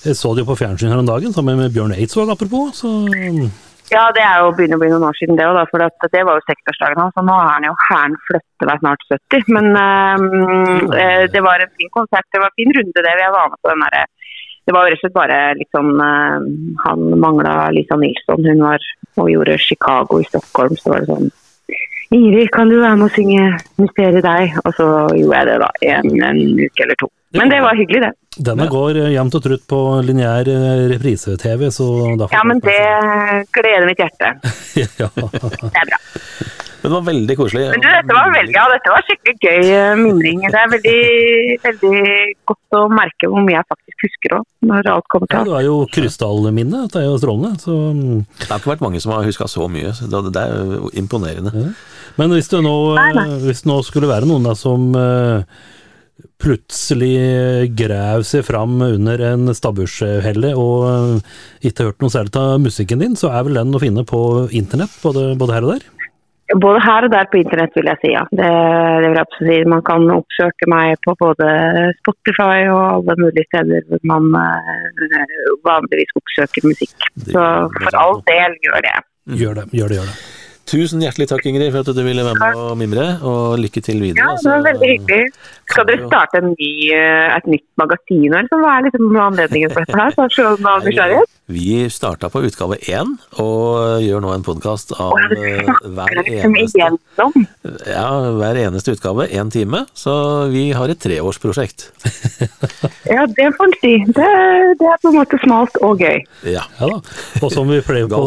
Jeg 0.07 0.15
så 0.15 0.31
de 0.37 0.43
på 0.47 0.55
fjernsyn 0.57 0.89
her 0.89 0.97
om 1.01 1.05
dagen 1.05 1.33
sammen 1.35 1.57
med 1.59 1.73
Bjørn 1.75 1.91
Eidsvåg, 1.93 2.31
apropos. 2.31 2.71
Så 2.79 2.87
Ja, 3.87 4.09
det 4.11 4.19
er 4.19 4.41
jo 4.43 4.51
begynner 4.55 4.75
å 4.75 4.81
bli 4.81 4.89
noen 4.91 5.05
år 5.07 5.15
siden 5.15 5.37
det 5.39 5.45
òg, 5.47 5.61
for 5.71 5.79
det 6.11 6.23
var 6.27 6.35
jo 6.35 6.43
60-årsdagen 6.49 6.99
hans. 6.99 7.15
Og 7.19 7.27
nå 7.27 7.35
er 7.39 7.49
han 7.53 7.67
jo 7.69 7.75
Hæren 7.85 8.17
flytter 8.27 8.69
vei 8.69 8.77
snart 8.81 9.05
70. 9.13 9.47
Men 9.55 9.69
eh, 9.79 10.25
eh, 11.03 11.23
det 11.31 11.43
var 11.45 11.63
en 11.63 11.73
fin 11.79 11.91
konsert. 11.95 12.27
Det 12.33 12.41
var 12.43 12.51
en 12.51 12.59
fin 12.59 12.75
runde, 12.75 13.03
det. 13.05 13.15
Jeg 13.23 13.35
var 13.37 13.51
med 13.53 13.61
på 13.63 13.71
den 13.71 13.85
derre 13.85 14.03
Det 14.67 14.75
var 14.75 14.83
jo 14.83 14.91
rett 14.91 14.99
og 14.99 15.05
slett 15.05 15.15
bare 15.15 15.39
liksom 15.61 15.91
øh, 16.03 16.47
Han 16.83 17.05
mangla 17.23 17.55
Lisa 17.71 17.95
Nilsson. 18.01 18.43
Hun 18.51 18.65
var 18.67 18.89
og 19.17 19.31
gjorde 19.31 19.57
Chicago 19.57 20.19
i 20.19 20.27
Stockholm. 20.27 20.75
Så 20.75 20.91
var 20.91 21.05
det 21.05 21.13
sånn 21.13 21.31
Ingrid, 22.15 22.47
kan 22.55 22.69
du 22.71 22.77
være 22.79 22.95
med 22.95 23.09
og 23.09 23.15
synge 23.15 23.45
'Mysteriet 23.75 24.23
deg'? 24.23 24.53
Og 24.63 24.75
så 24.77 24.85
gjorde 25.11 25.39
jeg 25.39 25.47
det 25.49 25.57
da 25.59 25.71
en, 25.91 26.13
en 26.23 26.37
uke 26.63 26.83
eller 26.85 26.95
to. 27.01 27.09
Men 27.35 27.49
det 27.51 27.59
var 27.61 27.75
hyggelig, 27.75 28.01
det. 28.05 28.11
Denne 28.47 28.67
går 28.71 28.99
eh, 29.01 29.09
jevnt 29.15 29.35
og 29.35 29.43
trutt 29.43 29.63
på 29.67 29.79
lineær 30.05 30.47
eh, 30.47 30.83
reprise-TV, 30.93 31.67
så 31.73 31.87
Ja, 32.31 32.43
men 32.47 32.61
det 32.63 32.77
gleder 33.55 33.87
mitt 33.89 33.99
hjerte. 33.99 34.29
ja. 35.01 35.09
Det 35.11 35.73
er 35.81 35.89
bra. 35.89 35.99
Men 36.77 36.91
det 36.93 36.93
var 36.93 37.05
veldig 37.07 37.35
koselig. 37.39 37.63
Men 37.73 37.81
du, 37.83 37.87
dette 37.89 38.15
var 38.15 38.29
veldig, 38.31 38.53
ja, 38.55 38.65
dette 38.71 38.91
var 38.93 39.03
skikkelig 39.07 39.35
gøy 39.43 39.71
eh, 39.75 39.93
mimring. 39.99 40.43
Det 40.45 40.59
er 40.61 40.69
veldig, 40.75 40.99
veldig 41.63 42.01
godt 42.51 42.77
å 42.77 42.81
merke 42.93 43.29
hvor 43.33 43.43
mye 43.43 43.57
jeg 43.57 43.67
faktisk 43.73 44.05
husker 44.05 44.35
òg, 44.37 44.45
når 44.69 44.91
alt 44.93 45.07
kommer 45.11 45.27
ja, 45.33 45.39
til 45.41 45.49
du 45.49 45.55
alt. 45.55 45.59
er 45.59 45.65
jo 45.67 45.77
krystallminne, 45.97 46.83
det 46.93 47.01
er 47.01 47.07
jo 47.09 47.17
strålende. 47.19 47.57
Så. 47.65 47.75
Det 48.37 48.47
har 48.53 48.61
ikke 48.61 48.71
vært 48.75 48.85
mange 48.85 49.01
som 49.03 49.15
har 49.17 49.25
huska 49.27 49.49
så 49.51 49.67
mye. 49.73 49.91
så 49.97 50.07
Det 50.29 50.43
er 50.45 50.53
jo 50.77 50.93
imponerende. 51.01 51.71
men 52.21 52.37
hvis 52.37 52.53
det, 52.53 52.61
nå, 52.63 52.75
Nei, 53.01 53.09
nei. 53.17 53.27
hvis 53.49 53.65
det 53.65 53.71
nå 53.73 53.81
skulle 53.89 54.13
være 54.13 54.29
noen 54.29 54.45
da 54.47 54.53
som 54.55 54.87
eh, 54.95 55.65
plutselig 56.41 57.73
grav 57.77 58.23
seg 58.27 58.45
fram 58.45 58.79
under 58.81 59.21
en 59.31 59.51
stabburshelle 59.55 60.53
og 60.57 60.87
eh, 60.89 61.35
ikke 61.69 61.89
hørt 61.89 62.01
noe 62.03 62.13
særlig 62.13 62.33
av 62.39 62.57
musikken 62.63 63.03
din, 63.03 63.17
så 63.19 63.31
er 63.33 63.45
vel 63.47 63.59
den 63.59 63.75
å 63.77 63.81
finne 63.81 64.05
på 64.07 64.21
internett, 64.55 64.93
både, 65.03 65.31
både 65.39 65.57
her 65.57 65.67
og 65.67 65.75
der? 65.75 65.85
Både 66.63 66.79
her 66.79 67.03
og 67.03 67.11
der 67.11 67.27
på 67.27 67.41
internett, 67.41 67.73
vil 67.75 67.89
jeg 67.91 67.99
si, 67.99 68.11
ja. 68.13 68.23
Det, 68.31 68.47
det 68.47 69.09
vil 69.09 69.17
jeg 69.17 69.25
absolutt 69.25 69.51
si. 69.51 69.57
Man 69.73 69.83
kan 69.89 70.07
oppsøke 70.13 70.69
meg 70.71 70.95
på 71.03 71.17
både 71.19 71.49
Spotify 71.99 72.69
og 72.71 72.83
alle 72.85 73.17
mulige 73.19 73.49
steder 73.49 73.83
hvor 73.89 74.05
man 74.13 74.31
eh, 74.39 75.51
vanligvis 75.67 76.15
oppsøker 76.21 76.69
musikk. 76.69 77.11
Så 77.27 77.45
for 77.81 77.99
all 77.99 78.19
del 78.31 78.57
gjør 78.63 78.83
det. 78.87 78.97
Gjør 79.35 79.59
det, 79.59 79.69
gjør 79.75 79.91
det. 79.91 80.01
gjør 80.01 80.11
det. 80.13 80.36
Tusen 80.67 80.99
hjertelig 80.99 81.29
takk, 81.31 81.45
Ingrid, 81.47 81.71
for 81.71 81.85
at 81.85 81.95
du 81.95 82.03
ville 82.03 82.25
være 82.27 82.39
med 82.41 82.57
og 82.59 82.73
mimre, 82.79 83.05
og 83.23 83.55
lykke 83.61 83.83
til 83.85 84.01
videre. 84.03 84.25
Ja, 84.25 84.35
det 84.35 84.51
var 84.51 84.65
veldig 84.65 84.89
hyggelig. 84.91 85.29
Skal 85.71 85.87
dere 85.87 86.09
starte 86.09 86.41
en 86.41 86.49
ny, 86.51 86.71
eh, 86.91 87.37
et 87.37 87.47
nytt 87.47 87.67
magasin, 87.79 88.35
eller 88.35 88.61
hva 88.63 88.73
er 88.75 88.87
liksom 88.89 89.15
anledningen 89.29 89.71
for 89.71 89.87
dette 89.87 89.95
her? 90.01 90.11
Så 90.35 90.47
nysgjerrighet. 90.59 91.33
Vi 91.47 91.87
starta 91.87 92.27
på 92.27 92.41
utgave 92.43 92.75
én, 92.91 93.13
og 93.39 94.01
gjør 94.03 94.19
nå 94.25 94.33
en 94.35 94.43
podkast 94.43 94.91
av 94.99 95.15
eh, 95.31 95.69
hver 95.87 96.17
liksom 96.19 96.57
eneste, 96.59 97.29
ja, 97.87 98.09
hver 98.35 98.59
eneste 98.65 98.97
utgave, 98.97 99.29
én 99.31 99.51
time. 99.53 99.85
Så 99.95 100.11
vi 100.51 100.73
har 100.75 100.91
et 100.91 100.99
treårsprosjekt. 100.99 101.87
Ja, 103.07 103.23
det 103.23 103.45
får 103.55 103.69
en 103.69 103.73
si. 103.79 103.91
Det, 104.11 104.25
det 104.81 104.87
er 104.91 104.97
på 104.99 105.11
en 105.13 105.15
måte 105.15 105.37
smalt 105.39 105.77
og 105.85 106.01
gøy. 106.03 106.19
Ja. 106.43 106.65
Ja 106.75 106.89
da. 106.91 106.97
Og 107.39 107.53
som 107.53 107.69
vi 107.71 107.79
pleier 107.85 108.09
på, 108.11 108.19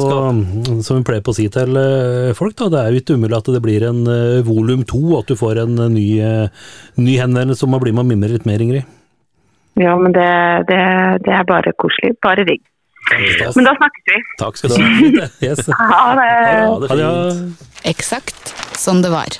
som 0.80 1.00
vi 1.00 1.04
pleier 1.04 1.24
på 1.24 1.34
å 1.34 1.36
si 1.36 1.46
til 1.52 1.76
eh, 1.76 2.29
folk, 2.38 2.56
da, 2.58 2.68
det 2.72 2.80
er 2.80 2.94
jo 2.94 3.02
ikke 3.02 3.16
umulig 3.18 3.36
at 3.38 3.50
det 3.54 3.60
blir 3.64 3.84
en 3.88 4.00
uh, 4.08 4.40
volum 4.46 4.84
to, 4.88 5.00
at 5.18 5.30
du 5.30 5.36
får 5.38 5.62
en 5.64 5.76
eh, 5.86 5.92
ny, 5.92 6.06
eh, 6.24 6.66
ny 7.00 7.16
henvendelse 7.20 7.66
om 7.66 7.76
å 7.76 7.80
bli 7.82 7.92
med 7.94 8.04
og 8.04 8.10
mimre 8.12 8.32
litt 8.34 8.48
mer, 8.48 8.62
Ingrid. 8.64 8.88
Ja, 9.80 9.94
men 9.96 10.14
det, 10.16 10.30
det, 10.68 10.80
det 11.24 11.34
er 11.36 11.46
bare 11.48 11.72
koselig. 11.80 12.16
Bare 12.24 12.44
digg. 12.48 12.62
Men 13.10 13.66
da 13.66 13.74
snakkes 13.78 14.06
vi. 14.06 14.18
Takk 14.38 14.58
skal 14.58 14.72
du 14.72 14.76
ha. 14.76 15.28
Yes. 15.46 15.62
Ha 15.92 16.02
det. 16.18 16.32
Ha 16.90 16.96
det 16.98 16.98
fint. 16.98 17.62
Eksakt 17.90 18.52
som 18.78 19.00
det 19.02 19.12
var. 19.14 19.38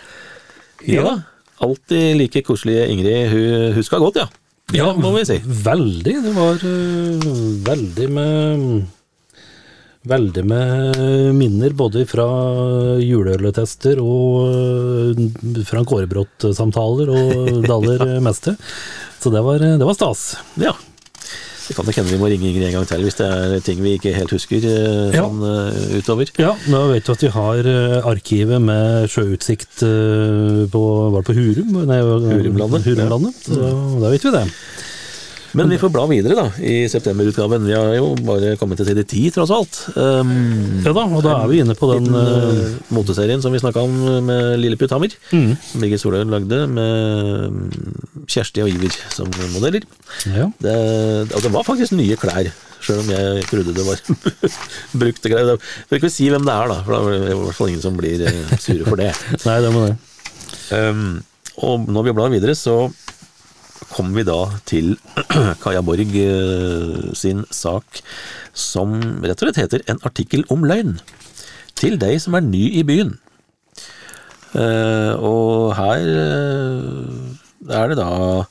Ja 0.88 1.05
da. 1.05 1.16
Alltid 1.61 2.16
like 2.16 2.40
koselige 2.46 2.87
Ingrid. 2.88 3.35
Hun 3.35 3.74
huska 3.76 4.00
godt, 4.00 4.22
ja. 4.22 4.31
Ja, 4.72 4.92
må 4.96 5.11
vi 5.16 5.26
si. 5.29 5.37
Veldig. 5.44 6.14
Det 6.24 6.33
var 6.37 6.62
uh, 6.62 7.29
veldig 7.66 8.09
med 8.14 8.64
Veldig 10.08 10.42
med 10.48 10.96
minner 11.36 11.74
både 11.76 12.06
fra 12.08 12.24
juleøletester 13.04 13.98
og 14.00 14.46
eh, 14.48 15.58
Frank 15.68 15.92
Aarebrot-samtaler 15.92 17.10
og 17.12 17.50
det 17.66 17.74
aller 17.74 18.14
meste. 18.24 18.54
Så 19.20 19.28
det 19.34 19.42
var, 19.44 19.60
det 19.60 19.84
var 19.84 19.98
stas. 19.98 20.22
Ja. 20.56 20.72
Det 21.70 21.76
kan 21.76 21.84
nok 21.86 21.98
hende 22.00 22.10
vi 22.10 22.18
må 22.18 22.26
ringe 22.32 22.48
Ingrid 22.48 22.64
en 22.66 22.78
gang 22.80 22.86
til 22.88 23.04
hvis 23.06 23.18
det 23.20 23.26
er 23.30 23.60
ting 23.62 23.78
vi 23.84 23.92
ikke 23.98 24.14
helt 24.16 24.32
husker 24.34 24.64
eh, 24.64 25.12
Ja. 25.14 25.26
sånn 25.28 25.44
eh, 25.46 25.98
utover. 26.00 26.32
Ja, 26.40 26.54
nå 26.72 26.80
vet 26.94 27.04
du 27.06 27.12
at 27.12 27.26
vi 27.28 27.34
har 27.36 27.68
arkivet 28.10 28.64
med 28.64 29.04
sjøutsikt 29.12 29.84
på, 29.84 30.82
var 31.12 31.20
det 31.20 31.28
på 31.28 31.36
Hurum? 31.36 31.76
Nei, 31.92 32.00
Hurumlandet, 32.08 32.88
Hurumlandet. 32.88 33.44
Så 33.52 33.68
da 34.00 34.10
vet 34.16 34.24
vi 34.26 34.32
det. 34.40 34.46
Men 35.58 35.68
vi 35.72 35.78
får 35.82 35.90
bla 35.90 36.04
videre 36.06 36.36
da, 36.38 36.44
i 36.62 36.84
septemberutgaven. 36.90 37.64
Vi 37.66 37.74
har 37.74 37.94
jo 37.96 38.12
bare 38.22 38.52
kommet 38.60 38.78
til 38.78 38.86
side 38.86 39.02
ti, 39.10 39.22
tross 39.34 39.50
alt. 39.54 39.78
Um, 39.96 40.30
Ja 40.84 40.92
da, 40.94 41.04
og 41.08 41.22
da 41.26 41.32
er 41.42 41.48
vi 41.50 41.58
inne 41.64 41.74
på 41.78 41.88
den 41.90 42.06
eh, 42.14 42.30
eh, 42.50 42.76
moteserien 42.94 43.42
som 43.42 43.52
vi 43.54 43.58
snakka 43.62 43.82
om 43.82 43.96
med 44.28 44.60
Lilleputt 44.62 44.94
Hammer. 44.94 45.14
mm, 45.32 45.50
Som 45.72 45.82
Birgit 45.82 46.02
Soløy 46.04 46.22
lagde 46.30 46.60
med 46.70 47.56
mm, 47.56 48.24
Kjersti 48.30 48.62
og 48.62 48.70
Iver 48.70 48.94
som 49.14 49.30
modeller. 49.56 49.86
ja. 50.30 50.46
Det, 50.62 50.76
og 51.34 51.42
det 51.42 51.52
var 51.54 51.66
faktisk 51.66 51.96
nye 51.98 52.16
klær, 52.20 52.52
sjøl 52.84 53.02
om 53.02 53.10
jeg 53.12 53.44
trodde 53.50 53.74
det 53.76 53.86
var 53.86 54.00
brukte 55.02 55.32
klær. 55.32 55.50
Jeg 55.56 55.90
vil 55.90 56.00
ikke 56.00 56.12
si 56.14 56.30
hvem 56.30 56.46
det 56.46 56.54
er, 56.54 56.70
da, 56.70 56.78
for 56.86 56.94
da 56.94 57.02
er 57.10 57.26
det 57.26 57.34
i 57.34 57.40
hvert 57.42 57.58
fall 57.58 57.72
ingen 57.72 57.82
som 57.84 57.98
blir 57.98 58.22
eh, 58.30 58.54
sure 58.62 58.86
for 58.86 59.00
det. 59.02 59.10
Nei, 59.48 59.58
det 59.66 59.74
må 59.74 59.86
det. 59.88 59.96
Um, 60.70 61.06
og 61.66 61.88
når 61.90 62.06
vi 62.06 62.12
blar 62.16 62.30
videre, 62.32 62.54
så 62.56 62.84
kommer 63.90 64.20
vi 64.20 64.26
da 64.26 64.40
til 64.68 64.94
Kaja 65.62 65.83
Borg 65.85 66.14
eh, 66.18 67.11
sin 67.18 67.44
sak 67.55 68.03
som 68.57 68.96
rett 69.24 69.40
og 69.40 69.48
slett 69.48 69.61
heter 69.64 69.85
'En 69.87 70.03
artikkel 70.07 70.44
om 70.50 70.64
løgn'. 70.64 71.00
Til 71.74 71.98
deg 71.98 72.20
som 72.20 72.35
er 72.35 72.44
ny 72.44 72.64
i 72.81 72.85
byen. 72.85 73.18
Eh, 74.55 75.14
og 75.14 75.74
her 75.79 76.00
eh, 76.05 77.74
er 77.81 77.88
det 77.88 78.00
da 78.00 78.44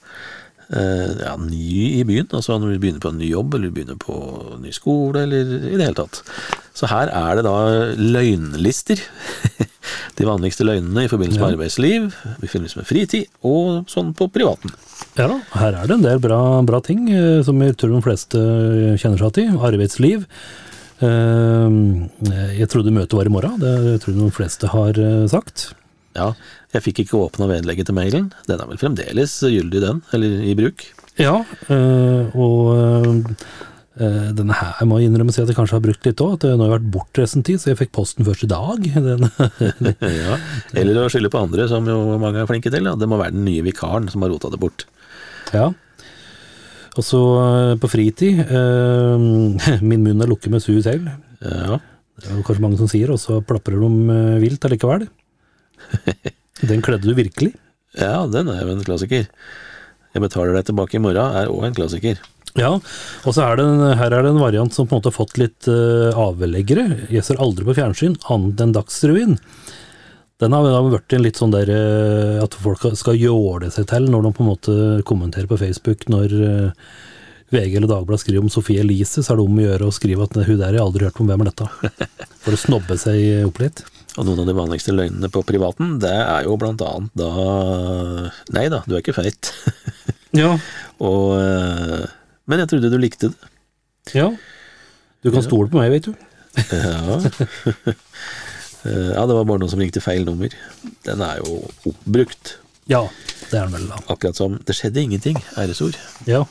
ja, 0.70 1.34
ny 1.34 1.98
i 1.98 2.04
byen, 2.06 2.28
altså 2.30 2.60
når 2.60 2.76
du 2.76 2.80
begynner 2.80 3.02
på 3.02 3.10
en 3.10 3.18
ny 3.18 3.32
jobb, 3.32 3.56
eller 3.56 3.72
du 3.72 3.74
begynner 3.74 3.98
på 3.98 4.18
en 4.54 4.62
ny 4.62 4.70
skole, 4.70 5.24
eller 5.24 5.66
i 5.66 5.78
det 5.80 5.82
hele 5.82 5.98
tatt. 5.98 6.22
Så 6.80 6.88
her 6.88 7.10
er 7.12 7.36
det 7.40 7.44
da 7.44 7.56
løgnlister. 8.00 9.02
De 10.20 10.28
vanligste 10.28 10.64
løgnene 10.68 11.04
i 11.06 11.10
forbindelse 11.12 11.42
med 11.42 11.56
arbeidsliv, 11.58 12.06
i 12.40 12.48
forbindelse 12.48 12.80
med 12.80 12.88
fritid, 12.88 13.28
og 13.48 13.90
sånn 13.92 14.14
på 14.16 14.30
privaten. 14.32 14.72
Ja 15.18 15.26
da, 15.32 15.40
her 15.60 15.76
er 15.82 15.90
det 15.90 15.98
en 15.98 16.06
del 16.06 16.22
bra, 16.24 16.40
bra 16.68 16.80
ting 16.86 17.08
eh, 17.12 17.40
som 17.44 17.60
jeg 17.64 17.76
tror 17.80 17.96
de 17.98 18.02
fleste 18.06 18.42
kjenner 19.02 19.20
seg 19.24 19.34
til. 19.40 19.58
Arbeidsliv. 19.70 20.24
Eh, 21.04 21.80
Jeg 22.60 22.70
trodde 22.72 22.94
møtet 22.96 23.18
var 23.18 23.28
i 23.30 23.34
morgen, 23.34 23.60
det 23.64 24.00
tror 24.04 24.14
jeg 24.14 24.22
de 24.22 24.32
fleste 24.36 24.72
har 24.72 25.00
eh, 25.00 25.26
sagt. 25.32 25.70
Ja, 26.18 26.32
jeg 26.76 26.84
fikk 26.88 27.04
ikke 27.06 27.20
åpna 27.26 27.48
vedlegget 27.50 27.90
til 27.90 27.98
mailen. 27.98 28.32
Den 28.48 28.60
er 28.62 28.70
vel 28.70 28.80
fremdeles 28.82 29.36
gyldig, 29.46 29.84
den, 29.84 30.02
eller 30.16 30.44
i 30.48 30.56
bruk? 30.60 30.86
Ja, 31.20 31.42
eh, 31.72 32.36
og 32.40 32.72
eh, 32.76 33.36
denne 34.00 34.56
her 34.56 34.86
må 34.88 35.02
innrømme 35.04 35.34
si 35.36 35.42
at 35.44 35.50
jeg 35.52 35.58
kanskje 35.58 35.76
har 35.76 35.84
brukt 35.84 36.06
litt 36.08 36.22
òg. 36.24 36.38
At 36.38 36.46
nå 36.48 36.64
har 36.64 36.70
jeg 36.70 36.76
vært 36.78 36.92
bortreist 36.94 37.36
en 37.36 37.44
tid, 37.48 37.60
så 37.60 37.72
jeg 37.74 37.80
fikk 37.82 37.92
posten 37.98 38.24
først 38.28 38.46
i 38.48 38.50
dag. 38.52 38.88
Den, 39.10 39.28
Ja, 40.24 40.38
Eller 40.80 41.02
å 41.04 41.10
skylde 41.12 41.32
på 41.34 41.42
andre, 41.44 41.68
som 41.72 41.88
jo 41.90 41.98
mange 42.22 42.40
er 42.44 42.50
flinke 42.50 42.72
til. 42.72 42.88
Ja. 42.88 42.96
Det 43.00 43.10
må 43.12 43.20
være 43.20 43.36
den 43.36 43.44
nye 43.50 43.66
vikaren 43.66 44.08
som 44.14 44.24
har 44.24 44.32
rota 44.34 44.52
det 44.54 44.62
bort. 44.64 44.88
ja. 45.54 45.70
Og 46.98 47.06
så 47.06 47.20
eh, 47.40 47.76
på 47.80 47.88
fritid 47.88 48.40
eh, 48.42 49.22
Min 49.86 50.02
munn 50.04 50.24
er 50.26 50.28
lukket 50.28 50.52
med 50.52 50.64
sus 50.64 50.82
selv. 50.88 51.06
Ja, 51.40 51.78
Det 52.18 52.26
er 52.32 52.40
jo 52.40 52.44
kanskje 52.48 52.64
mange 52.66 52.80
som 52.82 52.90
sier, 52.92 53.12
og 53.14 53.20
så 53.22 53.38
plaprer 53.46 53.78
de 53.80 53.90
eh, 54.16 54.40
vilt 54.42 54.66
allikevel. 54.68 55.06
Den 56.66 56.82
kledde 56.84 57.08
du 57.08 57.14
virkelig. 57.16 57.54
ja 57.96 58.26
den 58.28 58.50
er 58.52 58.66
jo 58.66 58.74
en 58.74 58.84
klassiker. 58.84 59.30
Jeg 60.12 60.24
betaler 60.26 60.58
deg 60.58 60.68
tilbake 60.72 60.98
i 60.98 61.04
morgen 61.06 61.38
er 61.40 61.54
òg 61.54 61.70
en 61.70 61.78
klassiker. 61.78 62.20
Ja, 62.58 62.72
og 62.80 63.36
så 63.36 63.44
er 63.46 63.60
det 63.60 63.66
en, 63.68 63.84
her 64.00 64.14
er 64.16 64.26
det 64.26 64.32
en 64.34 64.42
variant 64.42 64.74
som 64.74 64.88
på 64.88 64.96
en 64.96 65.02
måte 65.02 65.12
har 65.12 65.18
fått 65.20 65.38
litt 65.38 65.68
uh, 65.70 66.10
avleggere. 66.18 67.06
Jeg 67.14 67.26
ser 67.28 67.42
aldri 67.44 67.68
på 67.68 67.76
fjernsyn, 67.78 68.18
annet 68.34 68.64
enn 68.64 68.74
Dagsrevyen. 68.74 69.38
Den 70.40 70.56
har 70.56 70.66
da 70.66 70.80
blitt 70.88 71.14
en 71.14 71.26
litt 71.26 71.40
sånn 71.40 71.54
der 71.54 71.70
uh, 71.70 72.42
at 72.42 72.58
folk 72.58 72.88
skal 72.98 73.20
jåle 73.20 73.70
seg 73.76 73.90
til 73.92 74.10
når 74.10 74.26
de 74.26 74.34
på 74.34 74.46
en 74.46 74.52
måte 74.54 74.80
kommenterer 75.10 75.50
på 75.52 75.60
Facebook 75.62 76.08
når 76.10 76.36
uh, 76.40 76.90
VG 77.54 77.78
eller 77.78 77.90
Dagbladet 77.90 78.24
skriver 78.24 78.46
om 78.46 78.52
Sofie 78.54 78.82
Elise, 78.82 79.24
så 79.24 79.34
er 79.34 79.40
det 79.40 79.46
om 79.46 79.62
å 79.62 79.64
gjøre 79.66 79.90
å 79.90 79.94
skrive 79.94 80.26
at 80.26 80.36
hun 80.38 80.60
der 80.60 80.74
har 80.74 80.84
aldri 80.84 81.08
hørt 81.08 81.22
om, 81.22 81.30
hvem 81.30 81.46
er 81.46 81.52
dette? 81.52 81.70
For 82.46 82.56
å 82.56 82.62
snobbe 82.62 82.98
seg 83.02 83.48
opp 83.48 83.62
litt. 83.62 83.82
Og 84.18 84.26
noen 84.28 84.42
av 84.44 84.50
de 84.50 84.58
vanligste 84.58 84.94
løgnene 84.94 85.30
på 85.34 85.42
privaten, 85.48 85.98
det 86.02 86.14
er 86.14 86.46
jo 86.46 86.58
blant 86.62 86.82
annet 86.84 87.14
da 87.18 87.30
Nei 88.56 88.66
da, 88.74 88.82
du 88.86 88.96
er 88.96 89.04
ikke 89.04 89.18
feit. 89.18 89.52
Ja. 90.36 90.56
Og 91.10 91.36
eh, 91.40 92.06
Men 92.50 92.64
jeg 92.64 92.72
trodde 92.72 92.90
du 92.92 92.98
likte 93.02 93.30
det. 93.32 93.52
ja. 94.18 94.30
Du 95.20 95.34
kan 95.36 95.44
stole 95.44 95.68
på 95.68 95.82
meg, 95.82 95.92
vet 95.92 96.06
du. 96.08 96.14
Ja. 96.72 97.20
Eh, 98.88 99.10
ja, 99.12 99.26
det 99.28 99.36
var 99.36 99.44
bare 99.44 99.60
noen 99.60 99.68
som 99.68 99.82
ringte 99.82 100.00
feil 100.00 100.24
nummer. 100.24 100.54
Den 101.04 101.20
er 101.26 101.42
jo 101.42 101.58
oppbrukt. 101.90 102.54
Ja, 102.88 103.02
det 103.50 103.58
er 103.60 103.66
den 103.68 103.74
vel, 103.76 103.90
da. 103.92 103.98
Akkurat 104.14 104.38
som 104.40 104.56
'det 104.56 104.76
skjedde 104.78 105.04
ingenting', 105.04 105.42
æresord. 105.60 105.98
Ja. 106.26 106.46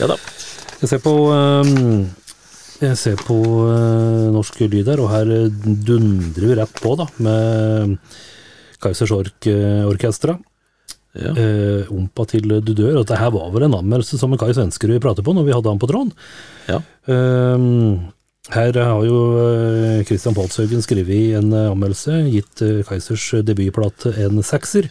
Ja 0.00 0.08
da. 0.08 0.16
Jeg 0.80 0.88
ser 0.88 1.02
på 1.04 1.12
ehm, 1.36 2.08
Jeg 2.80 2.96
ser 2.96 3.20
på 3.20 3.36
eh, 3.68 4.32
norsk 4.32 4.60
lyd 4.64 4.88
her, 4.88 5.00
og 5.04 5.12
her 5.12 5.28
eh, 5.36 5.52
dundrer 5.90 6.48
vi 6.48 6.56
rett 6.56 6.80
på, 6.80 6.96
da, 6.96 7.06
med 7.20 7.98
Kaizers 8.80 9.12
Ork-orkestra. 9.12 10.38
Ja. 11.16 11.32
eh, 11.32 11.92
Ompa 11.92 12.26
til 12.28 12.48
du 12.60 12.72
dør. 12.74 12.98
Og 12.98 13.06
dette 13.06 13.20
her 13.20 13.32
var 13.34 13.48
vel 13.54 13.68
en 13.68 13.78
anmeldelse 13.78 14.18
som 14.20 14.36
Kai 14.38 14.52
Svenskerud 14.56 15.00
pratet 15.04 15.24
på 15.26 15.34
når 15.36 15.48
vi 15.48 15.56
hadde 15.56 15.72
han 15.72 15.80
på 15.82 15.88
tråden. 15.90 16.12
Ja. 16.68 16.82
Ehm, 17.10 18.12
her 18.54 18.76
har 18.78 19.02
jo 19.02 19.16
eh, 19.42 20.04
Christian 20.06 20.36
Palshaugen 20.36 20.84
skrevet 20.84 21.34
en 21.40 21.50
eh, 21.50 21.70
anmeldelse, 21.72 22.20
gitt 22.30 22.62
eh, 22.62 22.82
Kaizers 22.86 23.24
debutplate 23.46 24.12
en 24.22 24.38
sekser, 24.46 24.86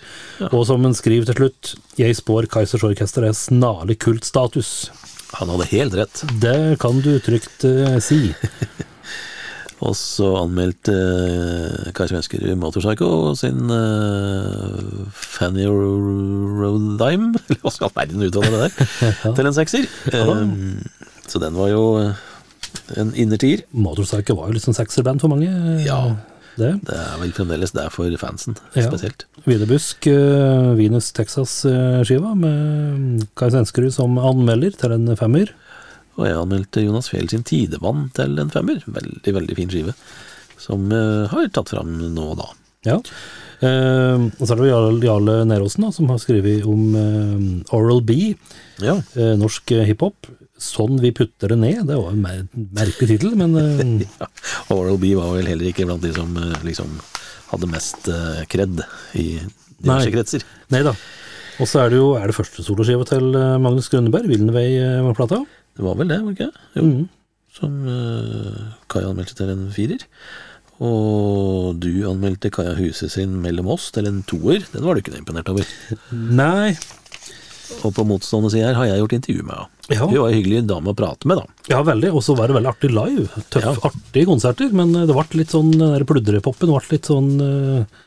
og 0.49 0.65
som 0.67 0.83
han 0.83 0.97
skriver 0.97 1.29
til 1.29 1.39
slutt, 1.39 1.75
jeg 1.99 2.17
spår 2.19 2.49
Kaizers 2.51 2.83
orkester 2.83 3.23
er 3.29 3.37
snarlig 3.37 3.95
kultstatus. 4.03 4.89
Han 5.39 5.53
hadde 5.53 5.69
helt 5.71 5.95
rett. 5.99 6.25
Det 6.43 6.57
kan 6.83 6.99
du 7.03 7.13
trygt 7.23 7.63
eh, 7.69 7.95
si. 8.03 8.19
Og 9.85 9.93
så 9.99 10.27
anmeldte 10.39 10.93
uh, 10.95 11.89
Kai 11.93 12.07
Svensker 12.09 12.41
Motorpsycho 12.57 13.09
sin 13.37 13.69
uh, 13.69 15.05
Fanny 15.13 15.67
Rodime, 15.69 17.33
eller 17.47 17.61
hva 17.63 17.73
skal 17.73 17.91
verden 17.95 18.23
uttale 18.25 18.51
det 18.53 18.61
der, 18.65 18.77
til 19.37 19.49
en 19.51 19.57
sekser. 19.57 19.89
Um, 20.15 20.79
så 21.29 21.41
den 21.43 21.57
var 21.57 21.69
jo 21.73 21.83
uh, 22.01 22.23
en 22.99 23.11
innertier. 23.19 23.65
Motorcycle 23.75 24.37
var 24.39 24.49
jo 24.49 24.57
litt 24.57 24.65
sånn 24.65 24.77
sekserband 24.77 25.21
for 25.23 25.31
mange. 25.33 25.49
eh, 25.51 25.85
Ja. 25.87 26.01
Det. 26.55 26.69
Det 26.87 26.95
er 26.95 27.17
vel 27.19 27.33
fremdeles 27.35 27.73
der 27.75 27.89
for 27.91 28.07
fansen, 28.15 28.55
Ja. 28.77 28.85
spesielt. 28.87 29.25
Videbusk, 29.43 30.05
uh, 30.07 30.69
Venus 30.79 31.09
Texas-skiva, 31.11 32.31
med 32.39 33.25
Kai 33.35 33.49
Svenskerud 33.51 33.91
som 33.91 34.15
anmelder 34.21 34.71
til 34.79 34.93
en 34.95 35.09
femmer. 35.19 35.51
Og 36.15 36.27
jeg 36.29 36.37
anmeldte 36.39 36.83
Jonas 36.85 37.09
Fjell 37.11 37.27
sin 37.31 37.43
Tidevann 37.47 38.07
til 38.15 38.37
en 38.39 38.51
femmer. 38.53 38.83
Veldig, 38.87 39.33
veldig 39.35 39.57
fin 39.57 39.71
skive. 39.71 39.95
Som 40.61 40.87
uh, 40.93 41.25
har 41.31 41.49
tatt 41.53 41.73
fram 41.73 41.91
nå 42.15 42.29
og 42.33 42.37
da. 42.39 42.47
Ja. 42.85 42.99
Uh, 43.63 44.27
og 44.37 44.43
så 44.45 44.53
er 44.53 44.59
det 44.61 44.69
Jarle, 44.69 45.01
Jarle 45.03 45.35
Neråsen 45.49 45.85
da, 45.87 45.91
som 45.95 46.09
har 46.11 46.19
skrevet 46.21 46.65
om 46.69 46.95
uh, 46.95 47.75
Oral 47.75 48.01
B, 48.05 48.33
Ja. 48.83 48.97
uh, 49.17 49.33
norsk 49.39 49.75
hiphop. 49.89 50.29
Sånn 50.61 51.01
vi 51.03 51.11
putter 51.11 51.51
det 51.51 51.57
ned. 51.59 51.81
Det 51.89 51.97
var 51.99 52.13
en 52.13 52.21
mer 52.23 52.45
merkelig 52.53 53.17
tittel, 53.17 53.35
men 53.35 53.57
ja. 54.21 54.29
Oral 54.71 54.99
B 55.01 55.11
var 55.19 55.33
vel 55.35 55.49
heller 55.51 55.67
ikke 55.67 55.87
blant 55.89 56.05
de 56.05 56.13
som 56.15 56.31
liksom 56.63 56.95
hadde 57.51 57.67
mest 57.69 58.07
kred 58.49 58.79
i 59.19 59.25
diverse 59.35 60.07
Nei. 60.07 60.13
kretser. 60.15 60.45
nei 60.73 60.79
da. 60.87 60.95
Og 61.59 61.67
så 61.69 61.83
er 61.83 61.91
det 61.91 61.99
jo 61.99 62.07
er 62.17 62.31
det 62.31 62.35
første 62.35 62.63
soloskiva 62.65 63.03
til 63.07 63.35
Magnus 63.63 63.91
Grønneberg, 63.91 64.31
Villenvei-plata. 64.31 65.41
Det 65.75 65.83
var 65.83 65.95
vel 65.99 66.07
det, 66.11 66.21
var 66.23 66.33
det 66.33 66.39
ikke? 66.39 66.65
Jo. 66.79 66.83
Mm. 66.89 67.05
Som 67.55 67.77
uh, 67.87 68.73
Kaja 68.91 69.09
anmeldte 69.11 69.35
til 69.39 69.51
en 69.53 69.65
firer. 69.75 70.01
Og 70.83 71.77
du 71.79 71.91
anmeldte 72.09 72.49
Kaja 72.51 72.73
Huse 72.75 73.07
sin 73.11 73.37
Mellom 73.43 73.69
oss 73.75 73.89
til 73.95 74.09
en 74.09 74.21
toer. 74.27 74.65
Den 74.73 74.83
var 74.83 74.95
du 74.97 75.03
ikke 75.03 75.15
imponert 75.19 75.47
over. 75.53 75.67
Nei, 76.11 76.73
Og 77.85 77.93
på 77.95 78.03
motstående 78.07 78.51
side 78.53 78.67
her 78.67 78.75
har 78.77 78.89
jeg 78.91 78.99
gjort 79.03 79.15
intervju 79.19 79.45
med 79.47 79.55
henne. 79.55 79.71
Ja. 79.93 80.01
Hun 80.01 80.15
var 80.17 80.31
en 80.31 80.37
hyggelig 80.39 80.63
dame 80.65 80.89
å 80.91 80.97
prate 80.97 81.29
med, 81.29 81.37
da. 81.37 81.67
ja 81.69 81.79
veldig. 81.85 82.09
Og 82.17 82.23
så 82.25 82.35
var 82.37 82.49
det 82.49 82.55
veldig 82.57 82.71
artig 82.71 82.89
live. 82.91 83.27
Tøff, 83.53 83.65
Ja. 83.67 83.73
artige 83.91 84.25
konserter, 84.31 84.71
men 84.73 84.95
eh, 84.97 85.05
det 85.05 85.13
ble 85.15 85.39
litt 85.43 85.53
sånn, 85.53 85.69
den 85.75 85.93
der 85.93 86.05
pludrepoppen 86.09 86.71
ble 86.73 86.81
litt 86.91 87.05
sånn 87.11 87.29
eh, 87.45 88.01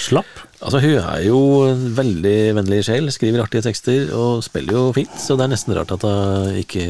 slapp. 0.00 0.40
Altså, 0.64 0.80
hun 0.80 0.96
er 0.96 1.20
jo 1.26 1.38
en 1.68 1.82
veldig 1.96 2.36
vennlig 2.56 2.78
sjel, 2.86 3.10
skriver 3.12 3.42
artige 3.42 3.66
tekster 3.66 4.14
og 4.16 4.40
spiller 4.46 4.78
jo 4.78 4.84
fint, 4.96 5.12
så 5.20 5.36
det 5.36 5.44
er 5.44 5.52
nesten 5.52 5.76
rart 5.76 5.92
at 5.92 6.06
hun 6.08 6.56
ikke 6.62 6.86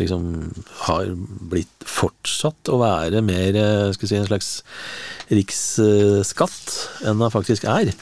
liksom 0.00 0.24
har 0.88 1.12
blitt 1.52 1.86
fortsatt 1.86 2.72
å 2.72 2.80
være 2.82 3.22
mer, 3.22 3.60
skal 3.94 4.10
si, 4.10 4.18
en 4.18 4.26
slags 4.26 4.50
riksskatt 5.30 6.76
enn 7.06 7.22
hun 7.22 7.34
faktisk 7.34 7.68
er. 7.70 7.94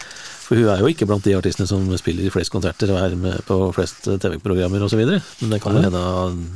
For 0.51 0.59
hun 0.59 0.67
er 0.67 0.81
jo 0.83 0.89
ikke 0.91 1.07
blant 1.07 1.23
de 1.23 1.37
artistene 1.39 1.69
som 1.71 1.85
spiller 2.01 2.27
i 2.27 2.33
flest 2.35 2.51
konserter 2.51 2.91
og 2.91 2.99
er 2.99 3.13
med 3.15 3.45
på 3.47 3.59
flest 3.77 4.09
TV-programmer 4.09 4.83
osv. 4.83 4.99
Men 5.05 5.53
det 5.53 5.61
kan 5.63 5.79
hende 5.79 6.01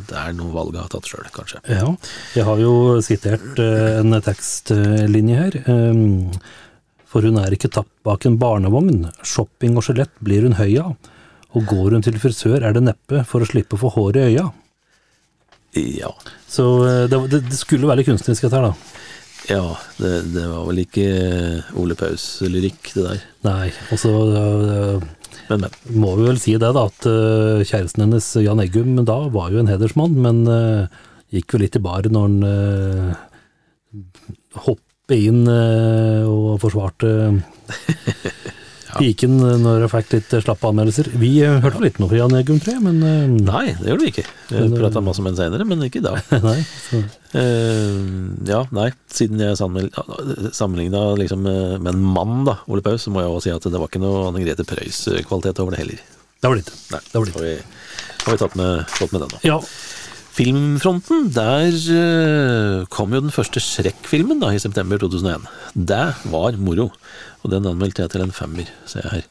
det 0.09 0.17
er 0.19 0.35
noe 0.35 0.51
valget 0.51 0.81
har 0.83 0.91
tatt 0.91 1.07
sjøl, 1.07 1.29
kanskje. 1.37 1.61
Ja, 1.71 1.93
jeg 2.35 2.49
har 2.49 2.59
jo 2.59 2.75
sitert 3.07 3.63
eh, 3.63 4.01
en 4.01 4.19
tekstlinje 4.25 5.39
her. 5.39 5.61
For 7.15 7.23
hun 7.23 7.39
er 7.39 7.55
ikke 7.55 7.71
tatt 7.71 7.91
bak 8.07 8.27
en 8.27 8.41
barnevogn. 8.41 9.05
Shopping 9.23 9.79
og 9.79 9.87
skjelett 9.87 10.11
blir 10.27 10.43
hun 10.49 10.59
høy 10.59 10.73
av. 10.83 11.13
Og 11.55 11.69
går 11.71 11.95
hun 11.95 12.03
til 12.03 12.19
frisør 12.19 12.59
er 12.59 12.75
det 12.75 12.83
neppe 12.83 13.23
for 13.31 13.45
å 13.45 13.47
slippe 13.47 13.79
å 13.79 13.83
få 13.85 13.93
hår 13.95 14.19
i 14.19 14.25
øya. 14.33 14.49
Ja. 15.79 16.11
Så 16.51 16.67
eh, 16.89 17.05
det, 17.11 17.21
det, 17.31 17.43
skulle 17.55 17.87
være 17.87 18.03
litt 18.03 18.11
kunstnerisk 18.11 18.49
dette 18.49 18.59
her, 18.59 18.73
da. 18.73 18.95
Ja, 19.45 19.65
det, 20.01 20.13
det 20.33 20.45
var 20.49 20.65
vel 20.67 20.81
ikke 20.83 21.07
Ole 21.79 21.95
Paus-lyrikk, 21.99 22.91
det 22.97 23.05
der. 23.07 23.25
Nei, 23.47 23.69
og 23.93 24.01
så 24.01 24.13
eh, 24.41 25.05
Men, 25.51 25.67
men. 25.67 25.79
må 26.01 26.15
vi 26.19 26.27
vel 26.31 26.41
si 26.43 26.57
det, 26.57 26.73
da, 26.75 26.87
at 26.89 27.07
eh, 27.11 27.63
kjæresten 27.63 28.07
hennes, 28.07 28.31
Jan 28.43 28.63
Eggum, 28.65 28.97
da 29.07 29.21
var 29.35 29.55
jo 29.55 29.61
en 29.63 29.71
hedersmann, 29.71 30.17
men 30.25 30.43
eh, 30.51 31.03
gikk 31.35 31.55
jo 31.55 31.63
litt 31.63 31.79
i 31.79 31.83
baren 31.83 32.15
når 32.15 32.27
han 32.27 32.43
uh, 32.47 33.15
hoppet 34.65 34.94
inn 35.13 35.45
eh, 35.51 36.25
og 36.25 36.57
forsvarte 36.63 37.11
piken 38.95 39.35
når 39.61 39.85
jeg 39.85 39.91
fikk 39.93 40.13
litt 40.15 40.35
slappe 40.45 40.71
anmeldelser. 40.71 41.11
Vi 41.21 41.31
eh, 41.45 41.59
hørte 41.63 41.81
vel 41.81 41.87
litt 41.89 41.99
noe 42.01 42.11
fra 42.11 42.21
Jan 42.21 42.37
Egum 42.39 42.61
3, 42.63 42.77
men 42.85 43.01
eh, 43.05 43.35
Nei, 43.35 43.65
det 43.81 43.91
gjorde 43.91 44.07
vi 44.07 44.13
ikke. 44.15 44.27
Vi 44.51 44.65
prata 44.73 45.03
masse 45.05 45.23
om 45.23 45.29
den 45.29 45.39
seinere, 45.39 45.67
men 45.69 45.85
ikke 45.87 46.01
i 46.01 46.07
dag. 46.07 46.21
nei. 46.47 46.57
Eh, 47.35 47.99
ja, 48.49 48.63
nei, 48.77 48.89
siden 49.13 49.43
jeg 49.43 49.59
sammenligna 49.61 51.05
liksom 51.21 51.45
med 51.45 51.91
en 51.93 52.05
mann, 52.17 52.45
da, 52.49 52.59
Ole 52.71 52.85
Paus, 52.87 53.05
så 53.05 53.13
må 53.15 53.25
jeg 53.25 53.33
også 53.33 53.49
si 53.49 53.55
at 53.57 53.69
det 53.75 53.81
var 53.83 53.91
ikke 53.91 54.05
noe 54.05 54.29
Anne 54.31 54.45
Grete 54.45 54.67
Preus-kvalitet 54.69 55.61
over 55.65 55.75
det 55.77 55.83
heller. 55.85 56.05
det 56.41 56.53
var 56.53 56.61
litt. 56.63 56.73
Nei, 56.95 57.03
Det 57.11 57.21
var 57.21 57.35
har 57.35 57.49
vi, 57.49 57.55
har 58.25 58.33
vi 58.37 58.43
tatt 58.47 58.57
med, 58.61 58.87
fått 58.95 59.17
med 59.17 59.27
den 59.27 59.37
nå. 59.37 59.43
Ja, 59.45 59.61
Filmfronten, 60.35 61.29
der 61.31 61.71
eh, 61.95 62.81
kom 62.91 63.13
jo 63.15 63.21
den 63.23 63.35
første 63.35 63.61
Shrek-filmen 63.63 64.41
i 64.49 64.59
september 64.59 64.99
2001. 64.99 65.45
Det 65.79 66.07
var 66.33 66.59
moro, 66.59 66.89
og 67.45 67.53
den 67.53 67.69
anmeldte 67.71 68.03
jeg 68.03 68.11
til 68.17 68.25
en 68.25 68.35
femmer, 68.35 68.73
ser 68.91 69.07
jeg 69.07 69.13
her. 69.13 69.29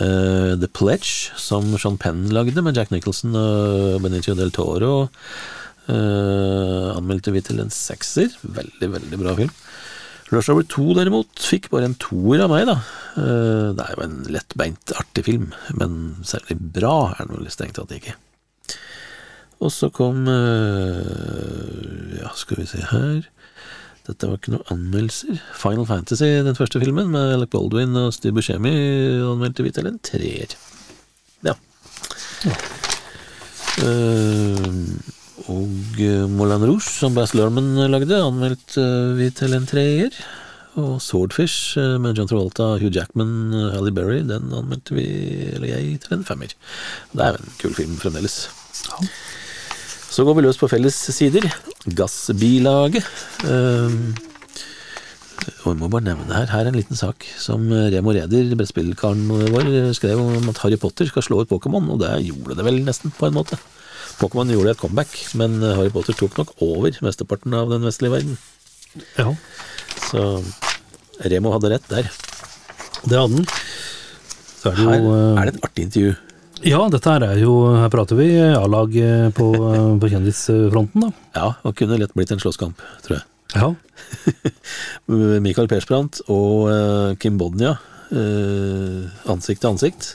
Eh, 0.00 0.54
The 0.62 0.70
Pledge, 0.72 1.28
som 1.36 1.68
Sean 1.76 2.00
Penn 2.00 2.24
lagde 2.32 2.64
med 2.64 2.80
Jack 2.80 2.94
Nicholson 2.94 3.36
og 3.36 4.00
Benicio 4.06 4.32
del 4.38 4.54
Toro, 4.56 5.10
eh, 5.92 6.88
anmeldte 6.96 7.34
vi 7.36 7.44
til 7.44 7.60
en 7.60 7.74
sekser. 7.74 8.32
Veldig, 8.48 8.94
veldig 8.96 9.20
bra 9.20 9.36
film. 9.42 9.52
Rush 10.32 10.48
Hour 10.48 10.64
2 10.64 10.94
derimot 11.02 11.48
fikk 11.52 11.68
bare 11.68 11.92
en 11.92 12.00
toer 12.00 12.46
av 12.46 12.54
meg, 12.54 12.64
da. 12.72 12.80
Det 13.14 13.84
er 13.84 13.92
jo 13.92 14.06
en 14.08 14.22
lettbeint, 14.32 14.96
artig 14.96 15.28
film, 15.28 15.50
men 15.76 16.14
særlig 16.24 16.56
bra 16.80 17.12
er 17.12 17.28
den 17.28 17.42
vel 17.42 17.52
strengt 17.52 17.76
tatt 17.76 17.92
ikke. 17.92 18.16
Og 19.62 19.70
så 19.72 19.90
kom 19.94 20.26
eh, 20.30 22.18
Ja, 22.18 22.32
skal 22.38 22.60
vi 22.62 22.66
se 22.68 22.82
her 22.90 23.22
Dette 24.04 24.28
var 24.28 24.36
ikke 24.36 24.52
noen 24.52 24.68
anmeldelser. 24.74 25.38
Final 25.56 25.86
Fantasy, 25.88 26.28
den 26.44 26.58
første 26.58 26.80
filmen, 26.82 27.08
med 27.14 27.38
Alec 27.38 27.54
Baldwin 27.54 27.96
og 27.96 28.10
Steve 28.12 28.36
Buscemi, 28.36 28.74
anmeldte 29.24 29.64
vi 29.64 29.72
til 29.72 29.88
en 29.88 29.96
treer. 30.04 30.52
Ja. 31.46 31.54
Eh, 33.80 34.68
og 35.48 36.00
eh, 36.04 36.26
Moulin 36.28 36.66
Rouge, 36.68 36.84
som 36.84 37.16
Bass 37.16 37.32
Lerman 37.32 37.72
lagde, 37.88 38.20
anmeldte 38.20 38.84
vi 39.16 39.30
til 39.40 39.56
en 39.56 39.64
treer. 39.72 40.20
Og 40.80 40.98
Swordfish 41.00 41.78
eh, 41.80 41.96
med 42.02 42.18
John 42.18 42.28
Travolta, 42.28 42.74
Hugh 42.82 42.92
Jackman, 42.92 43.54
Ally 43.72 43.94
Berry, 43.94 44.20
den 44.28 44.52
anmeldte 44.52 45.00
vi, 45.00 45.08
eller 45.54 45.70
jeg, 45.78 45.96
til 46.04 46.18
en 46.18 46.28
femmer. 46.28 46.52
Det 47.14 47.24
er 47.24 47.38
jo 47.38 47.40
en 47.40 47.60
kul 47.62 47.78
film 47.80 47.96
fremdeles. 48.04 48.42
Så 50.14 50.22
går 50.22 50.36
vi 50.38 50.44
løs 50.44 50.58
på 50.60 50.68
felles 50.70 50.94
sider. 51.10 51.48
Gassbilaget. 51.98 53.02
Ehm, 53.50 54.12
og 55.66 55.74
må 55.80 55.88
bare 55.90 56.06
nevne 56.06 56.30
her, 56.30 56.46
her 56.52 56.68
er 56.68 56.70
en 56.70 56.76
liten 56.78 56.98
sak 56.98 57.26
som 57.40 57.64
Remo 57.66 58.12
Reder, 58.14 58.52
brettspillkaren 58.54 59.24
vår, 59.50 59.70
skrev 59.98 60.20
om 60.22 60.52
at 60.52 60.60
Harry 60.62 60.78
Potter 60.80 61.10
skal 61.10 61.24
slå 61.26 61.40
ut 61.42 61.50
Pokémon, 61.50 61.88
og 61.90 61.98
det 62.04 62.12
gjorde 62.28 62.54
det 62.60 62.66
vel 62.66 62.78
nesten, 62.86 63.10
på 63.16 63.26
en 63.26 63.34
måte. 63.34 63.58
Pokémon 64.20 64.52
gjorde 64.54 64.76
et 64.76 64.80
comeback, 64.80 65.16
men 65.40 65.58
Harry 65.64 65.90
Potter 65.90 66.14
tok 66.14 66.38
nok 66.38 66.54
over 66.62 66.94
mesteparten 67.02 67.56
av 67.58 67.74
den 67.74 67.82
vestlige 67.88 68.14
verden. 68.14 68.38
ja, 69.18 69.34
Så 70.12 70.22
Remo 71.26 71.50
hadde 71.56 71.74
rett 71.74 71.90
der. 71.90 72.06
det 73.02 73.18
hadde 73.18 73.42
er 74.64 74.78
det 74.78 74.86
Her 74.86 75.42
er 75.42 75.50
det 75.50 75.56
et 75.56 75.64
artig 75.66 75.88
intervju. 75.88 76.14
Ja, 76.62 76.78
dette 76.92 77.10
her 77.10 77.24
er 77.26 77.38
jo 77.42 77.54
Her 77.74 77.90
prater 77.92 78.18
vi 78.18 78.28
A-lag 78.38 78.94
eh, 78.96 79.28
på, 79.34 79.48
eh, 79.72 79.94
på 80.00 80.10
kjendisfronten, 80.12 81.08
da. 81.08 81.10
Ja, 81.40 81.48
og 81.66 81.74
kunne 81.78 81.98
lett 81.98 82.14
blitt 82.14 82.30
en 82.30 82.42
slåsskamp, 82.42 82.82
tror 83.06 83.18
jeg. 83.18 83.26
Ja. 83.54 83.72
Michael 85.44 85.70
Persbrandt 85.70 86.22
og 86.28 86.68
eh, 86.70 87.16
Kim 87.22 87.40
Bodnia 87.40 87.76
ansikt 88.14 89.64
til 89.64 89.72
ansikt 89.72 90.08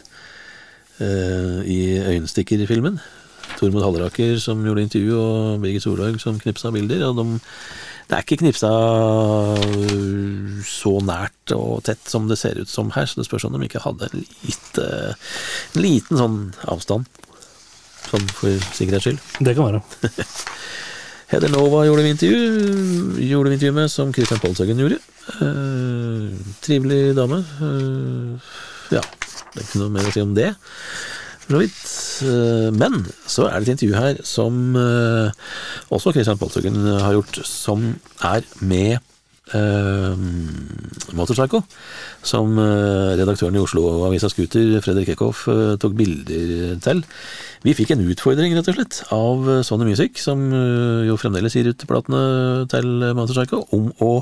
i 1.02 1.80
Øyenstikker-filmen. 2.00 3.00
Tormod 3.58 3.84
Halleraker 3.84 4.38
som 4.40 4.62
gjorde 4.64 4.86
intervju, 4.86 5.18
og 5.20 5.64
Birgit 5.64 5.84
Solhaug 5.84 6.20
som 6.22 6.38
knipsa 6.40 6.72
bilder. 6.72 7.04
Og 7.10 7.18
de 7.18 7.26
Det 8.10 8.18
er 8.18 8.26
ikke 8.26 8.40
knipsa 8.42 8.70
øh, 9.62 10.62
så 10.66 10.96
nært 11.06 11.54
og 11.54 11.84
tett 11.86 12.10
som 12.10 12.26
det 12.30 12.40
ser 12.42 12.58
ut 12.58 12.72
som 12.72 12.90
her, 12.96 13.06
så 13.06 13.20
det 13.20 13.28
spørs 13.28 13.46
om 13.46 13.54
de 13.54 13.68
ikke 13.68 13.84
hadde 13.84 14.10
en, 14.10 14.24
lite, 14.48 14.88
en 15.76 15.84
liten 15.84 16.18
sånn 16.18 16.40
avstand. 16.74 17.06
Sånn 18.10 18.26
for 18.34 18.66
sikkerhets 18.74 19.06
skyld. 19.06 19.22
Det 19.46 19.54
kan 19.54 19.70
være. 19.70 19.84
Heather 21.30 21.54
Nova 21.54 21.84
gjorde 21.86 22.08
vi 22.08 22.16
intervju, 22.16 22.42
gjorde 23.22 23.52
vi 23.52 23.60
intervju 23.60 23.76
med, 23.78 23.92
som 23.94 24.14
Christian 24.16 24.42
Polshaugen 24.42 24.82
gjorde. 24.82 24.98
Eh, 25.46 26.40
trivelig 26.66 27.14
dame. 27.20 27.44
Eh, 27.62 28.50
ja, 28.98 29.04
det 29.54 29.62
er 29.62 29.68
ikke 29.68 29.84
noe 29.84 29.94
mer 29.94 30.10
å 30.10 30.16
si 30.16 30.26
om 30.26 30.34
det. 30.34 30.50
For 31.50 31.58
så 31.58 31.62
vidt. 31.64 31.86
Eh, 32.30 32.70
men 32.78 33.00
så 33.26 33.48
er 33.50 33.58
det 33.58 33.72
et 33.72 33.72
intervju 33.74 33.96
her 33.98 34.20
som 34.22 34.76
eh, 34.78 35.32
også 35.90 36.14
Christian 36.14 36.38
Polshaugen 36.38 36.78
har 36.86 37.16
gjort, 37.18 37.42
som 37.42 37.96
er 38.22 38.46
med 38.62 39.00
uh, 39.56 40.14
Motorpsycho, 41.18 41.64
som 42.22 42.58
uh, 42.62 43.18
redaktøren 43.18 43.58
i 43.58 43.64
Oslo-avisa 43.64 44.30
Scooter, 44.30 44.78
Fredrik 44.86 45.10
Eckhoff, 45.16 45.48
uh, 45.50 45.74
tok 45.82 45.96
bilder 45.98 46.78
til. 46.86 47.02
Vi 47.66 47.74
fikk 47.76 47.92
en 47.92 48.06
utfordring, 48.08 48.54
rett 48.56 48.70
og 48.72 48.78
slett, 48.78 49.02
av 49.12 49.50
eh, 49.52 49.64
Sony 49.68 49.90
Music, 49.90 50.16
som 50.24 50.46
eh, 50.56 51.08
jo 51.10 51.18
fremdeles 51.20 51.58
gir 51.58 51.68
ut 51.68 51.84
platene 51.90 52.22
til 52.72 52.88
Motorpsycho, 53.18 53.66
om 53.76 53.90
å 54.00 54.14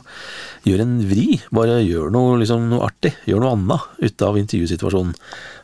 gjøre 0.65 0.87
en 0.87 0.95
vri. 1.05 1.37
Bare 1.53 1.77
gjør 1.85 2.09
noe, 2.15 2.39
liksom, 2.41 2.65
noe 2.71 2.87
artig, 2.89 3.13
gjør 3.29 3.43
noe 3.43 3.53
annet 3.53 4.07
ut 4.07 4.25
av 4.25 4.41
intervjusituasjonen. 4.41 5.13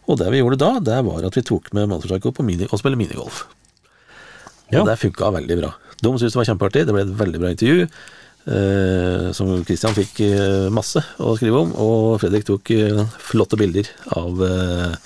Og 0.08 0.20
det 0.20 0.32
vi 0.34 0.42
gjorde 0.42 0.60
da, 0.60 0.72
det 0.84 1.00
var 1.08 1.28
at 1.28 1.38
vi 1.38 1.46
tok 1.48 1.72
med 1.76 1.88
Motorpsycho 1.92 2.34
på 2.36 2.46
mini, 2.46 2.68
og 2.70 2.82
spille 2.82 3.00
minigolf. 3.00 3.46
Ja. 4.74 4.82
Og 4.82 4.90
det 4.90 5.00
funka 5.00 5.32
veldig 5.38 5.60
bra. 5.62 5.72
De 6.02 6.12
syntes 6.18 6.34
det 6.36 6.42
var 6.42 6.50
kjempeartig, 6.52 6.86
det 6.88 6.96
ble 6.96 7.06
et 7.06 7.16
veldig 7.22 7.42
bra 7.42 7.54
intervju. 7.54 7.88
Eh, 8.44 9.30
som 9.32 9.54
Christian 9.64 9.96
fikk 9.96 10.20
eh, 10.26 10.68
masse 10.74 11.00
å 11.24 11.38
skrive 11.40 11.62
om, 11.64 11.72
og 11.80 12.20
Fredrik 12.20 12.44
tok 12.50 12.74
eh, 12.76 13.00
flotte 13.24 13.60
bilder 13.60 13.88
av 14.20 14.42
eh, 14.44 14.98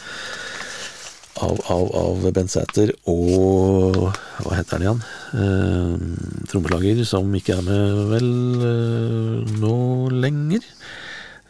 av, 1.45 1.59
av, 1.69 1.91
av 2.01 2.23
Bent 2.33 2.49
Sæter 2.49 2.95
og 3.09 3.99
Hva 4.41 4.55
heter 4.57 4.77
han 4.77 4.85
igjen? 4.87 5.03
Eh, 5.37 6.47
trommeslager 6.49 7.03
som 7.05 7.29
ikke 7.37 7.59
er 7.59 7.67
med 7.67 7.99
vel 8.15 8.31
eh, 8.71 9.57
nå 9.61 9.75
lenger. 10.13 10.65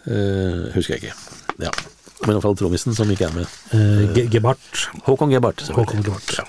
Eh, 0.08 0.68
husker 0.76 0.98
jeg 0.98 1.08
ikke. 1.08 1.16
Ja. 1.68 1.72
Men 2.28 2.36
i 2.36 2.38
hvert 2.38 2.44
fall 2.50 2.58
trommisen 2.60 2.94
som 2.98 3.10
ikke 3.14 3.30
er 3.30 3.36
med. 3.38 3.48
Eh, 3.72 4.06
Ge- 4.18 4.28
Gebhardt. 4.34 4.82
Håkon 5.08 5.32
Gebart 5.32 5.64
Håkon 5.72 6.04
Gebhardt. 6.04 6.34
Ja. 6.38 6.44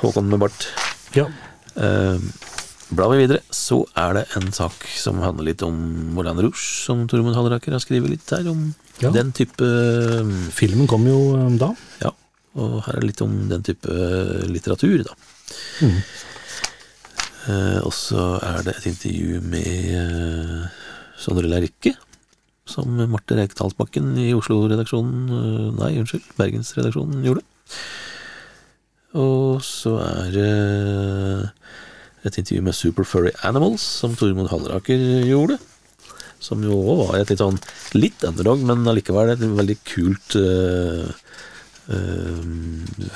Håkon 0.00 0.28
med 0.30 0.38
bart. 0.44 0.66
Ja. 1.16 1.24
Eh, 1.74 2.18
blar 2.94 3.10
vi 3.10 3.22
videre, 3.24 3.40
så 3.50 3.80
er 3.98 4.12
det 4.20 4.24
en 4.38 4.52
sak 4.54 4.84
som 4.94 5.18
handler 5.24 5.48
litt 5.48 5.62
om 5.66 5.74
Moulin 6.14 6.38
Rouge, 6.44 6.60
som 6.84 7.06
Tormod 7.10 7.34
Halleraker 7.34 7.74
har 7.74 7.82
skrevet 7.82 8.12
litt 8.12 8.30
her 8.30 8.46
om 8.52 8.68
Ja. 9.02 9.10
den 9.10 9.32
type 9.32 9.66
Filmen 10.54 10.86
kom 10.86 11.06
jo 11.08 11.18
eh, 11.40 11.56
da. 11.58 11.72
Ja, 12.04 12.12
og 12.54 12.84
her 12.86 12.94
er 12.96 13.00
det 13.02 13.10
litt 13.10 13.24
om 13.26 13.34
den 13.50 13.64
type 13.66 13.88
litteratur, 14.52 15.02
da. 15.08 15.16
Mm. 15.82 15.98
Eh, 17.48 17.80
og 17.86 17.92
så 17.94 18.22
er 18.42 18.62
det 18.66 18.76
et 18.80 18.86
intervju 18.92 19.40
med 19.46 19.66
eh, 19.96 20.64
Sondre 21.20 21.48
Lerche, 21.48 21.94
som 22.66 22.98
Marte 23.10 23.38
Rekdalsbakken 23.38 24.16
i 24.20 24.32
Oslo-redaksjonen 24.36 25.30
eh, 25.30 25.68
Nei, 25.78 25.92
unnskyld, 26.00 26.26
Bergens-redaksjonen 26.38 27.24
gjorde. 27.26 27.44
Og 29.16 29.62
så 29.64 29.94
er 30.02 30.34
det 30.34 30.50
et 32.26 32.38
intervju 32.40 32.64
med 32.66 32.76
Super 32.76 33.06
Furry 33.06 33.32
Animals, 33.46 33.84
som 34.02 34.16
Tormod 34.18 34.50
Halleraker 34.50 35.00
gjorde. 35.28 35.60
Som 36.42 36.64
jo 36.66 36.76
også 36.76 36.96
var 37.00 37.20
et 37.20 37.30
litt 37.32 37.40
sånn 37.40 37.60
litt 37.96 38.24
underdog, 38.26 38.64
men 38.66 38.84
allikevel 38.90 39.32
et 39.32 39.44
veldig 39.46 39.76
kult 39.88 40.36
uh, 40.36 41.06
uh, 41.88 42.42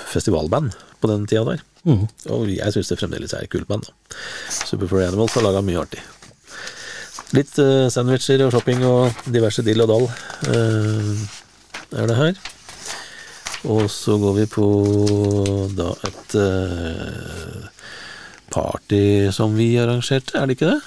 festivalband 0.09 0.73
på 1.03 1.11
den 1.11 1.27
tida 1.29 1.45
der. 1.51 1.67
Mm. 1.85 2.07
Og 2.33 2.49
jeg 2.53 2.77
syns 2.77 2.93
det 2.93 3.01
fremdeles 3.01 3.35
er 3.37 3.45
et 3.45 3.53
kult 3.53 3.69
band. 3.69 3.89
da. 3.89 4.17
Super 4.63 4.89
Furry 4.89 5.09
Animals 5.09 5.37
har 5.37 5.45
laga 5.45 5.63
mye 5.65 5.83
artig. 5.83 6.03
Litt 7.37 7.59
eh, 7.63 7.87
sandwicher 7.93 8.43
og 8.43 8.55
shopping 8.55 8.81
og 8.87 9.21
diverse 9.31 9.63
dill 9.63 9.85
og 9.85 9.91
dall 9.93 10.07
eh, 10.51 11.11
er 12.01 12.11
det 12.11 12.17
her. 12.19 12.41
Og 13.71 13.85
så 13.93 14.17
går 14.19 14.35
vi 14.41 14.47
på 14.51 14.67
da 15.77 15.93
et 16.09 16.37
eh, 16.41 17.69
party 18.51 19.03
som 19.37 19.55
vi 19.55 19.77
arrangerte, 19.79 20.35
er 20.39 20.49
det 20.49 20.57
ikke 20.59 20.73
det? 20.73 20.81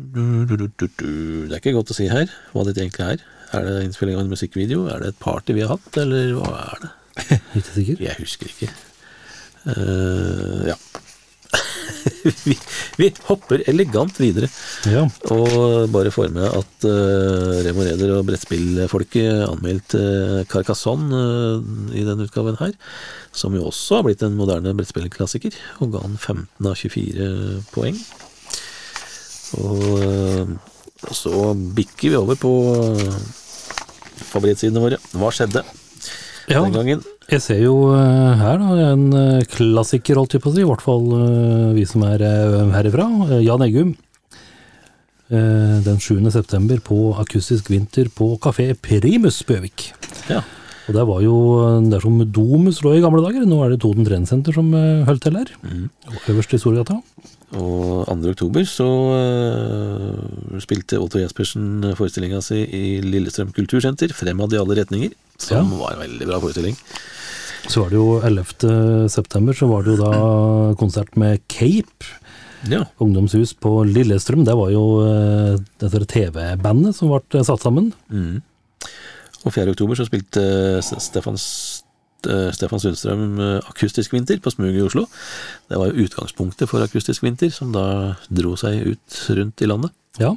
Det 0.00 1.54
er 1.54 1.60
ikke 1.60 1.76
godt 1.76 1.92
å 1.94 1.96
si 1.96 2.08
her 2.10 2.28
hva 2.52 2.66
dette 2.66 2.82
egentlig 2.82 3.06
er. 3.14 3.24
Er 3.56 3.66
det 3.66 3.76
innspilling 3.86 4.18
av 4.18 4.24
en 4.26 4.32
musikkvideo? 4.34 4.84
Er 4.92 5.00
det 5.02 5.14
et 5.14 5.22
party 5.22 5.56
vi 5.56 5.64
har 5.64 5.72
hatt, 5.74 5.90
eller 6.02 6.36
hva 6.36 6.50
er 6.60 6.84
det? 6.84 6.90
Jeg 8.04 8.16
husker 8.20 8.52
ikke. 8.52 8.70
Uh, 9.64 10.70
ja. 10.70 10.76
vi, 12.48 12.56
vi 13.00 13.08
hopper 13.28 13.62
elegant 13.70 14.16
videre. 14.20 14.48
Ja. 14.88 15.06
Og 15.34 15.90
bare 15.92 16.12
får 16.14 16.30
med 16.34 16.46
at 16.46 16.86
uh, 16.88 17.60
Remo 17.66 17.84
Reder 17.86 18.14
og 18.16 18.26
brettspillfolket 18.28 19.44
anmeldte 19.46 20.00
uh, 20.00 20.40
Carcassonne 20.50 21.10
uh, 21.10 21.92
i 21.96 22.04
denne 22.06 22.26
utgaven 22.28 22.58
her, 22.60 22.74
som 23.32 23.56
jo 23.56 23.66
også 23.70 24.00
har 24.00 24.08
blitt 24.08 24.24
en 24.26 24.38
moderne 24.38 24.74
brettspillklassiker, 24.78 25.56
og 25.80 25.94
ga 25.94 26.04
han 26.06 26.16
15 26.18 26.70
av 26.70 26.78
24 26.78 27.30
poeng. 27.74 28.00
Og 29.60 29.84
uh, 30.00 30.56
så 31.16 31.52
bikker 31.76 32.12
vi 32.12 32.18
over 32.18 32.36
på 32.38 32.54
favorittsidene 34.30 34.82
våre. 34.82 34.98
Hva 35.16 35.30
skjedde 35.34 35.64
ja. 36.50 36.62
den 36.64 36.76
gangen? 36.76 37.02
Jeg 37.30 37.42
ser 37.44 37.60
jo 37.62 37.74
eh, 37.94 38.40
her 38.40 38.58
da, 38.58 38.76
en 38.90 39.04
eh, 39.14 39.48
klassiker, 39.50 40.18
holdt 40.18 40.34
jeg 40.34 40.42
på 40.42 40.50
å 40.50 40.54
si, 40.54 40.62
i 40.64 40.68
hvert 40.68 40.84
fall 40.84 41.10
eh, 41.14 41.66
vi 41.76 41.84
som 41.88 42.04
er 42.08 42.24
herifra. 42.74 43.08
Jan 43.40 43.66
Eggum. 43.66 43.96
Den 45.30 46.00
7. 46.02 46.24
september 46.34 46.80
på 46.82 47.12
Akustisk 47.22 47.68
Vinter 47.70 48.08
på 48.10 48.32
Kafé 48.42 48.72
Primus 48.74 49.36
Bøvik. 49.46 49.92
Ja. 50.26 50.40
Og 50.90 50.96
det 50.96 51.04
var 51.06 51.20
jo 51.22 51.36
der 51.86 52.02
som 52.02 52.16
Domus 52.34 52.80
lå 52.82 52.96
i 52.96 53.02
gamle 53.04 53.22
dager. 53.22 53.44
Nå 53.46 53.60
er 53.62 53.70
det 53.70 53.78
Toten 53.84 54.08
Treningssenter 54.08 54.56
som 54.56 54.72
holdt 55.06 55.22
til 55.22 55.38
her. 55.38 55.52
Mm. 55.62 55.84
Øverst 56.32 56.56
i 56.56 56.58
Storgata. 56.58 56.98
Og 57.58 58.06
2. 58.06 58.14
oktober 58.30 58.66
så 58.68 58.86
uh, 58.86 60.58
spilte 60.62 61.00
Otto 61.02 61.18
Jespersen 61.18 61.82
forestillinga 61.98 62.38
si 62.44 62.60
i 62.62 62.82
Lillestrøm 63.02 63.50
kultursenter, 63.56 64.12
Fremad 64.14 64.54
i 64.54 64.60
alle 64.60 64.76
retninger, 64.78 65.14
som 65.40 65.72
var 65.80 65.96
en 65.96 66.04
veldig 66.04 66.28
bra 66.30 66.38
forestilling. 66.42 66.76
Så 67.70 67.82
var 67.82 67.90
det 67.92 67.98
jo 67.98 68.20
11. 68.24 69.08
september, 69.12 69.56
så 69.58 69.66
var 69.70 69.82
det 69.84 69.96
jo 69.96 70.04
da 70.04 70.12
konsert 70.80 71.16
med 71.20 71.42
Cape. 71.52 72.06
Ja. 72.70 72.84
Ungdomshus 73.00 73.52
på 73.56 73.80
Lillestrøm. 73.88 74.44
Det 74.46 74.54
var 74.56 74.70
jo 74.72 74.84
eh, 75.04 75.58
dette 75.80 76.06
TV-bandet 76.12 76.96
som 76.96 77.10
ble 77.12 77.42
satt 77.46 77.62
sammen. 77.64 77.90
Mm. 78.12 78.40
Og 79.44 79.54
4. 79.54 79.72
oktober 79.72 79.96
så 79.96 80.04
spilte 80.08 80.42
Stefan, 80.84 81.38
S- 81.40 81.82
eh, 81.82 81.89
Stefan 82.56 82.82
Sundstrøm 82.82 83.38
eh, 83.40 83.70
Akustisk 83.70 84.12
Vinter 84.14 84.40
på 84.42 84.52
Smug 84.52 84.76
i 84.76 84.84
Oslo. 84.84 85.06
Det 85.70 85.78
var 85.80 85.90
jo 85.90 86.04
utgangspunktet 86.06 86.70
for 86.70 86.84
Akustisk 86.84 87.24
Vinter, 87.24 87.52
som 87.54 87.72
da 87.74 88.16
dro 88.28 88.56
seg 88.60 88.92
ut 88.92 89.22
rundt 89.38 89.64
i 89.64 89.70
landet. 89.70 89.94
Ja. 90.20 90.34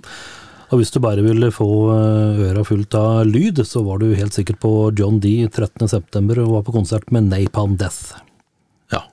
Og 0.73 0.79
hvis 0.81 0.93
du 0.93 0.97
bare 1.03 1.21
ville 1.21 1.51
få 1.53 1.69
eh, 1.93 2.43
øra 2.49 2.63
fullt 2.65 2.95
av 2.97 3.23
lyd, 3.29 3.61
så 3.67 3.84
var 3.86 4.01
du 4.01 4.13
helt 4.17 4.34
sikkert 4.34 4.61
på 4.63 4.73
John 4.97 5.19
D 5.21 5.36
13. 5.45 5.86
september 5.91 6.41
og 6.41 6.55
var 6.57 6.63
på 6.67 6.77
konsert 6.77 7.11
med 7.13 7.29
Napalm 7.29 7.75
Death. 7.77 8.15
Ja. 8.93 9.03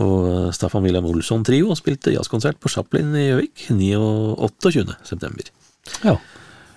Og 0.00 0.30
eh, 0.30 0.52
Staffan 0.56 0.86
William 0.86 1.04
Olsson 1.10 1.44
Trio 1.44 1.76
spilte 1.76 2.14
jazzkonsert 2.14 2.56
på 2.62 2.72
Chaplin 2.72 3.12
i 3.18 3.26
Gjøvik 3.28 3.66
9. 3.74 3.90
og 3.98 4.46
28. 4.48 4.96
september. 5.04 5.52
Ja. 6.06 6.16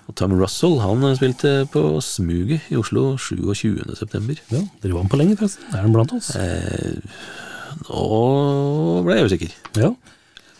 Og 0.08 0.14
Tom 0.16 0.32
Russell 0.40 0.78
han 0.80 1.02
spilte 1.18 1.50
på 1.72 1.82
Smuget 2.04 2.70
i 2.72 2.78
Oslo 2.80 3.10
27. 3.20 3.82
september. 3.98 4.38
ja. 4.50 4.62
Driver 4.82 5.02
han 5.04 5.10
på 5.12 5.18
lenge, 5.20 5.36
forresten? 5.36 5.68
Er 5.76 5.84
han 5.84 5.92
blant 5.92 6.14
oss? 6.16 6.30
Eh, 6.40 6.96
nå 7.88 9.02
ble 9.04 9.18
jeg 9.18 9.28
usikker. 9.28 9.52
Ja. 9.84 9.90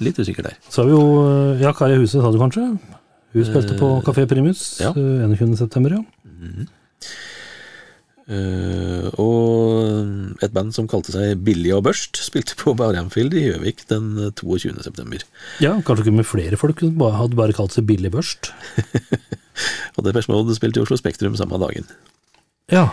Litt 0.05 0.20
usikker 0.20 0.44
der. 0.46 0.59
Så 0.70 0.82
har 0.84 0.90
vi 0.90 0.94
jo 0.94 1.05
eh, 1.24 1.62
Ja, 1.64 1.72
Kari 1.74 1.96
Huset 1.99 2.20
sa 2.22 2.30
du 2.30 2.38
kanskje? 2.38 2.66
Hun 3.34 3.44
spilte 3.49 3.74
på 3.80 3.88
Kafé 4.07 4.26
Primus 4.30 4.78
ja. 4.82 4.92
eh, 4.92 5.24
21. 5.26 5.57
september, 5.59 5.96
ja. 5.99 6.05
Eh, 8.29 9.07
og 9.16 10.43
et 10.45 10.53
band 10.53 10.74
som 10.76 10.89
kalte 10.91 11.14
seg 11.14 11.41
Billig 11.47 11.72
og 11.79 11.87
Børst, 11.87 12.20
spilte 12.20 12.59
på 12.61 12.74
Barhamfield 12.76 13.33
i 13.33 13.47
Gjøvik 13.47 13.87
den 13.89 14.11
22. 14.37 14.74
september. 14.85 15.24
Ja, 15.64 15.79
kanskje 15.81 16.05
ikke 16.07 16.18
med 16.18 16.29
flere 16.29 16.61
folk, 16.61 16.85
hun 16.85 17.01
hadde 17.16 17.39
bare 17.39 17.57
kalt 17.57 17.76
seg 17.76 17.89
Billig 17.89 18.12
Børst. 18.12 18.53
Og 19.97 20.05
Depeche 20.07 20.31
Mode 20.31 20.55
spilte 20.55 20.79
i 20.79 20.85
Oslo 20.85 20.99
Spektrum 21.01 21.35
samme 21.39 21.59
dagen. 21.59 21.89
Ja. 22.70 22.91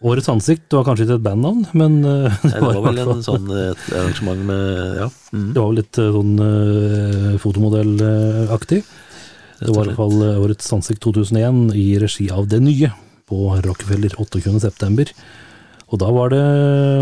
Årets 0.00 0.30
ansikt 0.32 0.72
var 0.72 0.86
kanskje 0.86 1.04
ikke 1.04 1.18
et 1.18 1.26
bandnavn, 1.26 1.66
men 1.76 1.98
eh, 2.08 2.38
Nei, 2.46 2.54
det 2.54 2.70
var 2.70 2.86
vel 2.86 3.02
en 3.02 3.26
sånn 3.26 3.50
et 3.52 3.84
arrangement 3.90 4.46
med 4.48 5.02
Ja. 5.02 5.10
Mm. 5.34 5.50
Det 5.52 5.60
var 5.60 5.68
vel 5.68 5.80
litt 5.82 6.00
eh, 6.00 6.16
sånn 6.16 6.32
uh, 6.40 7.36
fotomodellaktig. 7.42 8.80
Det 9.60 9.74
var 9.74 9.84
i 9.84 9.90
hvert 9.90 9.98
fall 9.98 10.18
eh, 10.24 10.40
årets 10.40 10.72
ansikt 10.78 11.02
2001 11.04 11.74
i 11.76 11.86
regi 12.00 12.30
av 12.32 12.48
Det 12.48 12.62
Nye 12.64 12.94
på 13.30 13.38
Rockefeller 13.64 14.12
28. 14.18 14.58
september. 14.66 15.10
Og 15.90 15.98
da 16.02 16.10
var 16.14 16.30
det 16.34 16.42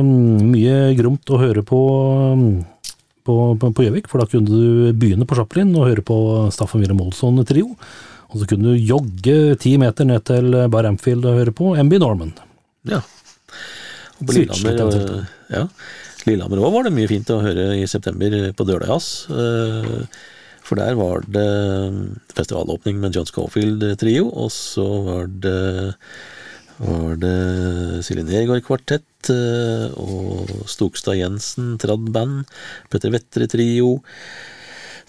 mm, 0.05 0.45
mye 0.53 0.76
gromt 0.97 1.29
å 1.35 1.41
høre 1.41 1.64
på 1.66 1.81
mm, 2.39 2.53
på 3.29 3.35
på- 3.61 3.85
Gjøvik, 3.85 4.07
for 4.09 4.22
da 4.22 4.29
kunne 4.31 4.49
du 4.49 4.93
begynne 4.97 5.26
på 5.29 5.37
Chaplin 5.37 5.74
og 5.76 5.89
høre 5.91 6.05
på 6.05 6.16
Staffan 6.55 6.81
Wilhelm 6.81 7.03
Olsson-trio. 7.05 7.74
Og 8.29 8.41
så 8.41 8.47
kunne 8.49 8.72
du 8.72 8.81
jogge 8.89 9.57
ti 9.61 9.74
meter 9.81 10.05
ned 10.09 10.24
til 10.29 10.53
Bar 10.72 10.89
Amfield 10.89 11.24
og 11.29 11.37
høre 11.41 11.53
på 11.57 11.74
MB 11.76 11.99
Norman. 12.01 12.33
Ja. 12.89 13.03
Og 14.20 14.26
på 14.29 14.35
Lillehammer, 14.37 14.81
øh, 14.97 15.24
ja. 15.53 15.62
Lillehammer 16.29 16.61
òg 16.64 16.72
var 16.74 16.89
det 16.89 16.93
mye 16.97 17.09
fint 17.09 17.29
å 17.33 17.39
høre 17.45 17.68
i 17.79 17.85
september 17.89 18.35
på 18.57 18.66
Dølajazz. 18.68 19.11
For 20.68 20.76
der 20.76 20.98
var 20.98 21.24
det 21.32 21.48
festivalåpning 22.36 22.98
med 23.00 23.16
John 23.16 23.28
Schofield-trio, 23.28 24.26
og 24.28 24.52
så 24.52 24.84
var 25.06 25.30
det 25.32 25.60
var 26.78 27.16
det 27.18 28.04
Silje 28.06 28.22
Nergård-kvartett 28.22 29.30
øh, 29.34 29.96
og 29.98 30.68
Stokstad 30.70 31.16
Jensen 31.18 31.72
trad-band, 31.80 32.44
Petter 32.92 33.10
Vettre-trio. 33.10 33.96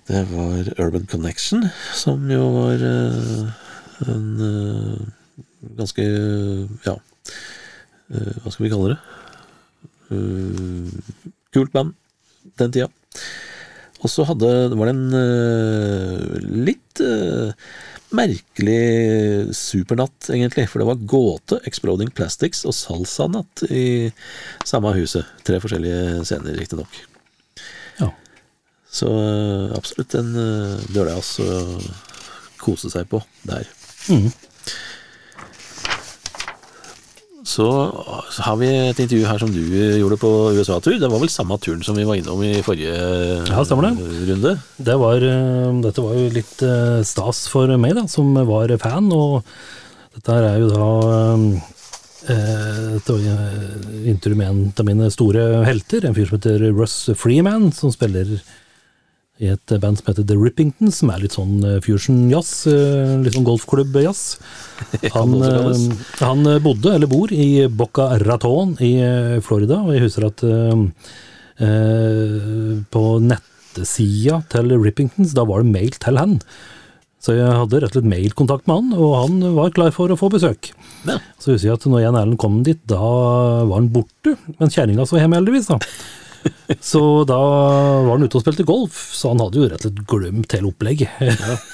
Det 0.09 0.23
var 0.31 0.71
Urban 0.81 1.05
Connection, 1.11 1.67
som 1.93 2.25
jo 2.31 2.47
var 2.55 2.81
øh, 2.81 3.51
en 4.07 5.11
ganske 5.77 6.05
ja, 6.87 6.95
eh, 8.15 8.35
hva 8.41 8.53
skal 8.53 8.65
vi 8.65 8.71
kalle 8.73 8.95
det? 8.95 8.99
Eh, 10.15 11.15
kult 11.53 11.75
band 11.75 11.93
den 12.59 12.73
tida. 12.73 12.89
Og 13.99 14.11
så 14.11 14.25
hadde, 14.29 14.49
var 14.79 14.87
det 14.87 14.93
en 14.95 15.15
eh, 15.19 16.35
litt 16.69 17.01
eh, 17.03 17.67
merkelig 18.15 19.53
supernatt, 19.55 20.29
egentlig. 20.31 20.67
For 20.71 20.81
det 20.81 20.87
var 20.87 21.01
Gåte, 21.09 21.59
Exploding 21.67 22.11
Plastics 22.15 22.63
og 22.69 22.75
Salsa-natt 22.77 23.65
i 23.67 24.09
samme 24.67 24.93
huset. 24.95 25.27
Tre 25.47 25.59
forskjellige 25.61 26.23
scener, 26.23 26.55
riktignok. 26.61 27.01
Ja. 27.99 28.11
Så 28.89 29.11
eh, 29.11 29.75
absolutt 29.75 30.15
en 30.19 30.31
døljas 30.95 31.35
å 31.43 31.49
kose 32.59 32.91
seg 32.93 33.09
på 33.11 33.21
der. 33.47 33.67
Mhm. 34.07 34.31
Så 37.49 37.65
har 38.45 38.57
vi 38.61 38.67
et 38.91 38.99
intervju 39.01 39.25
her 39.25 39.39
som 39.41 39.49
du 39.53 39.61
gjorde 39.97 40.19
på 40.21 40.29
USA-tur. 40.53 40.99
Det 41.01 41.09
var 41.09 41.21
vel 41.23 41.31
samme 41.33 41.57
turen 41.61 41.81
som 41.85 41.97
vi 41.97 42.05
var 42.05 42.19
innom 42.19 42.43
i 42.45 42.59
forrige 42.65 42.93
Ja, 43.49 43.63
det. 43.63 43.93
eh, 44.05 44.21
runde? 44.29 44.51
Det 44.77 44.97
var, 45.01 45.15
eh, 45.25 45.81
dette 45.87 46.03
var 46.05 46.13
jo 46.19 46.29
litt 46.35 46.61
eh, 46.61 46.99
stas 47.09 47.47
for 47.49 47.73
meg, 47.81 47.95
da, 47.97 48.05
som 48.11 48.33
var 48.45 48.69
fan, 48.77 49.09
og 49.15 49.41
dette 50.15 50.37
er 50.37 50.59
jo 50.61 50.69
da 50.69 50.89
eh, 52.29 52.99
intervju 54.13 54.35
med 54.37 54.47
en 54.49 54.61
av 54.77 54.85
mine 54.85 55.09
store 55.13 55.65
helter, 55.65 56.05
en 56.05 56.15
fyr 56.17 56.29
som 56.29 56.37
heter 56.37 56.69
Russ 56.75 57.09
Freeman, 57.17 57.71
som 57.73 57.91
spiller 57.95 58.37
i 59.39 59.47
et 59.53 59.73
band 59.79 59.99
som 59.99 60.09
heter 60.09 60.25
The 60.27 60.35
Rippington, 60.35 60.91
som 60.91 61.11
er 61.13 61.21
litt 61.23 61.37
sånn 61.37 61.63
eh, 61.63 61.77
fusion-jazz, 61.83 62.51
eh, 62.71 63.13
litt 63.23 63.37
sånn 63.37 63.47
golfklubb-jazz. 63.47 64.23
Han, 65.15 65.37
eh, 65.43 65.85
han 66.19 66.49
bodde, 66.63 66.93
eller 66.95 67.09
bor, 67.11 67.31
i 67.31 67.67
Boca 67.67 68.11
Raton 68.23 68.75
i 68.83 68.93
Florida, 69.43 69.79
og 69.83 69.95
jeg 69.95 70.03
husker 70.05 70.27
at 70.27 70.43
eh, 70.47 70.83
eh, 71.63 72.75
på 72.91 73.05
nettsida 73.23 74.41
til 74.51 74.75
Rippingtons, 74.75 75.35
da 75.37 75.47
var 75.47 75.63
det 75.63 75.71
mail 75.71 75.95
til 75.95 76.19
han. 76.19 76.37
Så 77.19 77.35
jeg 77.35 77.47
hadde 77.51 77.81
rett 77.83 77.91
og 77.91 77.99
slett 77.99 78.11
mailkontakt 78.11 78.67
med 78.69 78.77
han, 78.77 78.93
og 78.95 79.15
han 79.17 79.41
var 79.57 79.73
klar 79.75 79.91
for 79.95 80.11
å 80.11 80.19
få 80.19 80.29
besøk. 80.31 80.71
Ja. 81.07 81.17
Så 81.39 81.53
husker 81.53 81.67
jeg 81.67 81.79
at 81.79 81.87
når 81.91 82.05
Jan 82.05 82.19
Erlend 82.19 82.39
kom 82.39 82.61
dit, 82.67 82.79
da 82.87 82.99
var 82.99 83.75
han 83.75 83.91
borte, 83.91 84.37
men 84.55 84.71
kjerringa 84.71 85.07
så 85.07 85.19
hjemme 85.19 85.39
heldigvis, 85.39 85.67
da. 85.71 85.79
Så 86.91 87.01
da 87.27 87.37
var 88.05 88.11
han 88.13 88.25
ute 88.25 88.37
og 88.37 88.43
spilte 88.43 88.65
golf, 88.67 88.97
så 89.17 89.31
han 89.33 89.41
hadde 89.41 89.57
jo 89.57 89.67
rett 89.71 89.81
og 89.81 89.89
slett 89.89 90.03
glemt 90.09 90.53
hele 90.55 90.69
opplegget. 90.69 91.09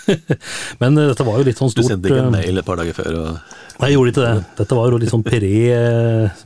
Men 0.82 0.98
eh, 0.98 1.10
dette 1.12 1.28
var 1.28 1.40
jo 1.42 1.48
litt 1.48 1.60
sånn 1.60 1.72
stort 1.74 1.86
Du 1.86 1.92
sendte 1.92 2.12
ikke 2.12 2.24
en 2.24 2.32
eh, 2.32 2.38
mail 2.38 2.62
et 2.62 2.68
par 2.68 2.80
dager 2.80 2.98
før? 2.98 3.20
Og, 3.20 3.60
Nei, 3.76 3.90
jeg 3.92 3.98
gjorde 3.98 4.14
ikke 4.14 4.24
det. 4.24 4.34
Dette 4.62 4.80
var 4.80 4.88
jo 4.92 5.00
litt 5.04 5.12
sånn 5.12 5.26
pre, 5.26 5.54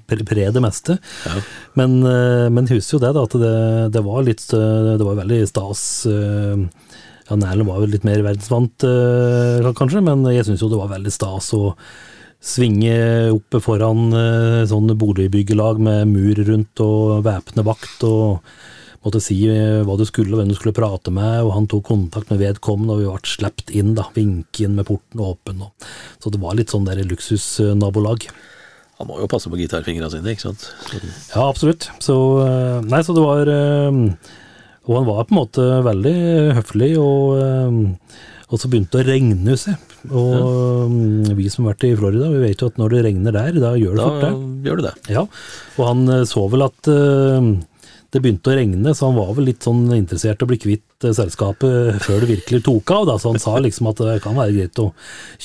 pre, 0.10 0.26
pre 0.32 0.50
det 0.56 0.64
meste. 0.66 0.98
Ja. 1.30 1.42
Men, 1.78 1.98
eh, 2.10 2.48
men 2.56 2.70
husk 2.72 2.96
jo 2.96 3.02
det, 3.04 3.14
da, 3.16 3.26
at 3.30 3.38
det, 3.44 3.56
det 3.94 4.06
var 4.08 4.26
litt 4.26 4.46
Det 4.50 5.06
var 5.06 5.20
veldig 5.22 5.42
stas. 5.50 5.84
Ja, 6.10 7.38
Nælen 7.38 7.68
var 7.70 7.84
jo 7.84 7.92
litt 7.92 8.08
mer 8.08 8.24
verdensvant, 8.26 8.82
kanskje, 9.78 10.02
men 10.02 10.26
jeg 10.34 10.48
syns 10.48 10.64
jo 10.66 10.72
det 10.72 10.80
var 10.80 10.90
veldig 10.96 11.14
stas 11.14 11.52
å 11.54 11.76
svinge 12.40 12.96
oppe 13.34 13.60
foran 13.64 14.14
eh, 14.16 14.66
sånne 14.70 14.96
boligbyggelag 15.00 15.80
med 15.84 16.12
mur 16.14 16.40
rundt 16.48 16.84
og 16.84 17.24
væpne 17.26 17.66
vakt 17.68 18.06
og 18.08 18.54
måtte 19.04 19.22
si 19.24 19.38
eh, 19.52 19.82
hva 19.88 19.98
du 20.00 20.06
skulle 20.08 20.34
og 20.34 20.42
hvem 20.42 20.52
du 20.52 20.56
skulle 20.58 20.76
prate 20.76 21.12
med, 21.16 21.42
og 21.44 21.54
han 21.56 21.68
tok 21.72 21.86
kontakt 21.92 22.32
med 22.32 22.42
vedkommende, 22.42 22.96
og 22.96 23.04
vi 23.04 23.10
ble 23.10 23.34
sluppet 23.34 23.74
inn, 23.76 23.92
da, 23.98 24.08
vinke 24.16 24.64
inn 24.66 24.78
med 24.80 24.88
porten 24.88 25.24
åpen. 25.24 25.66
Og, 25.68 25.90
så 26.24 26.32
det 26.32 26.42
var 26.44 26.56
litt 26.60 26.72
sånn 26.72 26.88
der 26.88 27.04
luksusnabolag. 27.08 28.30
han 29.00 29.08
må 29.08 29.20
jo 29.20 29.30
passe 29.32 29.52
på 29.52 29.60
gitarfingrene 29.60 30.12
sine, 30.12 30.36
ikke 30.36 30.50
sant? 30.50 30.68
Så, 30.88 31.04
Ja, 31.36 31.46
absolutt. 31.46 31.92
Så, 32.04 32.18
eh, 32.46 32.80
nei, 32.88 33.04
så 33.04 33.16
det 33.16 33.24
var 33.24 33.54
Og 34.90 34.96
han 34.96 35.06
var 35.06 35.28
på 35.28 35.36
en 35.36 35.42
måte 35.44 35.64
veldig 35.86 36.18
høflig, 36.58 36.96
og, 36.98 37.38
og 38.50 38.58
så 38.58 38.72
begynte 38.72 38.98
det 38.98 39.06
å 39.06 39.12
regne, 39.12 39.52
husker 39.52 39.76
jeg. 39.76 39.89
Og 40.08 40.36
ja. 40.36 41.34
vi 41.38 41.50
som 41.52 41.66
har 41.66 41.76
vært 41.76 41.90
i 41.90 41.96
Florida, 42.00 42.30
vi 42.32 42.44
vet 42.46 42.62
jo 42.62 42.70
at 42.72 42.80
når 42.80 42.96
det 42.96 43.02
regner 43.10 43.36
der, 43.36 43.58
da 43.60 43.74
gjør 43.78 43.98
det 43.98 44.00
da 44.00 44.08
fort 44.08 44.24
det. 44.24 44.70
gjør 44.70 44.80
det 44.80 44.86
det. 44.88 45.16
Ja, 45.16 45.26
og 45.78 45.84
han 45.90 46.06
eh, 46.16 46.24
så 46.30 46.46
vel 46.52 46.66
at 46.66 46.92
uh, 46.92 47.50
det 48.10 48.22
begynte 48.24 48.50
å 48.50 48.56
regne, 48.58 48.94
så 48.98 49.10
han 49.10 49.20
var 49.20 49.36
vel 49.38 49.50
litt 49.52 49.66
sånn 49.66 49.84
interessert 49.94 50.42
i 50.42 50.48
å 50.48 50.50
bli 50.50 50.58
kvitt 50.62 51.06
eh, 51.06 51.14
selskapet 51.14 52.00
før 52.02 52.24
det 52.24 52.32
virkelig 52.32 52.64
tok 52.66 52.94
av, 52.96 53.06
da. 53.12 53.18
Så 53.22 53.34
han 53.34 53.44
sa 53.44 53.58
liksom 53.62 53.92
at 53.92 54.02
det 54.02 54.16
kan 54.24 54.40
være 54.40 54.56
greit 54.56 54.82
å 54.82 54.90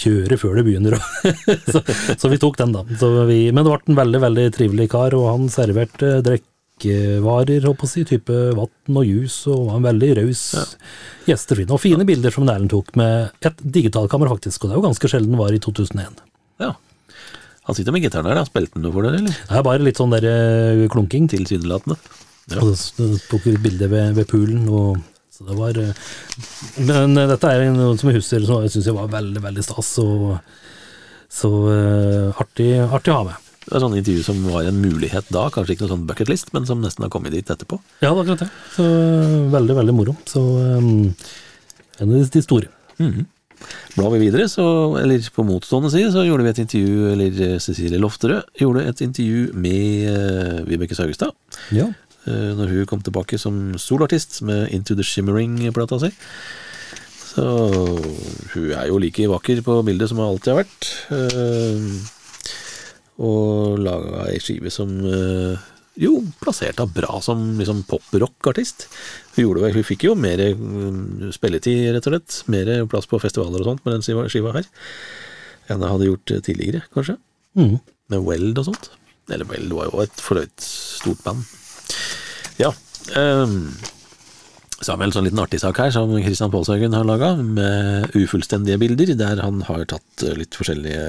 kjøre 0.05 0.39
før 0.41 0.57
det 0.59 0.67
begynner. 0.71 0.97
så, 1.75 1.85
så 2.17 2.33
vi 2.33 2.41
tok 2.41 2.57
den, 2.63 2.73
da. 2.77 2.87
Så 3.01 3.11
vi, 3.29 3.43
men 3.53 3.67
det 3.67 3.75
ble 3.75 3.93
en 3.93 4.01
veldig, 4.01 4.23
veldig 4.29 4.49
trivelig 4.57 4.89
kar, 4.95 5.17
og 5.19 5.29
han 5.33 5.51
serverte 5.53 6.17
drikkevarer, 6.75 7.65
håper 7.67 7.91
jeg 7.95 8.07
type 8.09 8.33
vann 8.57 8.97
og 8.97 9.07
jus, 9.07 9.47
og 9.47 9.69
var 9.69 9.79
en 9.79 9.87
veldig 9.87 10.11
raus 10.19 10.43
gjestefin. 11.27 11.71
Og 11.71 11.81
fine 11.81 12.05
bilder 12.05 12.31
som 12.31 12.49
Erlend 12.49 12.71
tok 12.71 12.95
med 12.97 13.31
et 13.45 13.57
digitalkamera, 13.63 14.31
faktisk, 14.35 14.65
og 14.65 14.71
det 14.71 14.75
er 14.75 14.81
jo 14.81 14.89
ganske 14.89 15.09
sjelden 15.09 15.39
var 15.39 15.53
i 15.53 15.61
2001. 15.61 16.21
Ja. 16.61 16.75
Han 17.65 17.75
sitter 17.75 17.93
med 17.93 18.03
gitaren 18.03 18.27
der, 18.27 18.37
da. 18.37 18.45
Spilte 18.45 18.77
han 18.77 18.85
noe 18.85 18.93
for 18.93 19.07
dere, 19.07 19.23
eller? 19.23 19.33
Det 19.33 19.57
er 19.57 19.65
bare 19.65 19.85
litt 19.85 19.97
sånn 19.97 20.13
der 20.13 20.27
eh, 20.29 20.85
klunking. 20.93 21.29
Tilsynelatende. 21.33 21.97
Ja. 22.53 22.61
Og 22.61 22.75
så 22.77 23.15
tok 23.31 23.47
vi 23.47 23.55
et 23.55 23.63
bilde 23.65 23.89
ved, 23.89 24.13
ved 24.19 24.29
poolen, 24.29 24.67
og 24.69 24.99
så 25.33 25.47
det 25.49 25.57
var 25.57 25.79
eh, 25.81 25.97
Men 26.85 27.17
eh, 27.17 27.31
dette 27.31 27.49
er 27.49 27.71
noe 27.73 27.97
som 27.97 28.11
jeg 28.11 28.21
husker 28.21 28.45
som 28.45 28.67
jeg 28.67 28.75
syns 28.75 28.93
var 28.93 29.09
veldig, 29.15 29.41
veldig 29.47 29.65
stas, 29.65 29.95
og 30.05 30.37
så 31.35 31.51
artig, 32.39 32.69
artig 32.85 33.11
å 33.11 33.17
ha 33.17 33.25
med. 33.31 33.44
Det 33.75 33.81
var 33.81 33.89
sånn 33.89 33.97
intervju 33.99 34.23
som 34.23 34.37
var 34.47 34.69
en 34.71 34.77
mulighet 34.79 35.31
da, 35.35 35.49
kanskje 35.51 35.75
ikke 35.75 35.83
noe 35.83 35.91
sånn 35.97 36.03
bucketlist, 36.07 36.53
men 36.55 36.63
som 36.69 36.79
nesten 36.79 37.03
har 37.03 37.11
kommet 37.11 37.35
dit 37.35 37.49
etterpå. 37.51 37.81
Ja, 37.99 38.13
det 38.13 38.13
er 38.13 38.21
akkurat 38.21 38.45
det. 38.45 38.47
Så 38.77 38.85
eh, 38.87 39.33
veldig, 39.51 39.75
veldig 39.81 39.95
moro. 39.99 40.15
Så 40.31 40.43
um, 40.79 41.09
en 41.99 42.13
av 42.15 42.31
de, 42.37 42.43
store. 42.45 42.71
Blar 43.97 44.15
vi 44.15 44.23
videre, 44.23 44.47
så, 44.53 44.69
eller 45.01 45.27
på 45.35 45.43
motstående 45.51 45.91
side, 45.91 46.13
så 46.15 46.23
gjorde 46.23 46.47
vi 46.47 46.55
et 46.55 46.63
intervju, 46.63 47.11
eller 47.17 47.43
eh, 47.49 47.59
Cecilie 47.67 47.99
Lofterød 47.99 48.63
gjorde 48.63 48.87
et 48.93 49.03
intervju 49.09 49.51
med 49.59 50.07
uh, 50.07 50.63
Vibeke 50.71 50.95
Saugestad. 50.95 51.35
Ja. 51.75 51.91
Uh, 52.31 52.55
når 52.55 52.77
hun 52.77 52.91
kom 52.95 53.03
tilbake 53.03 53.43
som 53.43 53.73
solartist 53.75 54.39
med 54.47 54.69
Into 54.71 54.95
the 54.95 55.03
Shimmering-plata 55.03 55.99
si. 56.07 56.15
Så 57.35 57.43
hun 58.55 58.67
er 58.71 58.87
jo 58.87 59.03
like 59.03 59.27
vakker 59.27 59.67
på 59.67 59.83
bildet 59.83 60.15
som 60.15 60.23
hun 60.23 60.29
alltid 60.29 60.53
har 60.53 60.61
vært. 60.63 60.93
eh, 61.11 62.13
og 63.23 63.79
laga 63.79 64.27
ei 64.33 64.41
skive 64.43 64.73
som 64.75 64.91
eh, 65.07 65.61
jo 66.01 66.17
plasserte 66.41 66.83
henne 66.83 66.97
bra 66.97 67.21
som 67.23 67.43
liksom 67.61 67.85
pop-rock-artist. 67.87 68.89
Hun, 69.37 69.61
hun 69.63 69.87
fikk 69.87 70.09
jo 70.09 70.17
mer 70.19 70.43
eh, 70.43 71.31
spilletid, 71.35 71.87
rett 71.95 72.09
og 72.11 72.17
slett. 72.17 72.41
Mer 72.51 72.73
plass 72.91 73.07
på 73.11 73.23
festivaler 73.23 73.63
og 73.63 73.71
sånt 73.71 73.87
med 73.87 74.01
den 74.01 74.29
skiva, 74.33 74.57
her. 74.59 74.69
Enn 75.71 75.85
jeg 75.85 75.95
hadde 75.95 76.11
gjort 76.11 76.35
eh, 76.35 76.45
tidligere, 76.45 76.85
kanskje. 76.95 77.19
Mm. 77.55 77.79
Med 78.11 78.27
Weld 78.27 78.59
og 78.59 78.69
sånt. 78.73 78.91
Eller 79.31 79.49
Weld 79.49 79.73
var 79.73 79.89
jo 79.89 80.03
et 80.03 80.21
for 80.21 80.43
stort 80.61 81.23
band. 81.25 81.47
Ja. 82.59 82.75
Um, 83.15 83.73
så 84.81 84.93
har 84.93 84.99
vi 84.99 85.07
en 85.07 85.15
sånn 85.15 85.25
liten 85.29 85.41
artig 85.41 85.63
sak 85.63 85.79
her 85.81 85.93
som 85.95 86.11
Christian 86.19 86.53
Pålshaugen 86.53 86.97
har 86.97 87.07
laga, 87.09 87.37
med 87.39 88.11
ufullstendige 88.19 88.81
bilder, 88.83 89.15
der 89.17 89.41
han 89.41 89.63
har 89.71 89.87
tatt 89.89 90.25
litt 90.37 90.59
forskjellige 90.59 91.05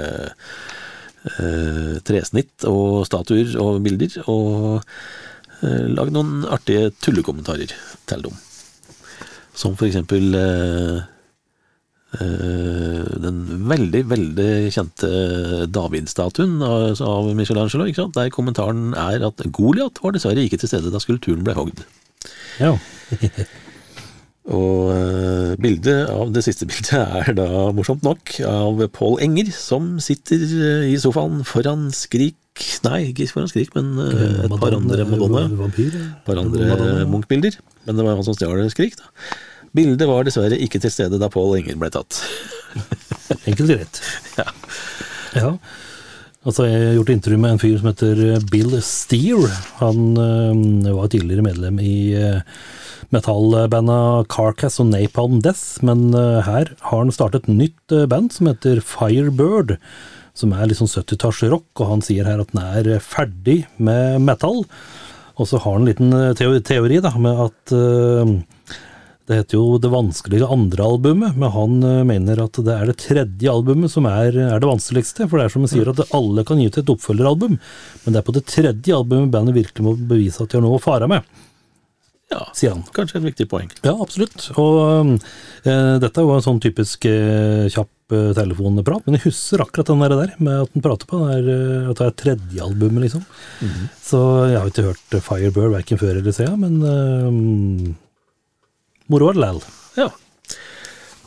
eh, 1.39 1.97
tresnitt 2.05 2.65
og 2.69 3.05
statuer 3.07 3.55
og 3.61 3.81
bilder, 3.85 4.19
og 4.31 4.85
eh, 5.61 5.87
lagd 5.91 6.15
noen 6.15 6.45
artige 6.51 6.91
tullekommentarer 7.01 7.73
til 8.09 8.25
dem. 8.27 8.39
Som 9.55 9.77
for 9.79 9.87
eksempel 9.87 10.35
eh, 10.39 11.01
eh, 12.19 13.11
den 13.25 13.43
veldig, 13.69 14.03
veldig 14.11 14.49
kjente 14.75 15.11
David-statuen 15.71 16.57
av, 16.65 17.31
Michelangelo, 17.37 17.87
ikke 17.87 18.03
sant? 18.03 18.17
der 18.17 18.33
kommentaren 18.33 18.91
er 18.93 19.25
at 19.29 19.45
Goliat 19.55 20.01
var 20.03 20.15
dessverre 20.15 20.43
ikke 20.45 20.59
til 20.61 20.71
stede 20.71 20.93
da 20.93 21.03
skulpturen 21.03 21.45
ble 21.47 21.57
hogd. 21.57 21.85
Ja. 22.59 22.75
Og 24.45 24.91
eh, 24.93 25.53
bildet 25.57 26.11
av 26.13 26.29
det 26.33 26.43
siste 26.45 26.67
bildet 26.69 26.93
er 26.93 27.33
da 27.37 27.47
morsomt 27.73 28.05
nok 28.05 28.35
av 28.45 28.83
Paul 28.93 29.17
Enger, 29.23 29.49
som 29.55 29.95
sitter 30.03 30.43
eh, 30.45 30.89
i 30.93 30.99
sofaen 31.01 31.41
foran 31.47 31.89
Skrik 31.95 32.37
Nei, 32.85 33.09
ikke 33.09 33.25
foran 33.33 33.49
Skrik, 33.51 33.73
men 33.75 33.97
eh, 33.99 34.45
et 34.45 34.53
par 34.61 34.75
andre 34.77 35.03
Madonna. 35.09 35.41
Vampyr? 35.59 35.97
Et 35.97 36.21
par 36.27 36.39
andre. 36.39 37.03
Munch-bilder. 37.09 37.57
Men 37.83 37.97
det 37.97 38.05
var 38.05 38.15
han 38.15 38.27
som 38.27 38.37
stjal 38.37 38.61
Skrik, 38.71 38.95
da. 39.01 39.09
Bildet 39.75 40.07
var 40.07 40.23
dessverre 40.23 40.55
ikke 40.63 40.79
til 40.79 40.93
stede 40.93 41.19
da 41.19 41.27
Paul 41.33 41.57
Enger 41.57 41.75
ble 41.81 41.89
tatt. 41.91 42.21
Enkelt 43.49 43.65
og 43.65 43.73
greit. 43.73 43.99
Ja. 44.37 44.47
Ja. 45.35 45.51
Altså, 46.45 46.67
jeg 46.69 46.79
har 46.79 46.95
gjort 46.99 47.11
intervju 47.11 47.41
med 47.41 47.55
en 47.55 47.59
fyr 47.59 47.75
som 47.81 47.89
heter 47.89 48.47
Bill 48.53 48.77
Steer. 48.85 49.51
Han 49.81 50.15
øh, 50.15 50.95
var 50.95 51.11
tidligere 51.11 51.43
medlem 51.43 51.79
i 51.83 51.97
øh, 52.15 52.39
metallbandet 53.13 54.29
Carcass 54.33 54.79
og 54.81 54.89
Napalm 54.91 55.41
Death, 55.45 55.83
men 55.85 56.09
øh, 56.15 56.41
her 56.45 56.71
har 56.81 57.03
han 57.03 57.13
startet 57.13 57.45
et 57.45 57.59
nytt 57.61 57.95
øh, 57.95 58.07
band 58.09 58.31
som 58.33 58.49
heter 58.49 58.81
Firebird, 58.81 59.75
som 60.35 60.55
er 60.55 60.67
litt 60.67 60.81
sånn 60.81 60.91
70-tallsrock, 60.91 61.67
og 61.79 61.91
han 61.91 62.03
sier 62.05 62.27
her 62.27 62.41
at 62.43 62.51
den 62.53 62.63
er 62.63 63.03
ferdig 63.03 63.63
med 63.77 64.19
metal. 64.25 64.65
Og 65.35 65.49
så 65.49 65.61
har 65.61 65.77
han 65.77 65.85
en 65.85 65.91
liten 65.91 66.35
teori, 66.67 66.99
da, 67.03 67.11
med 67.19 67.39
at 67.45 67.73
det 69.25 69.39
heter 69.39 69.57
jo 69.57 69.79
det 69.81 69.89
vanskelige 69.91 70.47
andre 70.51 70.85
albumet, 70.85 71.35
men 71.39 71.51
han 71.51 71.79
mener 72.07 72.43
at 72.43 72.59
det 72.63 72.75
er 72.75 72.91
det 72.91 72.97
tredje 73.01 73.51
albumet 73.51 73.91
som 73.91 74.07
er, 74.07 74.35
er 74.37 74.61
det 74.61 74.69
vanskeligste. 74.69 75.27
For 75.27 75.39
det 75.39 75.47
er 75.47 75.55
som 75.55 75.65
han 75.65 75.71
sier 75.71 75.91
at 75.91 76.03
alle 76.15 76.45
kan 76.47 76.61
gi 76.61 76.69
ut 76.69 76.79
et 76.79 76.91
oppfølgeralbum, 76.93 77.57
men 77.57 78.15
det 78.15 78.21
er 78.21 78.27
på 78.27 78.35
det 78.35 78.45
tredje 78.51 78.95
albumet 78.95 79.33
bandet 79.33 79.57
virkelig 79.57 79.87
må 79.87 79.95
bevise 79.97 80.43
at 80.43 80.51
de 80.51 80.59
har 80.59 80.63
noe 80.67 80.79
å 80.79 80.83
fare 80.83 81.09
med, 81.11 81.25
ja, 82.31 82.41
sier 82.57 82.73
han. 82.73 82.83
kanskje 82.95 83.19
et 83.21 83.27
viktig 83.27 83.47
poeng. 83.51 83.69
Ja, 83.85 83.93
absolutt. 83.93 84.47
Og 84.61 84.79
øh, 85.67 85.95
dette 86.01 86.25
var 86.25 86.39
en 86.39 86.45
sånn 86.45 86.61
typisk 86.63 87.05
øh, 87.09 87.67
kjapp 87.73 88.15
øh, 88.15 88.31
telefonprat, 88.37 89.05
men 89.05 89.19
jeg 89.19 89.27
husker 89.27 89.63
akkurat 89.65 89.91
den 89.91 90.03
der, 90.03 90.35
med 90.39 90.65
at 90.65 90.73
han 90.73 90.85
prater 90.85 91.09
på 91.09 91.21
den 91.21 91.31
der, 91.31 91.53
øh, 91.53 91.89
at 91.91 92.01
det 92.01 92.09
er 92.09 92.19
tredje 92.23 92.65
albumet, 92.65 93.05
liksom. 93.07 93.25
Så 94.01 94.21
jeg 94.49 94.59
har 94.59 94.73
ikke 94.73 94.89
hørt 94.89 95.17
Firebird 95.29 95.73
verken 95.77 96.01
før 96.01 96.19
eller 96.19 96.35
siden, 96.35 96.59
men 96.65 96.75
øh, 96.83 97.95
moro 99.13 99.29
er 99.29 99.37
det 99.37 99.43
likevel. 99.45 99.81
Ja. 100.01 100.09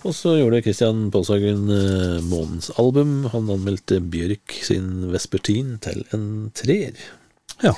Og 0.07 0.15
så 0.15 0.37
gjorde 0.39 0.63
Christian 0.63 1.09
Pålshagen 1.11 1.65
eh, 1.75 2.19
månedens 2.23 2.71
album. 2.79 3.25
Han 3.33 3.51
anmeldte 3.51 3.99
Bjørk 4.01 4.55
sin 4.63 5.09
Vespertin 5.13 5.75
til 5.83 6.05
en 6.15 6.51
treer. 6.55 6.95
Ja. 7.65 7.75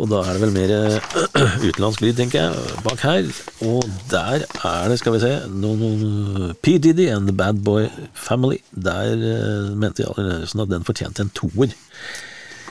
Og 0.00 0.08
da 0.08 0.22
er 0.24 0.36
det 0.36 0.40
vel 0.46 0.54
mer 0.54 0.70
eh, 0.72 1.16
utenlandsk 1.68 2.00
lyd, 2.00 2.14
tenker 2.16 2.46
jeg, 2.46 2.76
bak 2.86 3.02
her. 3.04 3.26
Og 3.68 3.84
der 4.08 4.46
er 4.46 4.88
det, 4.88 4.96
skal 5.00 5.16
vi 5.16 5.22
se, 5.22 5.32
noen 5.52 6.54
P. 6.64 6.78
Diddy 6.80 7.10
and 7.12 7.28
The 7.28 7.36
Bad 7.36 7.60
Boy 7.66 7.90
Family. 8.16 8.62
Der 8.72 9.12
eh, 9.12 9.74
mente 9.76 10.06
Jarl 10.06 10.22
Nervesen 10.24 10.64
at 10.64 10.72
den 10.72 10.86
fortjente 10.88 11.26
en 11.26 11.34
toer, 11.36 11.74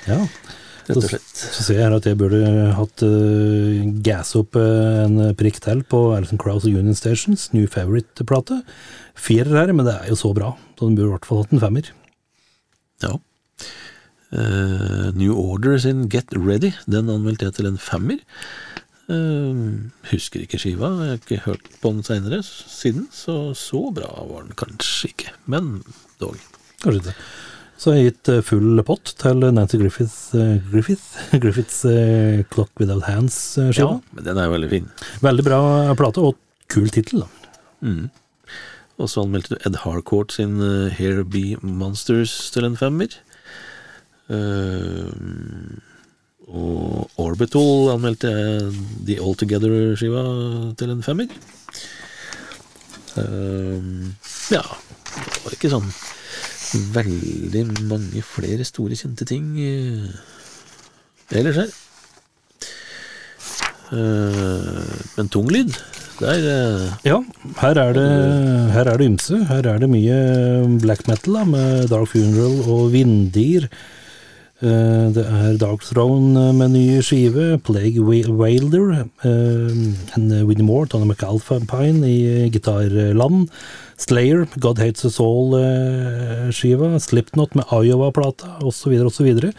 ja. 0.07 0.17
rett 0.87 0.97
og 0.97 1.05
slett. 1.05 1.29
Så 1.37 1.67
ser 1.67 1.77
jeg 1.77 1.85
her 1.85 1.97
at 1.99 2.09
jeg 2.09 2.17
burde 2.17 2.41
hatt 2.79 3.05
uh, 3.05 3.85
gas 4.05 4.33
opp 4.39 4.57
uh, 4.57 5.05
en 5.05 5.35
prikk 5.37 5.61
til 5.61 5.83
på 5.85 6.01
Alison 6.15 6.41
Krauss 6.41 6.65
og 6.65 6.73
Union 6.73 6.97
Stations, 6.97 7.51
New 7.53 7.69
Favorite-plate. 7.69 8.63
Firer 9.19 9.53
her, 9.53 9.75
men 9.75 9.85
det 9.85 9.99
er 9.99 10.09
jo 10.09 10.17
så 10.17 10.33
bra, 10.33 10.55
så 10.79 10.89
den 10.89 10.97
burde 10.97 11.11
i 11.11 11.13
hvert 11.13 11.29
fall 11.29 11.43
hatt 11.43 11.53
en 11.53 11.61
femmer. 11.61 11.93
Ja. 13.05 13.19
Eh, 14.29 15.09
New 15.17 15.33
Order 15.33 15.79
sin 15.81 16.07
Get 16.09 16.29
Ready, 16.37 16.71
den 16.85 17.09
anmeldte 17.09 17.47
jeg 17.47 17.57
til 17.57 17.69
en 17.71 17.79
femmer. 17.81 18.19
Uh, 19.09 19.89
husker 20.11 20.43
ikke 20.43 20.59
skiva, 20.61 20.91
jeg 21.01 21.09
har 21.09 21.15
ikke 21.17 21.37
hørt 21.47 21.69
på 21.81 21.89
den 21.95 22.03
seinere 22.05 22.43
siden, 22.45 23.07
så 23.09 23.55
så 23.57 23.87
bra 23.89 24.05
var 24.29 24.43
den 24.45 24.53
kanskje 24.59 25.09
ikke, 25.09 25.31
men 25.49 25.79
dog. 26.21 26.37
Kanskje 26.83 26.99
ikke. 26.99 27.15
Så 27.79 27.89
har 27.89 27.97
jeg 27.97 28.09
gitt 28.09 28.29
eh, 28.29 28.41
full 28.43 28.83
pott 28.83 29.13
til 29.17 29.45
Nancy 29.55 29.79
Griffith, 29.79 30.35
eh, 30.37 30.59
Griffith, 30.69 31.15
Griffiths 31.41 31.79
Clock 32.51 32.69
Without 32.77 33.07
Hands-skiva. 33.07 33.95
Ja, 33.95 34.13
men 34.13 34.27
den 34.27 34.37
er 34.37 34.49
jo 34.49 34.53
veldig 34.57 34.69
fin. 34.75 34.89
Veldig 35.23 35.45
bra 35.47 35.61
plate, 35.97 36.27
og 36.27 36.37
kul 36.69 36.91
tittel, 36.93 37.23
da. 37.23 37.87
Og 38.99 39.09
så 39.09 39.23
anmeldte 39.23 39.55
du 39.55 39.63
Ed 39.63 39.79
Harcourt 39.85 40.35
sin 40.35 40.59
Here 40.99 41.23
Be 41.23 41.55
Monsters 41.63 42.35
til 42.53 42.67
en 42.67 42.77
femmer. 42.77 43.15
Eh, 44.29 45.09
og 46.49 47.21
Orbital 47.21 47.91
anmeldte 47.95 48.29
jeg 48.29 48.69
The 49.07 49.17
All 49.21 49.35
Together-skiva 49.37 50.23
til 50.77 50.93
en 50.93 51.03
femmer. 51.05 51.33
Eh, 53.17 53.81
ja, 54.53 54.63
det 54.63 55.43
var 55.45 55.57
ikke 55.57 55.73
sånn 55.73 55.89
veldig 56.93 57.63
mange 57.89 58.21
flere 58.25 58.65
store 58.67 58.97
kjente 58.97 59.25
ting 59.29 59.55
eh, 59.61 60.09
ellers 61.33 61.63
her. 61.63 61.77
Men 63.89 65.29
tung 65.33 65.47
lyd, 65.49 65.73
der 66.19 66.43
Ja, 67.01 67.15
her 67.57 67.79
er 67.81 67.95
det, 67.97 68.09
her 68.75 68.85
er 68.85 68.99
det 69.01 69.07
ymse. 69.09 69.39
Her 69.49 69.65
er 69.65 69.79
det 69.81 69.89
mye 69.89 70.17
black 70.83 71.07
metal 71.09 71.39
da, 71.39 71.45
med 71.49 71.87
Dark 71.89 72.11
Funeral 72.11 72.59
og 72.69 72.91
Vindir. 72.93 73.65
Eh, 74.61 75.07
Det 75.15 75.23
er 75.23 75.57
Dark 75.57 75.85
Throne 75.87 76.49
med 76.53 76.71
ny 76.73 76.99
skive, 77.01 77.57
Plague 77.63 78.01
Wa- 78.03 78.27
Wailder, 78.41 79.05
eh, 79.23 80.43
Winnie 80.43 80.65
Moore, 80.67 80.87
Tony 80.87 81.05
McAlpine 81.07 82.03
i 82.03 82.49
gitarland, 82.51 83.47
Slayer, 83.97 84.45
God 84.59 84.79
Hates 84.79 85.05
Us 85.05 85.19
All-skiva, 85.19 86.99
Slipknot 86.99 87.55
med 87.55 87.65
Iowa-plata, 87.71 88.57
osv., 88.61 88.91
osv. 89.07 89.51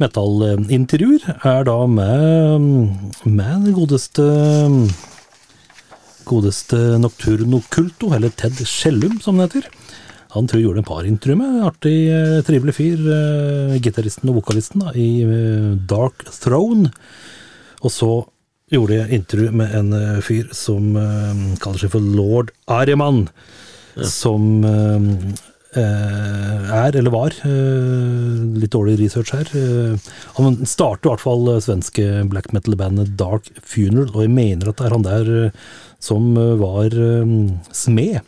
Metallintervjuer 0.00 1.22
er 1.44 1.64
da 1.64 1.86
med, 1.86 2.60
med 3.26 3.64
den 3.66 3.74
godeste 3.76 4.26
godeste 6.24 6.98
Nocturno 7.00 7.60
Culto, 7.70 8.12
eller 8.14 8.30
Ted 8.30 8.58
Skjellum 8.66 9.20
som 9.22 9.36
det 9.38 9.50
heter. 9.52 9.70
Han 10.34 10.46
tror 10.46 10.60
jeg 10.60 10.68
gjorde 10.68 10.82
en 10.84 10.86
par 10.86 11.36
med 11.38 11.62
artig, 11.66 11.96
eh, 12.06 12.40
trivelig 12.46 12.76
fyr, 12.76 13.00
eh, 13.02 13.78
gitaristen 13.82 14.30
og 14.30 14.38
vokalisten 14.38 14.84
da, 14.84 14.92
i 14.94 15.22
eh, 15.26 15.74
Dark 15.90 16.22
Throne. 16.30 16.92
Og 17.82 17.90
så 17.90 18.10
gjorde 18.70 18.94
jeg 18.94 19.18
intervju 19.18 19.50
med 19.50 19.74
en 19.74 19.90
fyr 20.22 20.52
som 20.54 20.94
kaller 21.58 21.80
seg 21.80 21.90
for 21.90 22.04
Lord 22.04 22.52
Ariman, 22.70 23.24
som 24.06 24.62
eh, 24.62 25.08
eh, 25.74 26.70
er, 26.78 26.94
eller 26.94 27.10
var, 27.10 27.34
litt 27.42 28.70
dårlig 28.70 29.00
research 29.00 29.34
her. 29.34 29.50
han 30.36 30.60
startet 30.62 31.08
i 31.08 31.10
hvert 31.10 31.24
fall 31.24 31.50
svenske 31.58 32.06
black 32.30 32.52
metal-bandet 32.54 33.16
Dark 33.18 33.50
Funeral, 33.64 34.12
og 34.14 34.22
jeg 34.28 34.34
mener 34.36 34.70
at 34.70 34.78
det 34.78 34.86
er 34.86 34.94
han 34.94 35.08
der 35.08 35.32
som 35.98 36.36
var 36.62 36.94
smed. 37.74 38.22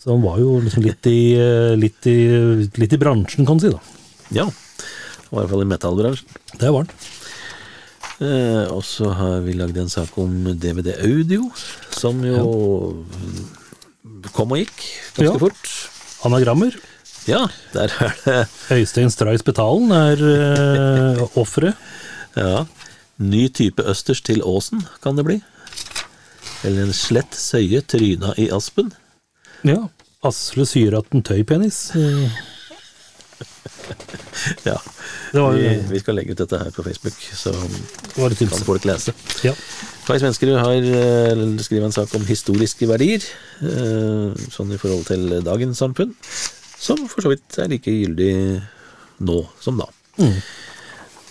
Så 0.00 0.14
han 0.14 0.22
var 0.24 0.38
jo 0.40 0.58
liksom 0.64 0.82
litt 0.86 1.06
i, 1.10 1.34
eh, 1.36 1.74
litt 1.76 2.06
i, 2.08 2.16
litt 2.80 2.92
i 2.96 2.98
bransjen, 3.00 3.44
kan 3.46 3.58
du 3.60 3.66
si. 3.66 3.72
da. 3.74 3.80
Ja, 4.32 4.46
i 4.48 5.34
hvert 5.36 5.50
fall 5.52 5.62
i 5.64 5.68
metallbransjen. 5.68 6.38
Det 6.58 6.70
var 6.72 6.86
han. 6.86 6.94
Eh, 8.20 8.64
og 8.72 8.82
så 8.84 9.10
har 9.16 9.40
vi 9.44 9.54
lagd 9.56 9.76
en 9.80 9.88
sak 9.92 10.16
om 10.20 10.32
DVD 10.60 10.92
Audio, 11.04 11.50
som 11.94 12.20
jo 12.24 13.04
kom 14.36 14.52
og 14.52 14.60
gikk 14.60 14.82
ganske 15.16 15.34
Ja. 15.34 15.38
fort. 15.40 15.70
Anagrammer. 16.28 16.74
Ja, 17.28 17.46
der 17.72 17.92
er 18.00 18.14
det 18.24 18.48
Øystein 18.72 19.10
Stray 19.12 19.36
Spetalen 19.40 19.92
er 19.92 20.20
eh, 20.20 21.22
offeret. 21.36 21.76
ja, 22.36 22.64
ny 23.18 23.48
type 23.48 23.82
østers 23.84 24.20
til 24.24 24.40
åsen, 24.42 24.84
kan 25.02 25.16
det 25.16 25.24
bli. 25.24 25.42
Eller 26.64 26.84
en 26.88 26.92
slett 26.96 27.32
søye 27.36 27.80
tryna 27.82 28.34
i 28.38 28.48
aspen. 28.52 28.92
Ja. 29.66 29.80
Asle 30.24 30.66
Syratten 30.68 31.22
Tøypenis. 31.24 31.90
Eh, 31.96 32.40
Ja, 34.64 34.76
Det 35.32 35.40
var, 35.40 35.52
vi, 35.54 35.68
vi 35.90 36.00
skal 36.02 36.16
legge 36.18 36.34
ut 36.34 36.40
dette 36.40 36.58
her 36.58 36.70
på 36.74 36.82
Facebook, 36.84 37.16
så 37.36 37.52
kan 38.14 38.64
folk 38.66 38.86
lese. 38.88 39.12
Ja. 39.46 39.52
Kai 40.06 40.16
Svenskerud 40.22 40.58
har 40.58 40.86
eh, 40.86 41.42
skrevet 41.62 41.86
en 41.88 41.94
sak 41.94 42.14
om 42.18 42.24
historiske 42.26 42.88
verdier, 42.90 43.24
eh, 43.62 44.40
sånn 44.50 44.72
i 44.74 44.78
forhold 44.80 45.06
til 45.10 45.36
dagens 45.46 45.78
samfunn. 45.82 46.14
som 46.80 47.02
for 47.12 47.20
så 47.22 47.28
vidt 47.34 47.58
er 47.60 47.68
like 47.68 47.92
gyldig 47.92 48.32
nå 49.28 49.38
som 49.60 49.78
da. 49.78 49.86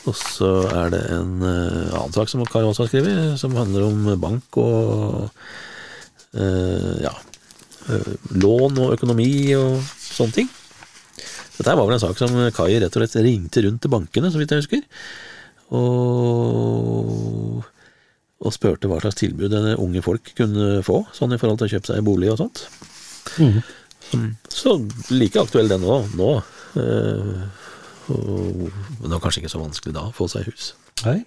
Og 0.07 0.15
så 0.15 0.51
er 0.69 0.93
det 0.93 1.01
en 1.17 1.33
eh, 1.43 1.89
annen 1.97 2.15
sak 2.15 2.29
som 2.31 2.45
Kai 2.47 2.61
også 2.63 2.85
har 2.85 2.91
skrevet, 2.93 3.39
som 3.41 3.57
handler 3.57 3.89
om 3.89 4.13
bank 4.21 4.61
og 4.61 5.27
ja, 6.29 7.09
lån 8.39 8.79
og 8.83 8.95
økonomi 8.97 9.31
og 9.57 9.79
sånne 9.99 10.35
ting. 10.35 10.49
Dette 11.59 11.75
var 11.75 11.83
vel 11.83 11.97
en 11.97 12.01
sak 12.01 12.19
som 12.19 12.35
Kai 12.55 12.77
rett 12.79 12.93
og 12.95 13.01
slett 13.03 13.19
ringte 13.25 13.63
rundt 13.65 13.81
til 13.83 13.91
bankene, 13.91 14.31
så 14.31 14.39
vidt 14.39 14.53
jeg 14.55 14.63
husker, 14.63 14.85
og, 15.75 17.65
og 18.39 18.55
spurte 18.55 18.87
hva 18.89 19.01
slags 19.03 19.19
tilbud 19.19 19.53
unge 19.75 20.01
folk 20.05 20.31
kunne 20.37 20.79
få, 20.87 21.03
sånn 21.15 21.35
i 21.35 21.39
forhold 21.41 21.59
til 21.61 21.67
å 21.67 21.73
kjøpe 21.75 21.91
seg 21.91 22.05
bolig 22.07 22.31
og 22.31 22.39
sånt. 22.41 22.63
Så 24.49 24.77
like 25.11 25.41
aktuell 25.41 25.69
den 25.69 25.83
nå. 25.83 25.99
nå. 26.17 26.29
eh, 26.79 27.43
og, 28.09 28.63
men 28.71 29.05
det 29.05 29.13
var 29.13 29.21
kanskje 29.21 29.43
ikke 29.43 29.51
så 29.53 29.61
vanskelig 29.61 29.93
da 29.93 30.07
å 30.07 30.15
få 30.15 30.25
seg 30.31 30.47
hus. 30.49 30.71
Nei. 31.03 31.19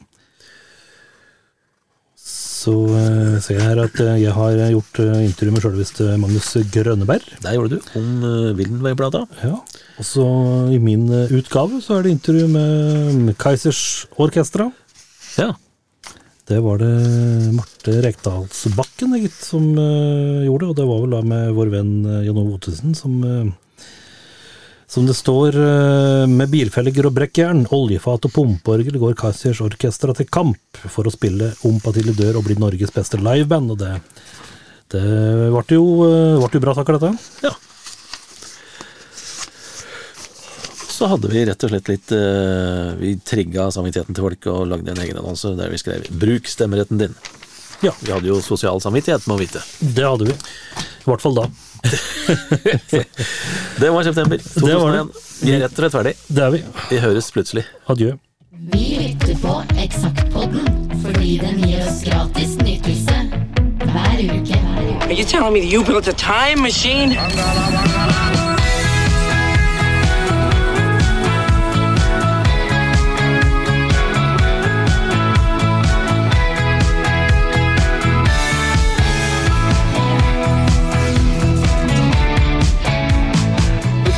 Så 2.62 2.72
eh, 2.94 3.38
ser 3.42 3.58
jeg 3.58 3.64
her 3.64 3.80
at 3.82 3.96
eh, 4.04 4.20
jeg 4.22 4.34
har 4.36 4.60
gjort 4.70 5.00
eh, 5.02 5.24
intervju 5.26 5.54
med 5.54 5.64
sjølveste 5.64 6.12
Magnus 6.20 6.50
Grønneberg. 6.70 7.24
Der 7.42 7.56
gjorde 7.56 7.78
du, 7.78 7.88
om 7.98 8.22
Wildenway-plata. 8.58 9.24
Ja. 9.42 9.56
Og 9.98 10.06
så 10.06 10.26
i 10.70 10.78
min 10.82 11.08
utgave 11.10 11.80
så 11.82 11.98
er 11.98 12.06
det 12.06 12.14
intervju 12.14 12.46
med 12.52 13.34
Kaizers 13.42 14.06
Orkestra. 14.22 14.68
Ja. 15.40 15.50
Det 16.46 16.58
var 16.62 16.78
det 16.82 16.92
Marte 17.56 17.96
Rekdalsbakken 18.04 19.14
gitt, 19.22 19.38
som 19.42 19.68
gjorde 19.72 20.70
og 20.70 20.78
det 20.78 20.86
var 20.88 21.02
vel 21.04 21.14
da 21.14 21.20
med 21.26 21.52
vår 21.56 21.70
venn 21.72 21.92
Jan 22.26 22.40
Ove 22.42 22.58
Ottesen 22.58 22.96
som 22.98 23.22
som 24.92 25.06
det 25.08 25.14
står 25.16 25.56
eh, 25.56 26.26
med 26.28 26.50
bilfelger 26.52 27.08
og 27.08 27.14
brekkjern, 27.16 27.64
oljefat 27.72 28.28
og 28.28 28.34
pumpeorgel 28.34 28.98
går 29.00 29.16
Kaizers 29.16 29.62
Orkestra 29.64 30.12
til 30.18 30.28
kamp 30.28 30.80
for 30.84 31.08
å 31.08 31.12
spille 31.14 31.54
Ompatili 31.68 32.12
dør 32.16 32.42
og 32.42 32.48
bli 32.48 32.58
Norges 32.60 32.92
beste 32.92 33.20
liveband, 33.20 33.72
og 33.72 33.80
det 33.80 33.94
det 34.92 35.00
ble 35.48 35.78
jo, 35.78 35.84
eh, 36.04 36.36
ble 36.36 36.58
jo 36.58 36.60
bra 36.60 36.74
saker, 36.76 36.98
dette. 37.00 37.12
ja. 37.46 37.54
Så 40.92 41.08
hadde 41.08 41.30
vi 41.32 41.46
rett 41.48 41.64
og 41.64 41.72
slett 41.72 41.88
litt 41.88 42.12
uh, 42.14 42.92
Vi 43.00 43.16
trigga 43.26 43.64
samvittigheten 43.74 44.14
til 44.14 44.22
folk 44.22 44.46
og 44.52 44.68
lagde 44.70 44.92
en 44.92 45.00
egen 45.02 45.16
annonse 45.18 45.50
der 45.58 45.72
vi 45.72 45.80
skrev 45.80 46.04
'Bruk 46.12 46.46
stemmeretten 46.46 47.00
din'. 47.00 47.16
Ja, 47.82 47.90
Vi 47.98 48.12
hadde 48.12 48.28
jo 48.28 48.38
sosial 48.44 48.78
samvittighet, 48.78 49.26
må 49.26 49.40
vite. 49.40 49.64
det 49.80 50.04
hadde 50.04 50.28
vi. 50.28 50.36
I 50.36 51.08
hvert 51.08 51.24
fall 51.24 51.34
da. 51.40 51.48
Det 53.80 53.90
var 53.90 54.02
september 54.02 54.36
Det 54.54 54.74
var 54.74 54.92
det. 54.92 54.98
2001. 54.98 55.08
Vi 55.42 55.50
er 55.52 55.60
rett 55.64 55.72
og 55.72 55.76
slett 55.82 55.92
ferdig. 55.96 56.12
Det 56.28 56.42
er 56.44 56.50
vi. 56.54 56.60
Vi 56.90 57.00
høres 57.02 57.30
plutselig. 57.34 57.64
Adjø. 57.90 58.12
Vi 58.72 58.84
lytter 59.00 59.34
på 59.42 59.56
Eksaktpodden 59.82 60.68
fordi 61.02 61.32
den 61.42 61.58
gir 61.66 61.82
oss 61.82 62.02
gratis 62.06 62.54
nytelse 62.62 63.16
hver 63.82 64.22
uke. 64.22 64.54
Hver 64.54 64.86
uke. 64.86 65.08
Are 65.08 65.12
you 65.18 65.24
telling 65.24 65.52
me 65.52 65.60
you 65.66 65.82
built 65.84 66.06
a 66.08 66.12
time 66.12 66.62
machine? 66.62 67.16